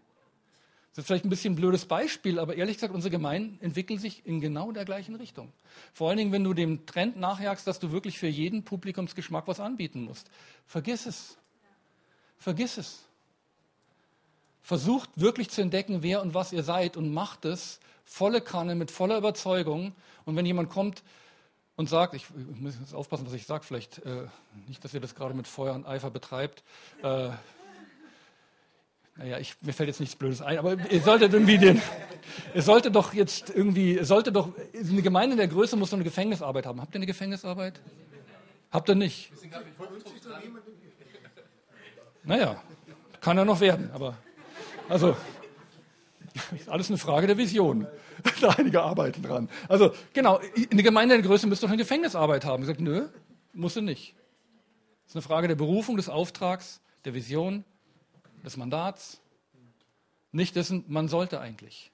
Das 0.93 1.03
ist 1.03 1.07
vielleicht 1.07 1.25
ein 1.25 1.29
bisschen 1.29 1.53
ein 1.53 1.55
blödes 1.55 1.85
Beispiel, 1.85 2.37
aber 2.37 2.55
ehrlich 2.55 2.75
gesagt, 2.75 2.93
unsere 2.93 3.11
Gemeinden 3.11 3.57
entwickeln 3.63 3.97
sich 3.97 4.25
in 4.25 4.41
genau 4.41 4.73
der 4.73 4.83
gleichen 4.83 5.15
Richtung. 5.15 5.53
Vor 5.93 6.09
allen 6.09 6.17
Dingen, 6.17 6.33
wenn 6.33 6.43
du 6.43 6.53
dem 6.53 6.85
Trend 6.85 7.17
nachjagst, 7.17 7.65
dass 7.65 7.79
du 7.79 7.93
wirklich 7.93 8.19
für 8.19 8.27
jeden 8.27 8.63
Publikumsgeschmack 8.63 9.47
was 9.47 9.61
anbieten 9.61 10.03
musst. 10.03 10.29
Vergiss 10.67 11.05
es. 11.05 11.37
Vergiss 12.37 12.77
es. 12.77 13.05
Versucht 14.61 15.09
wirklich 15.15 15.49
zu 15.49 15.61
entdecken, 15.61 16.03
wer 16.03 16.21
und 16.21 16.33
was 16.33 16.51
ihr 16.51 16.63
seid 16.63 16.97
und 16.97 17.13
macht 17.13 17.45
es 17.45 17.79
volle 18.03 18.41
Kanne 18.41 18.75
mit 18.75 18.91
voller 18.91 19.17
Überzeugung. 19.17 19.93
Und 20.25 20.35
wenn 20.35 20.45
jemand 20.45 20.69
kommt 20.69 21.03
und 21.77 21.87
sagt, 21.87 22.15
ich, 22.15 22.25
ich 22.25 22.59
muss 22.59 22.75
jetzt 22.77 22.93
aufpassen, 22.93 23.25
was 23.25 23.33
ich 23.33 23.45
sage, 23.45 23.63
vielleicht 23.63 23.99
äh, 23.99 24.27
nicht, 24.67 24.83
dass 24.83 24.93
ihr 24.93 24.99
das 24.99 25.15
gerade 25.15 25.33
mit 25.33 25.47
Feuer 25.47 25.73
und 25.73 25.85
Eifer 25.85 26.11
betreibt. 26.11 26.63
Äh, 27.01 27.29
naja, 29.17 29.37
ich, 29.39 29.55
mir 29.61 29.73
fällt 29.73 29.87
jetzt 29.87 29.99
nichts 29.99 30.15
Blödes 30.15 30.41
ein, 30.41 30.57
aber 30.57 30.77
ihr 30.89 31.01
solltet 31.01 31.33
irgendwie 31.33 31.57
den, 31.57 31.81
ihr 32.55 32.61
solltet 32.61 32.95
doch 32.95 33.13
jetzt 33.13 33.49
irgendwie, 33.49 33.95
ihr 33.95 34.05
solltet 34.05 34.35
doch, 34.35 34.49
eine 34.73 35.01
Gemeinde 35.01 35.35
der 35.35 35.47
Größe 35.47 35.75
muss 35.75 35.89
doch 35.89 35.97
eine 35.97 36.03
Gefängnisarbeit 36.03 36.65
haben. 36.65 36.81
Habt 36.81 36.95
ihr 36.95 36.99
eine 36.99 37.05
Gefängnisarbeit? 37.05 37.81
Habt 38.71 38.89
ihr 38.89 38.95
nicht? 38.95 39.31
Naja, 42.23 42.61
kann 43.19 43.37
ja 43.37 43.45
noch 43.45 43.59
werden, 43.59 43.91
aber, 43.93 44.17
also, 44.87 45.15
ist 46.55 46.69
alles 46.69 46.89
eine 46.89 46.97
Frage 46.97 47.27
der 47.27 47.37
Vision. 47.37 47.87
da 48.41 48.49
einige 48.49 48.81
arbeiten 48.81 49.23
dran. 49.23 49.49
Also, 49.67 49.93
genau, 50.13 50.39
eine 50.71 50.83
Gemeinde 50.83 51.15
der 51.15 51.23
Größe 51.23 51.47
müsste 51.47 51.65
doch 51.65 51.71
eine 51.71 51.81
Gefängnisarbeit 51.81 52.45
haben. 52.45 52.63
Ich 52.63 52.67
sage, 52.67 52.83
nö, 52.83 53.07
muss 53.53 53.73
sie 53.73 53.81
nicht. 53.81 54.15
Das 55.05 55.11
ist 55.11 55.15
eine 55.15 55.21
Frage 55.23 55.47
der 55.47 55.55
Berufung, 55.55 55.97
des 55.97 56.09
Auftrags, 56.09 56.81
der 57.05 57.13
Vision, 57.13 57.65
des 58.43 58.57
Mandats, 58.57 59.21
nicht 60.31 60.55
dessen, 60.55 60.85
man 60.87 61.07
sollte 61.07 61.41
eigentlich. 61.41 61.91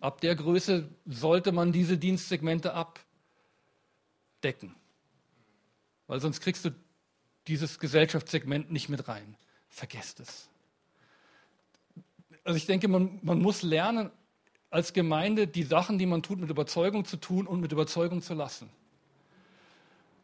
Ab 0.00 0.20
der 0.20 0.36
Größe 0.36 0.88
sollte 1.06 1.52
man 1.52 1.72
diese 1.72 1.98
Dienstsegmente 1.98 2.74
abdecken. 2.74 4.74
Weil 6.06 6.20
sonst 6.20 6.40
kriegst 6.40 6.64
du 6.64 6.70
dieses 7.48 7.78
Gesellschaftssegment 7.78 8.70
nicht 8.70 8.88
mit 8.88 9.08
rein. 9.08 9.36
Vergesst 9.68 10.20
es. 10.20 10.48
Also 12.44 12.56
ich 12.56 12.66
denke, 12.66 12.88
man, 12.88 13.18
man 13.22 13.40
muss 13.40 13.62
lernen, 13.62 14.10
als 14.70 14.92
Gemeinde 14.92 15.46
die 15.46 15.62
Sachen, 15.62 15.98
die 15.98 16.06
man 16.06 16.22
tut, 16.22 16.40
mit 16.40 16.50
Überzeugung 16.50 17.04
zu 17.04 17.16
tun 17.16 17.46
und 17.46 17.60
mit 17.60 17.72
Überzeugung 17.72 18.22
zu 18.22 18.34
lassen. 18.34 18.68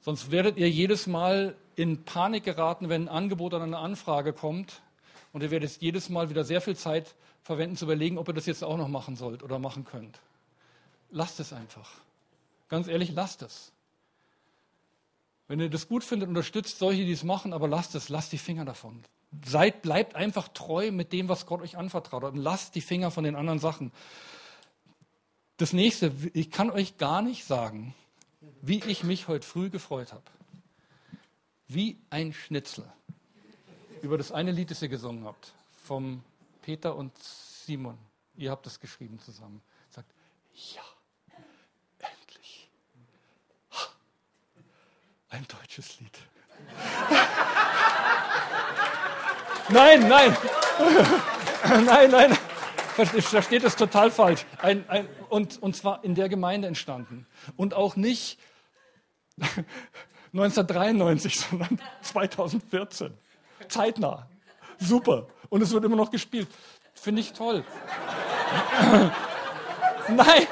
Sonst 0.00 0.30
werdet 0.30 0.56
ihr 0.56 0.68
jedes 0.68 1.06
Mal 1.06 1.56
in 1.76 2.04
Panik 2.04 2.44
geraten, 2.44 2.88
wenn 2.88 3.02
ein 3.02 3.08
Angebot 3.08 3.54
oder 3.54 3.64
eine 3.64 3.78
Anfrage 3.78 4.32
kommt 4.32 4.82
und 5.32 5.42
ihr 5.42 5.50
werdet 5.50 5.80
jedes 5.80 6.08
Mal 6.08 6.30
wieder 6.30 6.44
sehr 6.44 6.60
viel 6.60 6.76
Zeit 6.76 7.14
verwenden, 7.42 7.76
zu 7.76 7.84
überlegen, 7.84 8.18
ob 8.18 8.28
ihr 8.28 8.34
das 8.34 8.46
jetzt 8.46 8.64
auch 8.64 8.76
noch 8.76 8.88
machen 8.88 9.16
sollt 9.16 9.42
oder 9.42 9.58
machen 9.58 9.84
könnt. 9.84 10.18
Lasst 11.10 11.40
es 11.40 11.52
einfach. 11.52 11.90
Ganz 12.68 12.88
ehrlich, 12.88 13.12
lasst 13.12 13.42
es. 13.42 13.72
Wenn 15.48 15.58
ihr 15.58 15.70
das 15.70 15.88
gut 15.88 16.04
findet, 16.04 16.28
unterstützt 16.28 16.78
solche, 16.78 17.04
die 17.04 17.12
es 17.12 17.24
machen, 17.24 17.52
aber 17.52 17.66
lasst 17.66 17.94
es, 17.96 18.08
lasst 18.08 18.32
die 18.32 18.38
Finger 18.38 18.64
davon. 18.64 19.02
Seid, 19.44 19.82
bleibt 19.82 20.14
einfach 20.14 20.48
treu 20.48 20.92
mit 20.92 21.12
dem, 21.12 21.28
was 21.28 21.46
Gott 21.46 21.60
euch 21.60 21.76
anvertraut 21.76 22.22
hat 22.22 22.32
und 22.34 22.38
lasst 22.38 22.74
die 22.74 22.80
Finger 22.80 23.10
von 23.10 23.24
den 23.24 23.36
anderen 23.36 23.58
Sachen. 23.58 23.92
Das 25.56 25.72
nächste, 25.72 26.12
ich 26.32 26.50
kann 26.50 26.70
euch 26.70 26.98
gar 26.98 27.22
nicht 27.22 27.44
sagen, 27.44 27.94
wie 28.62 28.82
ich 28.86 29.04
mich 29.04 29.28
heute 29.28 29.46
früh 29.46 29.70
gefreut 29.70 30.12
habe. 30.12 30.24
Wie 31.66 31.98
ein 32.10 32.32
Schnitzel 32.32 32.90
über 34.02 34.18
das 34.18 34.32
eine 34.32 34.50
Lied, 34.52 34.70
das 34.70 34.82
ihr 34.82 34.88
gesungen 34.88 35.24
habt, 35.24 35.52
vom 35.84 36.22
Peter 36.62 36.96
und 36.96 37.12
Simon. 37.18 37.98
Ihr 38.36 38.50
habt 38.50 38.66
das 38.66 38.80
geschrieben 38.80 39.18
zusammen. 39.18 39.62
Sagt, 39.90 40.10
ja, 40.74 40.82
endlich. 41.98 42.70
Ein 45.28 45.46
deutsches 45.46 46.00
Lied. 46.00 46.18
nein, 49.68 50.08
nein. 50.08 50.34
nein, 51.84 52.10
nein. 52.10 52.38
Da 52.96 53.42
steht 53.42 53.64
es 53.64 53.76
total 53.76 54.10
falsch. 54.10 54.46
Ein, 54.58 54.88
ein, 54.88 55.08
und, 55.28 55.62
und 55.62 55.76
zwar 55.76 56.02
in 56.04 56.14
der 56.14 56.28
Gemeinde 56.28 56.68
entstanden. 56.68 57.26
Und 57.56 57.74
auch 57.74 57.96
nicht 57.96 58.38
1993, 60.32 61.40
sondern 61.40 61.80
2014 62.02 63.16
zeitnah. 63.68 64.28
Super. 64.78 65.26
Und 65.48 65.62
es 65.62 65.72
wird 65.72 65.84
immer 65.84 65.96
noch 65.96 66.10
gespielt. 66.10 66.48
Finde 66.94 67.20
ich 67.20 67.32
toll. 67.32 67.64
Nein. 70.08 70.46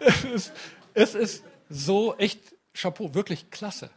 es, 0.00 0.24
ist, 0.24 0.52
es 0.94 1.14
ist 1.14 1.44
so 1.68 2.16
echt 2.16 2.40
Chapeau, 2.74 3.14
wirklich 3.14 3.50
klasse. 3.50 3.90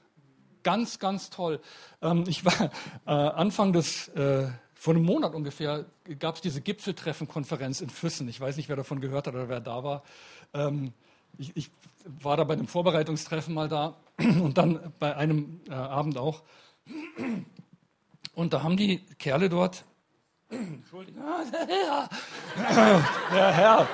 Ganz, 0.63 0.99
ganz 0.99 1.29
toll. 1.29 1.59
Ähm, 2.01 2.23
ich 2.27 2.45
war 2.45 2.71
äh, 3.05 3.11
Anfang 3.11 3.73
des, 3.73 4.07
äh, 4.09 4.47
vor 4.73 4.93
einem 4.93 5.03
Monat 5.03 5.33
ungefähr, 5.33 5.85
gab 6.19 6.35
es 6.35 6.41
diese 6.41 6.61
Gipfeltreffen-Konferenz 6.61 7.81
in 7.81 7.89
Füssen. 7.89 8.27
Ich 8.27 8.39
weiß 8.39 8.57
nicht, 8.57 8.69
wer 8.69 8.75
davon 8.75 9.01
gehört 9.01 9.27
hat 9.27 9.33
oder 9.33 9.49
wer 9.49 9.59
da 9.59 9.83
war. 9.83 10.03
Ähm, 10.53 10.93
ich, 11.37 11.55
ich 11.55 11.71
war 12.05 12.37
da 12.37 12.43
bei 12.43 12.53
einem 12.53 12.67
Vorbereitungstreffen 12.67 13.53
mal 13.53 13.69
da 13.69 13.95
und 14.17 14.57
dann 14.57 14.93
bei 14.99 15.15
einem 15.15 15.61
äh, 15.69 15.73
Abend 15.73 16.17
auch. 16.17 16.43
Und 18.35 18.53
da 18.53 18.63
haben 18.63 18.77
die 18.77 18.99
Kerle 19.19 19.49
dort, 19.49 19.85
Entschuldigung, 20.49 21.23
der 21.51 21.67
Herr, 21.67 22.09
der 23.31 23.51
Herr, 23.53 23.87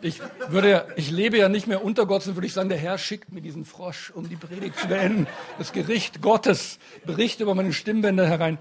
ich, 0.00 0.20
würde, 0.48 0.86
ich 0.96 1.10
lebe 1.10 1.38
ja 1.38 1.48
nicht 1.48 1.66
mehr 1.66 1.84
unter 1.84 2.06
Gott, 2.06 2.22
sondern 2.22 2.36
würde 2.36 2.46
ich 2.46 2.52
sagen, 2.52 2.68
der 2.68 2.78
Herr 2.78 2.98
schickt 2.98 3.32
mir 3.32 3.40
diesen 3.40 3.64
Frosch, 3.64 4.10
um 4.10 4.28
die 4.28 4.36
Predigt 4.36 4.78
zu 4.78 4.88
beenden. 4.88 5.26
Das 5.58 5.72
Gericht 5.72 6.22
Gottes 6.22 6.78
bricht 7.04 7.40
über 7.40 7.54
meine 7.54 7.72
Stimmbänder 7.72 8.26
herein. 8.26 8.58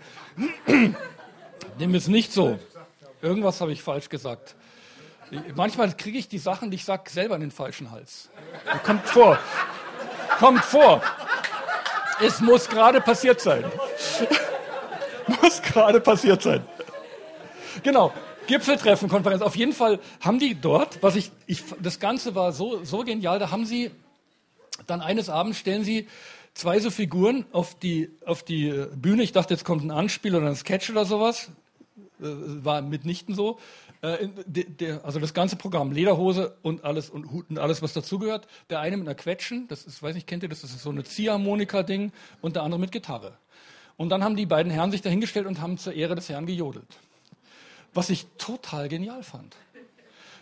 Dem 1.79 1.95
ist 1.95 2.07
nicht 2.07 2.33
so. 2.33 2.59
Irgendwas 3.21 3.61
habe 3.61 3.71
ich 3.71 3.81
falsch 3.81 4.09
gesagt. 4.09 4.55
Manchmal 5.55 5.95
kriege 5.95 6.17
ich 6.17 6.27
die 6.27 6.37
Sachen, 6.37 6.71
die 6.71 6.75
ich 6.75 6.85
sage, 6.85 7.09
selber 7.09 7.35
in 7.35 7.41
den 7.41 7.51
falschen 7.51 7.91
Hals. 7.91 8.29
Kommt 8.83 9.05
vor. 9.07 9.39
Kommt 10.39 10.63
vor. 10.63 11.01
Es 12.21 12.39
muss 12.39 12.67
gerade 12.67 13.01
passiert 13.01 13.41
sein. 13.41 13.63
muss 15.41 15.61
gerade 15.61 15.99
passiert 15.99 16.41
sein. 16.41 16.65
Genau. 17.83 18.13
Gipfeltreffen, 18.47 19.09
Konferenz. 19.09 19.41
Auf 19.41 19.55
jeden 19.55 19.73
Fall 19.73 19.99
haben 20.21 20.39
die 20.39 20.55
dort, 20.55 21.03
was 21.03 21.15
ich, 21.15 21.31
ich 21.45 21.63
das 21.81 21.99
Ganze 21.99 22.33
war 22.33 22.53
so, 22.53 22.83
so 22.83 23.03
genial, 23.03 23.39
da 23.39 23.51
haben 23.51 23.65
sie 23.65 23.91
dann 24.85 25.01
eines 25.01 25.29
Abends 25.29 25.57
stellen 25.57 25.83
sie 25.83 26.07
zwei 26.53 26.79
so 26.79 26.89
Figuren 26.89 27.45
auf 27.51 27.77
die, 27.77 28.09
auf 28.25 28.43
die 28.43 28.85
Bühne. 28.95 29.23
Ich 29.23 29.33
dachte, 29.33 29.53
jetzt 29.53 29.65
kommt 29.65 29.83
ein 29.83 29.91
Anspiel 29.91 30.35
oder 30.35 30.47
ein 30.47 30.55
Sketch 30.55 30.89
oder 30.89 31.05
sowas. 31.05 31.49
Äh, 32.19 32.63
war 32.63 32.81
mitnichten 32.81 33.35
so. 33.35 33.59
Äh, 34.01 34.29
also 35.03 35.19
das 35.19 35.33
ganze 35.33 35.55
Programm, 35.55 35.91
Lederhose 35.91 36.57
und 36.63 36.83
alles 36.83 37.09
und 37.09 37.31
Hut 37.31 37.49
und 37.49 37.59
alles, 37.59 37.81
was 37.81 37.93
dazugehört. 37.93 38.47
Der 38.69 38.79
eine 38.79 38.97
mit 38.97 39.07
einer 39.07 39.15
Quetschen, 39.15 39.67
das 39.67 39.85
ist, 39.85 40.01
weiß 40.01 40.15
nicht, 40.15 40.27
kennt 40.27 40.43
ihr 40.43 40.49
das, 40.49 40.61
das 40.61 40.71
ist 40.71 40.81
so 40.81 40.89
eine 40.89 41.03
Ziehharmonika-Ding 41.03 42.11
und 42.41 42.55
der 42.55 42.63
andere 42.63 42.79
mit 42.79 42.91
Gitarre. 42.91 43.37
Und 43.97 44.09
dann 44.09 44.23
haben 44.23 44.35
die 44.35 44.45
beiden 44.45 44.71
Herren 44.71 44.91
sich 44.91 45.01
dahingestellt 45.01 45.47
und 45.47 45.61
haben 45.61 45.77
zur 45.77 45.93
Ehre 45.93 46.15
des 46.15 46.29
Herrn 46.29 46.45
gejodelt. 46.45 46.97
Was 47.93 48.09
ich 48.09 48.27
total 48.37 48.89
genial 48.89 49.23
fand. 49.23 49.55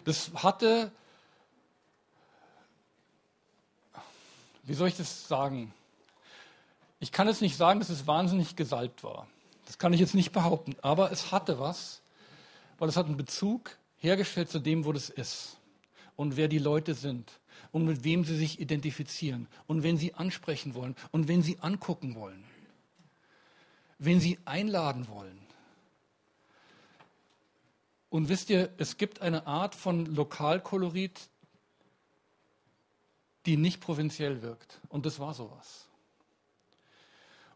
Das 0.04 0.32
hatte, 0.36 0.92
wie 4.64 4.74
soll 4.74 4.88
ich 4.88 4.98
das 4.98 5.28
sagen? 5.28 5.74
Ich 7.00 7.12
kann 7.12 7.28
jetzt 7.28 7.42
nicht 7.42 7.58
sagen, 7.58 7.80
dass 7.80 7.90
es 7.90 8.08
wahnsinnig 8.08 8.56
gesalbt 8.56 9.04
war. 9.04 9.28
Das 9.66 9.78
kann 9.78 9.94
ich 9.94 10.00
jetzt 10.00 10.16
nicht 10.16 10.32
behaupten. 10.32 10.76
Aber 10.82 11.12
es 11.12 11.32
hatte 11.32 11.60
was, 11.60 12.02
weil 12.78 12.90
es 12.90 12.98
hat 12.98 13.08
einen 13.08 13.18
Bezug 13.18 13.78
hergestellt 13.98 14.50
zu 14.50 14.60
dem, 14.60 14.86
wo 14.86 14.94
das 14.94 15.10
ist. 15.10 15.58
und 16.16 16.38
wer 16.38 16.48
die 16.48 16.60
Leute 16.60 16.94
sind 16.94 17.40
und 17.72 17.86
mit 17.86 18.04
wem 18.04 18.24
sie 18.24 18.36
sich 18.36 18.60
identifizieren 18.60 19.48
und 19.68 19.84
wen 19.84 19.98
sie 19.98 20.14
ansprechen 20.14 20.74
wollen 20.74 20.96
und 21.12 21.28
wen 21.28 21.44
sie 21.44 21.60
angucken 21.60 22.16
wollen, 22.16 22.44
wen 24.00 24.20
sie 24.20 24.40
einladen 24.46 25.08
wollen. 25.08 25.40
Und 28.10 28.30
wisst 28.30 28.50
ihr, 28.50 28.70
es 28.78 28.98
gibt 28.98 29.22
eine 29.22 29.46
Art 29.46 29.76
von 29.76 30.06
Lokalkolorit, 30.06 31.30
die 33.46 33.58
nicht 33.58 33.82
provinziell 33.82 34.42
wirkt. 34.42 34.80
Und 34.88 35.06
das 35.06 35.20
war 35.20 35.34
sowas. 35.34 35.90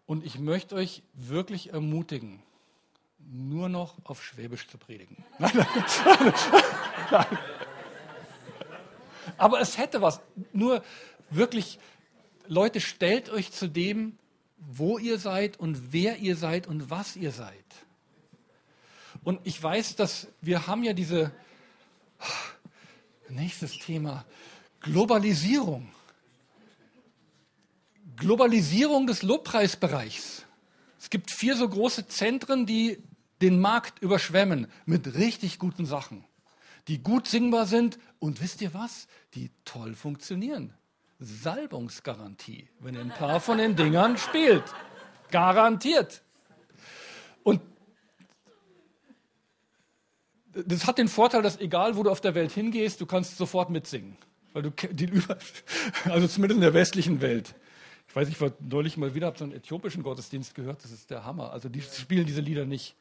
Und 0.10 0.26
ich 0.26 0.40
möchte 0.40 0.74
euch 0.74 1.04
wirklich 1.14 1.72
ermutigen, 1.72 2.42
nur 3.20 3.70
noch 3.70 3.94
auf 4.06 4.24
Schwäbisch 4.24 4.68
zu 4.68 4.80
predigen. 4.80 5.24
Nein, 5.38 5.52
nein, 5.54 6.34
nein. 7.12 7.38
Aber 9.38 9.62
es 9.62 9.78
hätte 9.78 10.02
was. 10.02 10.20
Nur 10.52 10.84
wirklich, 11.30 11.78
Leute, 12.48 12.82
stellt 12.82 13.30
euch 13.30 13.52
zu 13.52 13.70
dem, 13.70 14.18
wo 14.58 14.98
ihr 14.98 15.20
seid 15.20 15.60
und 15.60 15.94
wer 15.94 16.18
ihr 16.18 16.36
seid 16.36 16.66
und 16.66 16.90
was 16.90 17.16
ihr 17.16 17.32
seid. 17.32 17.54
Und 19.24 19.40
ich 19.44 19.62
weiß, 19.62 19.96
dass 19.96 20.28
wir 20.42 20.66
haben 20.66 20.84
ja 20.84 20.94
diese, 20.94 21.32
nächstes 23.30 23.78
Thema, 23.78 24.26
Globalisierung. 24.80 25.92
Globalisierung 28.20 29.08
des 29.08 29.24
Lobpreisbereichs. 29.24 30.46
Es 31.00 31.10
gibt 31.10 31.32
vier 31.32 31.56
so 31.56 31.68
große 31.68 32.08
Zentren, 32.08 32.66
die 32.66 33.02
den 33.42 33.60
Markt 33.60 34.00
überschwemmen 34.02 34.68
mit 34.86 35.16
richtig 35.16 35.60
guten 35.60 35.86
Sachen, 35.86 36.26
die 36.88 37.02
gut 37.02 37.28
singbar 37.28 37.66
sind 37.66 37.98
und 38.20 38.42
wisst 38.42 38.62
ihr 38.62 38.74
was, 38.74 39.08
die 39.34 39.50
toll 39.64 39.96
funktionieren. 39.96 40.74
Salbungsgarantie, 41.20 42.68
wenn 42.80 42.96
ihr 42.96 43.02
ein 43.02 43.10
paar 43.10 43.40
von 43.40 43.58
den 43.58 43.76
Dingern 43.76 44.18
spielt. 44.18 44.64
Garantiert. 45.32 46.22
Und 47.44 47.62
das 50.54 50.88
hat 50.88 50.98
den 50.98 51.08
Vorteil, 51.08 51.42
dass 51.42 51.60
egal 51.60 51.96
wo 51.96 52.04
du 52.04 52.10
auf 52.10 52.22
der 52.22 52.36
Welt 52.36 52.52
hingehst, 52.52 53.00
du 53.02 53.06
kannst 53.06 53.38
sofort 53.38 53.70
mitsingen. 53.70 54.18
Weil 54.54 54.64
du 54.64 54.72
die, 54.92 55.10
also 56.06 56.28
zumindest 56.28 56.58
in 56.58 56.62
der 56.62 56.74
westlichen 56.74 57.22
Welt. 57.22 57.56
Ich 58.10 58.16
weiß, 58.16 58.28
ich 58.28 58.42
war 58.42 58.52
neulich 58.60 58.98
mal 58.98 59.14
wieder, 59.14 59.28
habe 59.28 59.38
so 59.38 59.44
einen 59.44 59.54
äthiopischen 59.54 60.02
Gottesdienst 60.02 60.56
gehört, 60.56 60.84
das 60.84 60.92
ist 60.92 61.12
der 61.12 61.26
Hammer. 61.26 61.52
Also 61.52 61.70
die 61.70 61.82
spielen 61.82 62.26
diese 62.26 62.42
Lieder 62.42 62.66
nicht. 62.66 62.96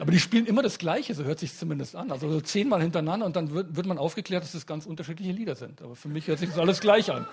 Aber 0.00 0.10
die 0.10 0.18
spielen 0.18 0.46
immer 0.46 0.62
das 0.62 0.78
Gleiche, 0.78 1.14
so 1.14 1.22
hört 1.22 1.38
sich 1.38 1.56
zumindest 1.56 1.94
an. 1.94 2.10
Also 2.10 2.28
so 2.28 2.40
zehnmal 2.40 2.82
hintereinander 2.82 3.26
und 3.26 3.36
dann 3.36 3.52
wird, 3.52 3.76
wird 3.76 3.86
man 3.86 3.96
aufgeklärt, 3.96 4.42
dass 4.42 4.50
das 4.50 4.66
ganz 4.66 4.86
unterschiedliche 4.86 5.30
Lieder 5.30 5.54
sind. 5.54 5.80
Aber 5.82 5.94
für 5.94 6.08
mich 6.08 6.26
hört 6.26 6.40
sich 6.40 6.48
das 6.48 6.58
alles 6.58 6.80
gleich 6.80 7.12
an. 7.12 7.28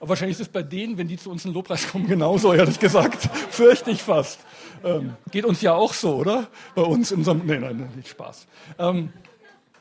Aber 0.00 0.08
wahrscheinlich 0.08 0.36
ist 0.36 0.48
es 0.48 0.52
bei 0.52 0.64
denen, 0.64 0.98
wenn 0.98 1.06
die 1.06 1.16
zu 1.16 1.30
uns 1.30 1.44
in 1.44 1.52
den 1.52 1.54
Lobpreis 1.54 1.88
kommen, 1.88 2.08
genauso, 2.08 2.52
ehrlich 2.52 2.80
gesagt. 2.80 3.22
Fürchte 3.50 3.92
ich 3.92 4.02
fast. 4.02 4.40
Ähm, 4.82 5.16
geht 5.30 5.44
uns 5.44 5.62
ja 5.62 5.74
auch 5.74 5.94
so, 5.94 6.16
oder? 6.16 6.48
Bei 6.74 6.82
uns 6.82 7.12
in 7.12 7.18
unserem. 7.18 7.46
Nein, 7.46 7.60
nein, 7.60 7.88
nicht 7.94 8.08
Spaß. 8.08 8.48
Ähm, 8.80 9.12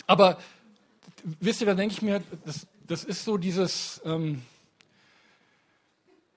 aber 0.05 0.37
wisst 1.39 1.61
ihr, 1.61 1.67
da 1.67 1.73
denke 1.73 1.95
ich 1.95 2.03
mir, 2.03 2.21
das, 2.45 2.67
das 2.85 3.03
ist 3.03 3.25
so 3.25 3.37
dieses. 3.37 3.99
Ähm, 4.05 4.43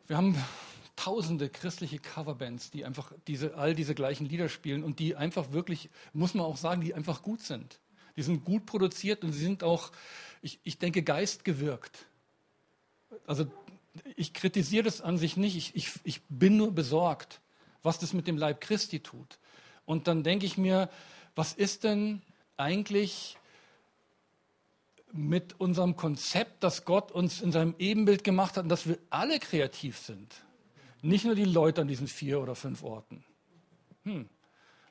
wir 0.06 0.16
haben 0.16 0.36
tausende 0.96 1.48
christliche 1.48 1.98
Coverbands, 1.98 2.70
die 2.70 2.84
einfach 2.84 3.12
diese, 3.26 3.56
all 3.56 3.74
diese 3.74 3.94
gleichen 3.94 4.26
Lieder 4.26 4.48
spielen 4.48 4.82
und 4.82 4.98
die 4.98 5.14
einfach 5.14 5.52
wirklich, 5.52 5.90
muss 6.12 6.34
man 6.34 6.46
auch 6.46 6.56
sagen, 6.56 6.80
die 6.80 6.94
einfach 6.94 7.22
gut 7.22 7.42
sind. 7.42 7.80
Die 8.16 8.22
sind 8.22 8.44
gut 8.44 8.64
produziert 8.64 9.24
und 9.24 9.32
sie 9.32 9.44
sind 9.44 9.62
auch, 9.62 9.92
ich, 10.40 10.58
ich 10.64 10.78
denke, 10.78 11.02
geistgewirkt. 11.02 12.06
Also 13.26 13.46
ich 14.16 14.32
kritisiere 14.32 14.84
das 14.84 15.00
an 15.00 15.18
sich 15.18 15.36
nicht, 15.36 15.56
ich, 15.56 15.76
ich, 15.76 15.90
ich 16.04 16.22
bin 16.28 16.56
nur 16.56 16.72
besorgt, 16.72 17.40
was 17.82 17.98
das 17.98 18.14
mit 18.14 18.26
dem 18.26 18.38
Leib 18.38 18.60
Christi 18.60 19.00
tut. 19.00 19.38
Und 19.84 20.08
dann 20.08 20.22
denke 20.22 20.46
ich 20.46 20.56
mir, 20.56 20.90
was 21.34 21.52
ist 21.52 21.84
denn 21.84 22.22
eigentlich 22.56 23.35
mit 25.16 25.58
unserem 25.60 25.96
Konzept, 25.96 26.62
dass 26.62 26.84
Gott 26.84 27.12
uns 27.12 27.40
in 27.40 27.52
seinem 27.52 27.74
Ebenbild 27.78 28.24
gemacht 28.24 28.56
hat 28.56 28.64
und 28.64 28.68
dass 28.68 28.86
wir 28.86 28.98
alle 29.10 29.38
kreativ 29.38 29.98
sind. 29.98 30.34
Nicht 31.02 31.24
nur 31.24 31.34
die 31.34 31.44
Leute 31.44 31.82
an 31.82 31.88
diesen 31.88 32.08
vier 32.08 32.40
oder 32.40 32.54
fünf 32.54 32.82
Orten. 32.82 33.24
Hm, 34.04 34.28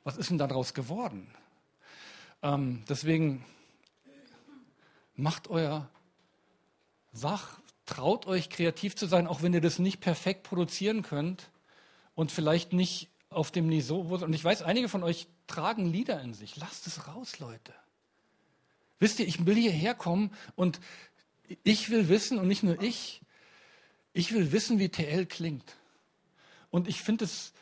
was 0.04 0.16
ist 0.16 0.30
denn 0.30 0.38
daraus 0.38 0.74
geworden? 0.74 1.28
Ähm, 2.42 2.84
deswegen 2.88 3.44
macht 5.14 5.48
euer 5.48 5.88
Wach, 7.12 7.60
traut 7.86 8.26
euch 8.26 8.50
kreativ 8.50 8.94
zu 8.94 9.06
sein, 9.06 9.26
auch 9.26 9.42
wenn 9.42 9.54
ihr 9.54 9.60
das 9.60 9.78
nicht 9.78 10.00
perfekt 10.00 10.42
produzieren 10.42 11.02
könnt 11.02 11.50
und 12.14 12.30
vielleicht 12.30 12.72
nicht 12.72 13.08
auf 13.30 13.50
dem 13.50 13.68
Niveau. 13.68 14.00
Und 14.00 14.32
ich 14.32 14.44
weiß, 14.44 14.62
einige 14.62 14.88
von 14.88 15.02
euch 15.02 15.28
tragen 15.46 15.86
Lieder 15.86 16.20
in 16.20 16.34
sich. 16.34 16.56
Lasst 16.56 16.86
es 16.86 17.06
raus, 17.08 17.38
Leute. 17.38 17.72
Wisst 18.98 19.20
ihr, 19.20 19.26
ich 19.26 19.44
will 19.44 19.56
hierher 19.56 19.94
kommen 19.94 20.30
und 20.54 20.80
ich 21.64 21.90
will 21.90 22.08
wissen 22.08 22.38
und 22.38 22.48
nicht 22.48 22.62
nur 22.62 22.80
ich, 22.82 23.20
ich 24.12 24.32
will 24.32 24.52
wissen, 24.52 24.78
wie 24.78 24.88
TL 24.88 25.26
klingt. 25.26 25.76
Und 26.70 26.88
ich 26.88 27.02
finde 27.02 27.26
es 27.26 27.52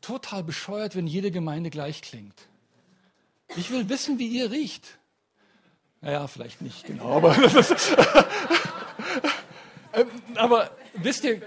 total 0.00 0.42
bescheuert, 0.42 0.96
wenn 0.96 1.06
jede 1.06 1.30
Gemeinde 1.30 1.70
gleich 1.70 2.02
klingt. 2.02 2.48
Ich 3.56 3.70
will 3.70 3.88
wissen, 3.88 4.18
wie 4.18 4.28
ihr 4.28 4.50
riecht. 4.50 4.98
Naja, 6.00 6.26
vielleicht 6.26 6.62
nicht 6.62 6.86
genau, 6.86 7.16
aber, 7.16 7.36
ähm, 9.92 10.06
aber 10.36 10.70
wisst 10.94 11.24
ihr, 11.24 11.42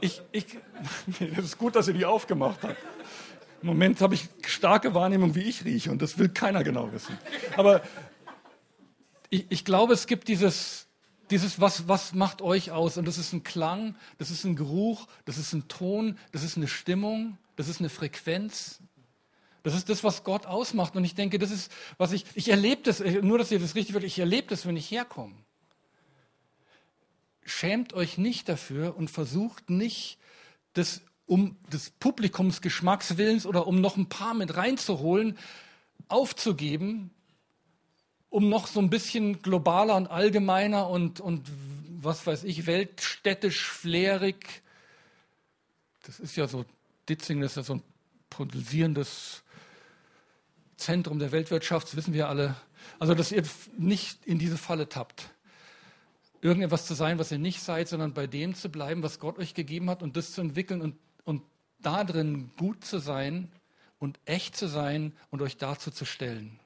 ich, 0.00 0.20
ich, 0.32 0.46
es 1.36 1.44
ist 1.44 1.58
gut, 1.58 1.76
dass 1.76 1.88
ihr 1.88 1.94
die 1.94 2.04
aufgemacht 2.04 2.62
habt. 2.62 2.76
Im 3.62 3.68
Moment 3.68 4.00
habe 4.00 4.14
ich 4.14 4.28
starke 4.46 4.92
Wahrnehmung, 4.94 5.34
wie 5.34 5.42
ich 5.42 5.64
rieche 5.64 5.90
und 5.90 6.02
das 6.02 6.18
will 6.18 6.28
keiner 6.28 6.62
genau 6.64 6.92
wissen. 6.92 7.16
Aber 7.56 7.82
ich, 9.30 9.46
ich 9.50 9.64
glaube, 9.64 9.92
es 9.92 10.06
gibt 10.06 10.28
dieses, 10.28 10.86
dieses 11.30 11.60
was, 11.60 11.88
was 11.88 12.14
macht 12.14 12.42
euch 12.42 12.70
aus? 12.70 12.96
Und 12.96 13.06
das 13.06 13.18
ist 13.18 13.32
ein 13.32 13.42
Klang, 13.42 13.96
das 14.18 14.30
ist 14.30 14.44
ein 14.44 14.56
Geruch, 14.56 15.06
das 15.24 15.38
ist 15.38 15.52
ein 15.52 15.68
Ton, 15.68 16.18
das 16.32 16.42
ist 16.42 16.56
eine 16.56 16.68
Stimmung, 16.68 17.38
das 17.56 17.68
ist 17.68 17.80
eine 17.80 17.88
Frequenz. 17.88 18.80
Das 19.62 19.74
ist 19.74 19.88
das, 19.88 20.04
was 20.04 20.24
Gott 20.24 20.44
ausmacht. 20.44 20.94
Und 20.94 21.04
ich 21.04 21.14
denke, 21.14 21.38
das 21.38 21.50
ist, 21.50 21.72
was 21.96 22.12
ich, 22.12 22.26
ich 22.34 22.50
erlebe 22.50 22.82
das, 22.82 23.00
nur 23.00 23.38
dass 23.38 23.50
ihr 23.50 23.58
das 23.58 23.74
richtig 23.74 23.94
wird, 23.94 24.04
ich 24.04 24.18
erlebe 24.18 24.48
das, 24.48 24.66
wenn 24.66 24.76
ich 24.76 24.90
herkomme. 24.90 25.34
Schämt 27.46 27.94
euch 27.94 28.18
nicht 28.18 28.48
dafür 28.48 28.96
und 28.96 29.10
versucht 29.10 29.70
nicht, 29.70 30.18
das 30.74 31.02
um 31.26 31.56
des 31.72 31.90
Publikumsgeschmackswillens 31.90 33.46
oder 33.46 33.66
um 33.66 33.80
noch 33.80 33.96
ein 33.96 34.08
paar 34.08 34.34
mit 34.34 34.56
reinzuholen, 34.56 35.38
aufzugeben, 36.08 37.10
um 38.34 38.48
noch 38.48 38.66
so 38.66 38.80
ein 38.80 38.90
bisschen 38.90 39.42
globaler 39.42 39.94
und 39.94 40.08
allgemeiner 40.08 40.88
und, 40.88 41.20
und 41.20 41.48
was 42.00 42.26
weiß 42.26 42.42
ich, 42.42 42.66
weltstädtisch, 42.66 43.70
flärig. 43.70 44.60
Das 46.04 46.18
ist 46.18 46.34
ja 46.34 46.48
so, 46.48 46.64
Ditzing 47.08 47.42
ist 47.42 47.56
ja 47.56 47.62
so 47.62 47.74
ein 47.74 47.82
pulsierendes 48.30 49.44
Zentrum 50.76 51.20
der 51.20 51.30
Weltwirtschaft, 51.30 51.86
das 51.86 51.94
wissen 51.94 52.12
wir 52.12 52.28
alle. 52.28 52.56
Also, 52.98 53.14
dass 53.14 53.30
ihr 53.30 53.44
nicht 53.78 54.26
in 54.26 54.40
diese 54.40 54.58
Falle 54.58 54.88
tappt. 54.88 55.30
Irgendetwas 56.40 56.86
zu 56.86 56.94
sein, 56.94 57.20
was 57.20 57.30
ihr 57.30 57.38
nicht 57.38 57.62
seid, 57.62 57.86
sondern 57.86 58.14
bei 58.14 58.26
dem 58.26 58.56
zu 58.56 58.68
bleiben, 58.68 59.04
was 59.04 59.20
Gott 59.20 59.38
euch 59.38 59.54
gegeben 59.54 59.88
hat 59.88 60.02
und 60.02 60.16
das 60.16 60.32
zu 60.32 60.40
entwickeln 60.40 60.82
und, 60.82 60.96
und 61.22 61.42
da 61.78 62.02
drin 62.02 62.50
gut 62.56 62.84
zu 62.84 62.98
sein 62.98 63.52
und 64.00 64.18
echt 64.24 64.56
zu 64.56 64.66
sein 64.66 65.12
und 65.30 65.40
euch 65.40 65.56
dazu 65.56 65.92
zu 65.92 66.04
stellen. 66.04 66.58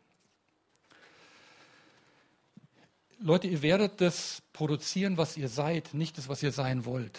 Leute, 3.20 3.48
ihr 3.48 3.62
werdet 3.62 4.00
das 4.00 4.42
produzieren, 4.52 5.16
was 5.16 5.36
ihr 5.36 5.48
seid, 5.48 5.92
nicht 5.92 6.18
das, 6.18 6.28
was 6.28 6.40
ihr 6.40 6.52
sein 6.52 6.84
wollt. 6.84 7.18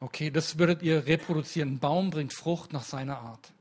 Okay, 0.00 0.30
das 0.30 0.58
würdet 0.58 0.82
ihr 0.82 1.06
reproduzieren. 1.06 1.74
Ein 1.74 1.78
Baum 1.78 2.10
bringt 2.10 2.34
Frucht 2.34 2.74
nach 2.74 2.84
seiner 2.84 3.18
Art. 3.18 3.52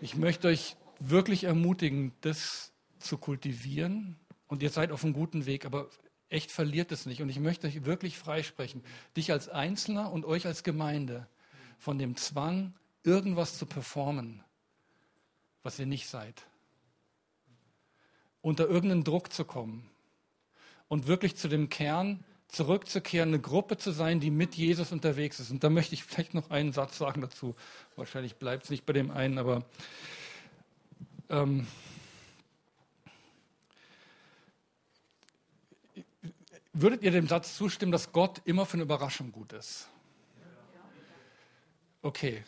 Ich 0.00 0.16
möchte 0.16 0.48
euch 0.48 0.76
wirklich 1.00 1.44
ermutigen, 1.44 2.12
das 2.22 2.72
zu 2.98 3.18
kultivieren. 3.18 4.16
Und 4.46 4.62
ihr 4.62 4.70
seid 4.70 4.90
auf 4.90 5.04
einem 5.04 5.12
guten 5.12 5.44
Weg, 5.44 5.66
aber 5.66 5.90
echt 6.30 6.50
verliert 6.50 6.92
es 6.92 7.04
nicht. 7.04 7.20
Und 7.20 7.28
ich 7.28 7.38
möchte 7.38 7.66
euch 7.66 7.84
wirklich 7.84 8.16
freisprechen, 8.16 8.82
dich 9.18 9.32
als 9.32 9.50
Einzelner 9.50 10.10
und 10.10 10.24
euch 10.24 10.46
als 10.46 10.62
Gemeinde 10.62 11.28
von 11.78 11.98
dem 11.98 12.16
Zwang, 12.16 12.72
irgendwas 13.02 13.58
zu 13.58 13.66
performen, 13.66 14.42
was 15.62 15.78
ihr 15.78 15.86
nicht 15.86 16.08
seid. 16.08 16.46
Unter 18.40 18.66
irgendeinen 18.66 19.04
Druck 19.04 19.30
zu 19.30 19.44
kommen 19.44 19.90
und 20.88 21.06
wirklich 21.06 21.36
zu 21.36 21.48
dem 21.48 21.68
Kern 21.68 22.24
zurückzukehren, 22.48 23.30
eine 23.30 23.40
Gruppe 23.40 23.76
zu 23.76 23.90
sein, 23.90 24.20
die 24.20 24.30
mit 24.30 24.54
Jesus 24.54 24.92
unterwegs 24.92 25.40
ist. 25.40 25.50
Und 25.50 25.64
da 25.64 25.70
möchte 25.70 25.94
ich 25.94 26.04
vielleicht 26.04 26.34
noch 26.34 26.50
einen 26.50 26.72
Satz 26.72 26.98
sagen 26.98 27.20
dazu. 27.20 27.56
Wahrscheinlich 27.96 28.36
bleibt 28.36 28.64
es 28.64 28.70
nicht 28.70 28.86
bei 28.86 28.92
dem 28.92 29.10
einen, 29.10 29.38
aber 29.38 29.64
ähm, 31.28 31.66
Würdet 36.78 37.02
ihr 37.02 37.10
dem 37.10 37.26
Satz 37.26 37.56
zustimmen, 37.56 37.90
dass 37.90 38.12
Gott 38.12 38.42
immer 38.44 38.66
für 38.66 38.74
eine 38.74 38.82
Überraschung 38.82 39.32
gut 39.32 39.54
ist? 39.54 39.88
Okay, 42.02 42.44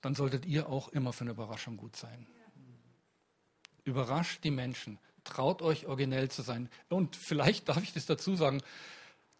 dann 0.00 0.14
solltet 0.14 0.46
ihr 0.46 0.66
auch 0.70 0.88
immer 0.88 1.12
für 1.12 1.24
eine 1.24 1.32
Überraschung 1.32 1.76
gut 1.76 1.94
sein. 1.94 2.26
Überrascht 3.84 4.42
die 4.44 4.50
Menschen. 4.50 4.98
Traut 5.24 5.62
euch, 5.62 5.86
originell 5.86 6.30
zu 6.30 6.42
sein. 6.42 6.68
Und 6.88 7.16
vielleicht 7.16 7.68
darf 7.68 7.82
ich 7.82 7.92
das 7.92 8.06
dazu 8.06 8.36
sagen, 8.36 8.60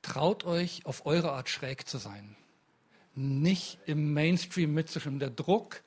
traut 0.02 0.44
euch, 0.44 0.86
auf 0.86 1.06
eure 1.06 1.32
Art 1.32 1.48
schräg 1.48 1.88
zu 1.88 1.98
sein. 1.98 2.36
Nicht 3.14 3.78
im 3.86 4.12
Mainstream 4.12 4.74
mitzuschwimmen. 4.74 5.20
Der 5.20 5.30
Druck, 5.30 5.82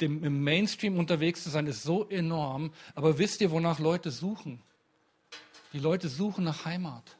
dem, 0.00 0.24
im 0.24 0.42
Mainstream 0.42 0.98
unterwegs 0.98 1.42
zu 1.42 1.50
sein, 1.50 1.66
ist 1.66 1.82
so 1.82 2.08
enorm. 2.08 2.72
Aber 2.94 3.18
wisst 3.18 3.40
ihr, 3.40 3.50
wonach 3.50 3.78
Leute 3.78 4.10
suchen? 4.10 4.60
Die 5.72 5.78
Leute 5.78 6.08
suchen 6.08 6.44
nach 6.44 6.64
Heimat. 6.64 7.16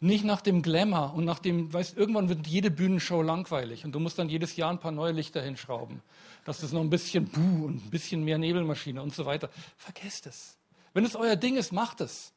Nicht 0.00 0.24
nach 0.24 0.42
dem 0.42 0.60
Glamour 0.60 1.14
und 1.14 1.24
nach 1.24 1.38
dem, 1.38 1.72
weißt, 1.72 1.96
irgendwann 1.96 2.28
wird 2.28 2.46
jede 2.46 2.70
Bühnenshow 2.70 3.22
langweilig 3.22 3.84
und 3.84 3.92
du 3.92 3.98
musst 3.98 4.18
dann 4.18 4.28
jedes 4.28 4.54
Jahr 4.56 4.70
ein 4.70 4.78
paar 4.78 4.92
neue 4.92 5.12
Lichter 5.12 5.40
hinschrauben. 5.40 6.02
dass 6.44 6.62
es 6.62 6.72
noch 6.72 6.80
ein 6.80 6.90
bisschen 6.90 7.26
Buh 7.26 7.66
und 7.66 7.84
ein 7.84 7.90
bisschen 7.90 8.24
mehr 8.24 8.38
Nebelmaschine 8.38 9.02
und 9.02 9.14
so 9.14 9.26
weiter. 9.26 9.50
Vergesst 9.76 10.26
es. 10.26 10.56
Wenn 10.96 11.04
es 11.04 11.14
euer 11.14 11.36
Ding 11.36 11.58
ist, 11.58 11.74
macht 11.74 12.00
es. 12.00 12.32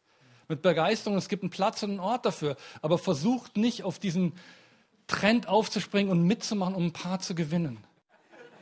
Mit 0.50 0.62
Begeisterung, 0.62 1.18
es 1.18 1.30
gibt 1.30 1.44
einen 1.44 1.50
Platz 1.50 1.82
und 1.82 1.92
einen 1.92 2.02
Ort 2.02 2.26
dafür. 2.26 2.58
Aber 2.82 2.98
versucht 2.98 3.56
nicht 3.56 3.84
auf 3.84 4.00
diesen 4.00 4.34
Trend 5.08 5.48
aufzuspringen 5.48 6.12
und 6.12 6.24
mitzumachen, 6.24 6.76
um 6.76 6.88
ein 6.88 6.92
paar 6.92 7.22
zu 7.22 7.36
gewinnen. 7.36 7.78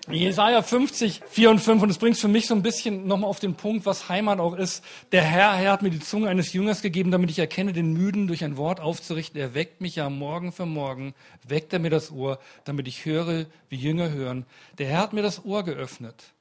Jesaja 0.08 0.62
50, 0.62 1.24
4 1.28 1.50
und 1.50 1.60
5, 1.60 1.82
und 1.82 1.90
es 1.90 1.98
bringt 1.98 2.16
für 2.16 2.28
mich 2.28 2.46
so 2.46 2.54
ein 2.54 2.62
bisschen 2.62 3.08
nochmal 3.08 3.28
auf 3.28 3.40
den 3.40 3.56
Punkt, 3.56 3.88
was 3.88 4.08
Heimat 4.08 4.40
auch 4.40 4.56
ist. 4.56 4.84
Der 5.12 5.24
Herr, 5.24 5.56
Herr 5.56 5.72
hat 5.72 5.82
mir 5.82 5.90
die 5.90 6.00
Zunge 6.00 6.30
eines 6.30 6.54
Jüngers 6.54 6.84
gegeben, 6.84 7.10
damit 7.10 7.32
ich 7.32 7.40
erkenne, 7.40 7.74
den 7.74 7.92
Müden 7.92 8.28
durch 8.28 8.44
ein 8.44 8.56
Wort 8.56 8.80
aufzurichten. 8.80 9.42
Er 9.42 9.56
weckt 9.56 9.82
mich 9.82 9.96
ja 9.96 10.12
Morgen 10.12 10.52
für 10.52 10.68
Morgen, 10.68 11.16
weckt 11.48 11.74
er 11.74 11.80
mir 11.80 11.90
das 11.90 12.12
Ohr, 12.12 12.38
damit 12.66 12.88
ich 12.88 13.04
höre, 13.04 13.48
wie 13.70 13.78
Jünger 13.78 14.12
hören. 14.12 14.46
Der 14.78 14.90
Herr 14.90 15.00
hat 15.00 15.14
mir 15.14 15.24
das 15.24 15.44
Ohr 15.44 15.64
geöffnet, 15.64 16.36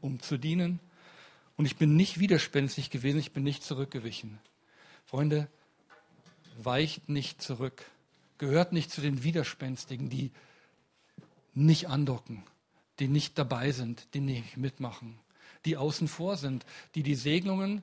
um 0.00 0.20
zu 0.20 0.38
dienen. 0.38 0.80
Und 1.60 1.66
ich 1.66 1.76
bin 1.76 1.94
nicht 1.94 2.18
widerspenstig 2.18 2.88
gewesen, 2.88 3.18
ich 3.18 3.32
bin 3.32 3.42
nicht 3.42 3.62
zurückgewichen. 3.62 4.38
Freunde, 5.04 5.46
weicht 6.56 7.10
nicht 7.10 7.42
zurück. 7.42 7.84
Gehört 8.38 8.72
nicht 8.72 8.90
zu 8.90 9.02
den 9.02 9.24
Widerspenstigen, 9.24 10.08
die 10.08 10.32
nicht 11.52 11.90
andocken, 11.90 12.44
die 12.98 13.08
nicht 13.08 13.38
dabei 13.38 13.72
sind, 13.72 14.14
die 14.14 14.20
nicht 14.20 14.56
mitmachen, 14.56 15.18
die 15.66 15.76
außen 15.76 16.08
vor 16.08 16.38
sind, 16.38 16.64
die 16.94 17.02
die 17.02 17.14
Segnungen 17.14 17.82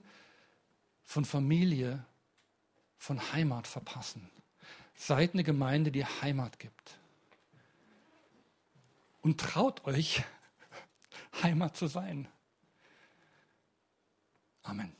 von 1.04 1.24
Familie, 1.24 2.04
von 2.98 3.32
Heimat 3.32 3.68
verpassen. 3.68 4.28
Seid 4.96 5.36
eine 5.36 5.44
Gemeinde, 5.44 5.92
die 5.92 6.04
Heimat 6.04 6.58
gibt. 6.58 6.98
Und 9.22 9.40
traut 9.40 9.86
euch, 9.86 10.24
Heimat 11.44 11.78
zu 11.78 11.86
sein. 11.86 12.28
Amen. 14.70 14.97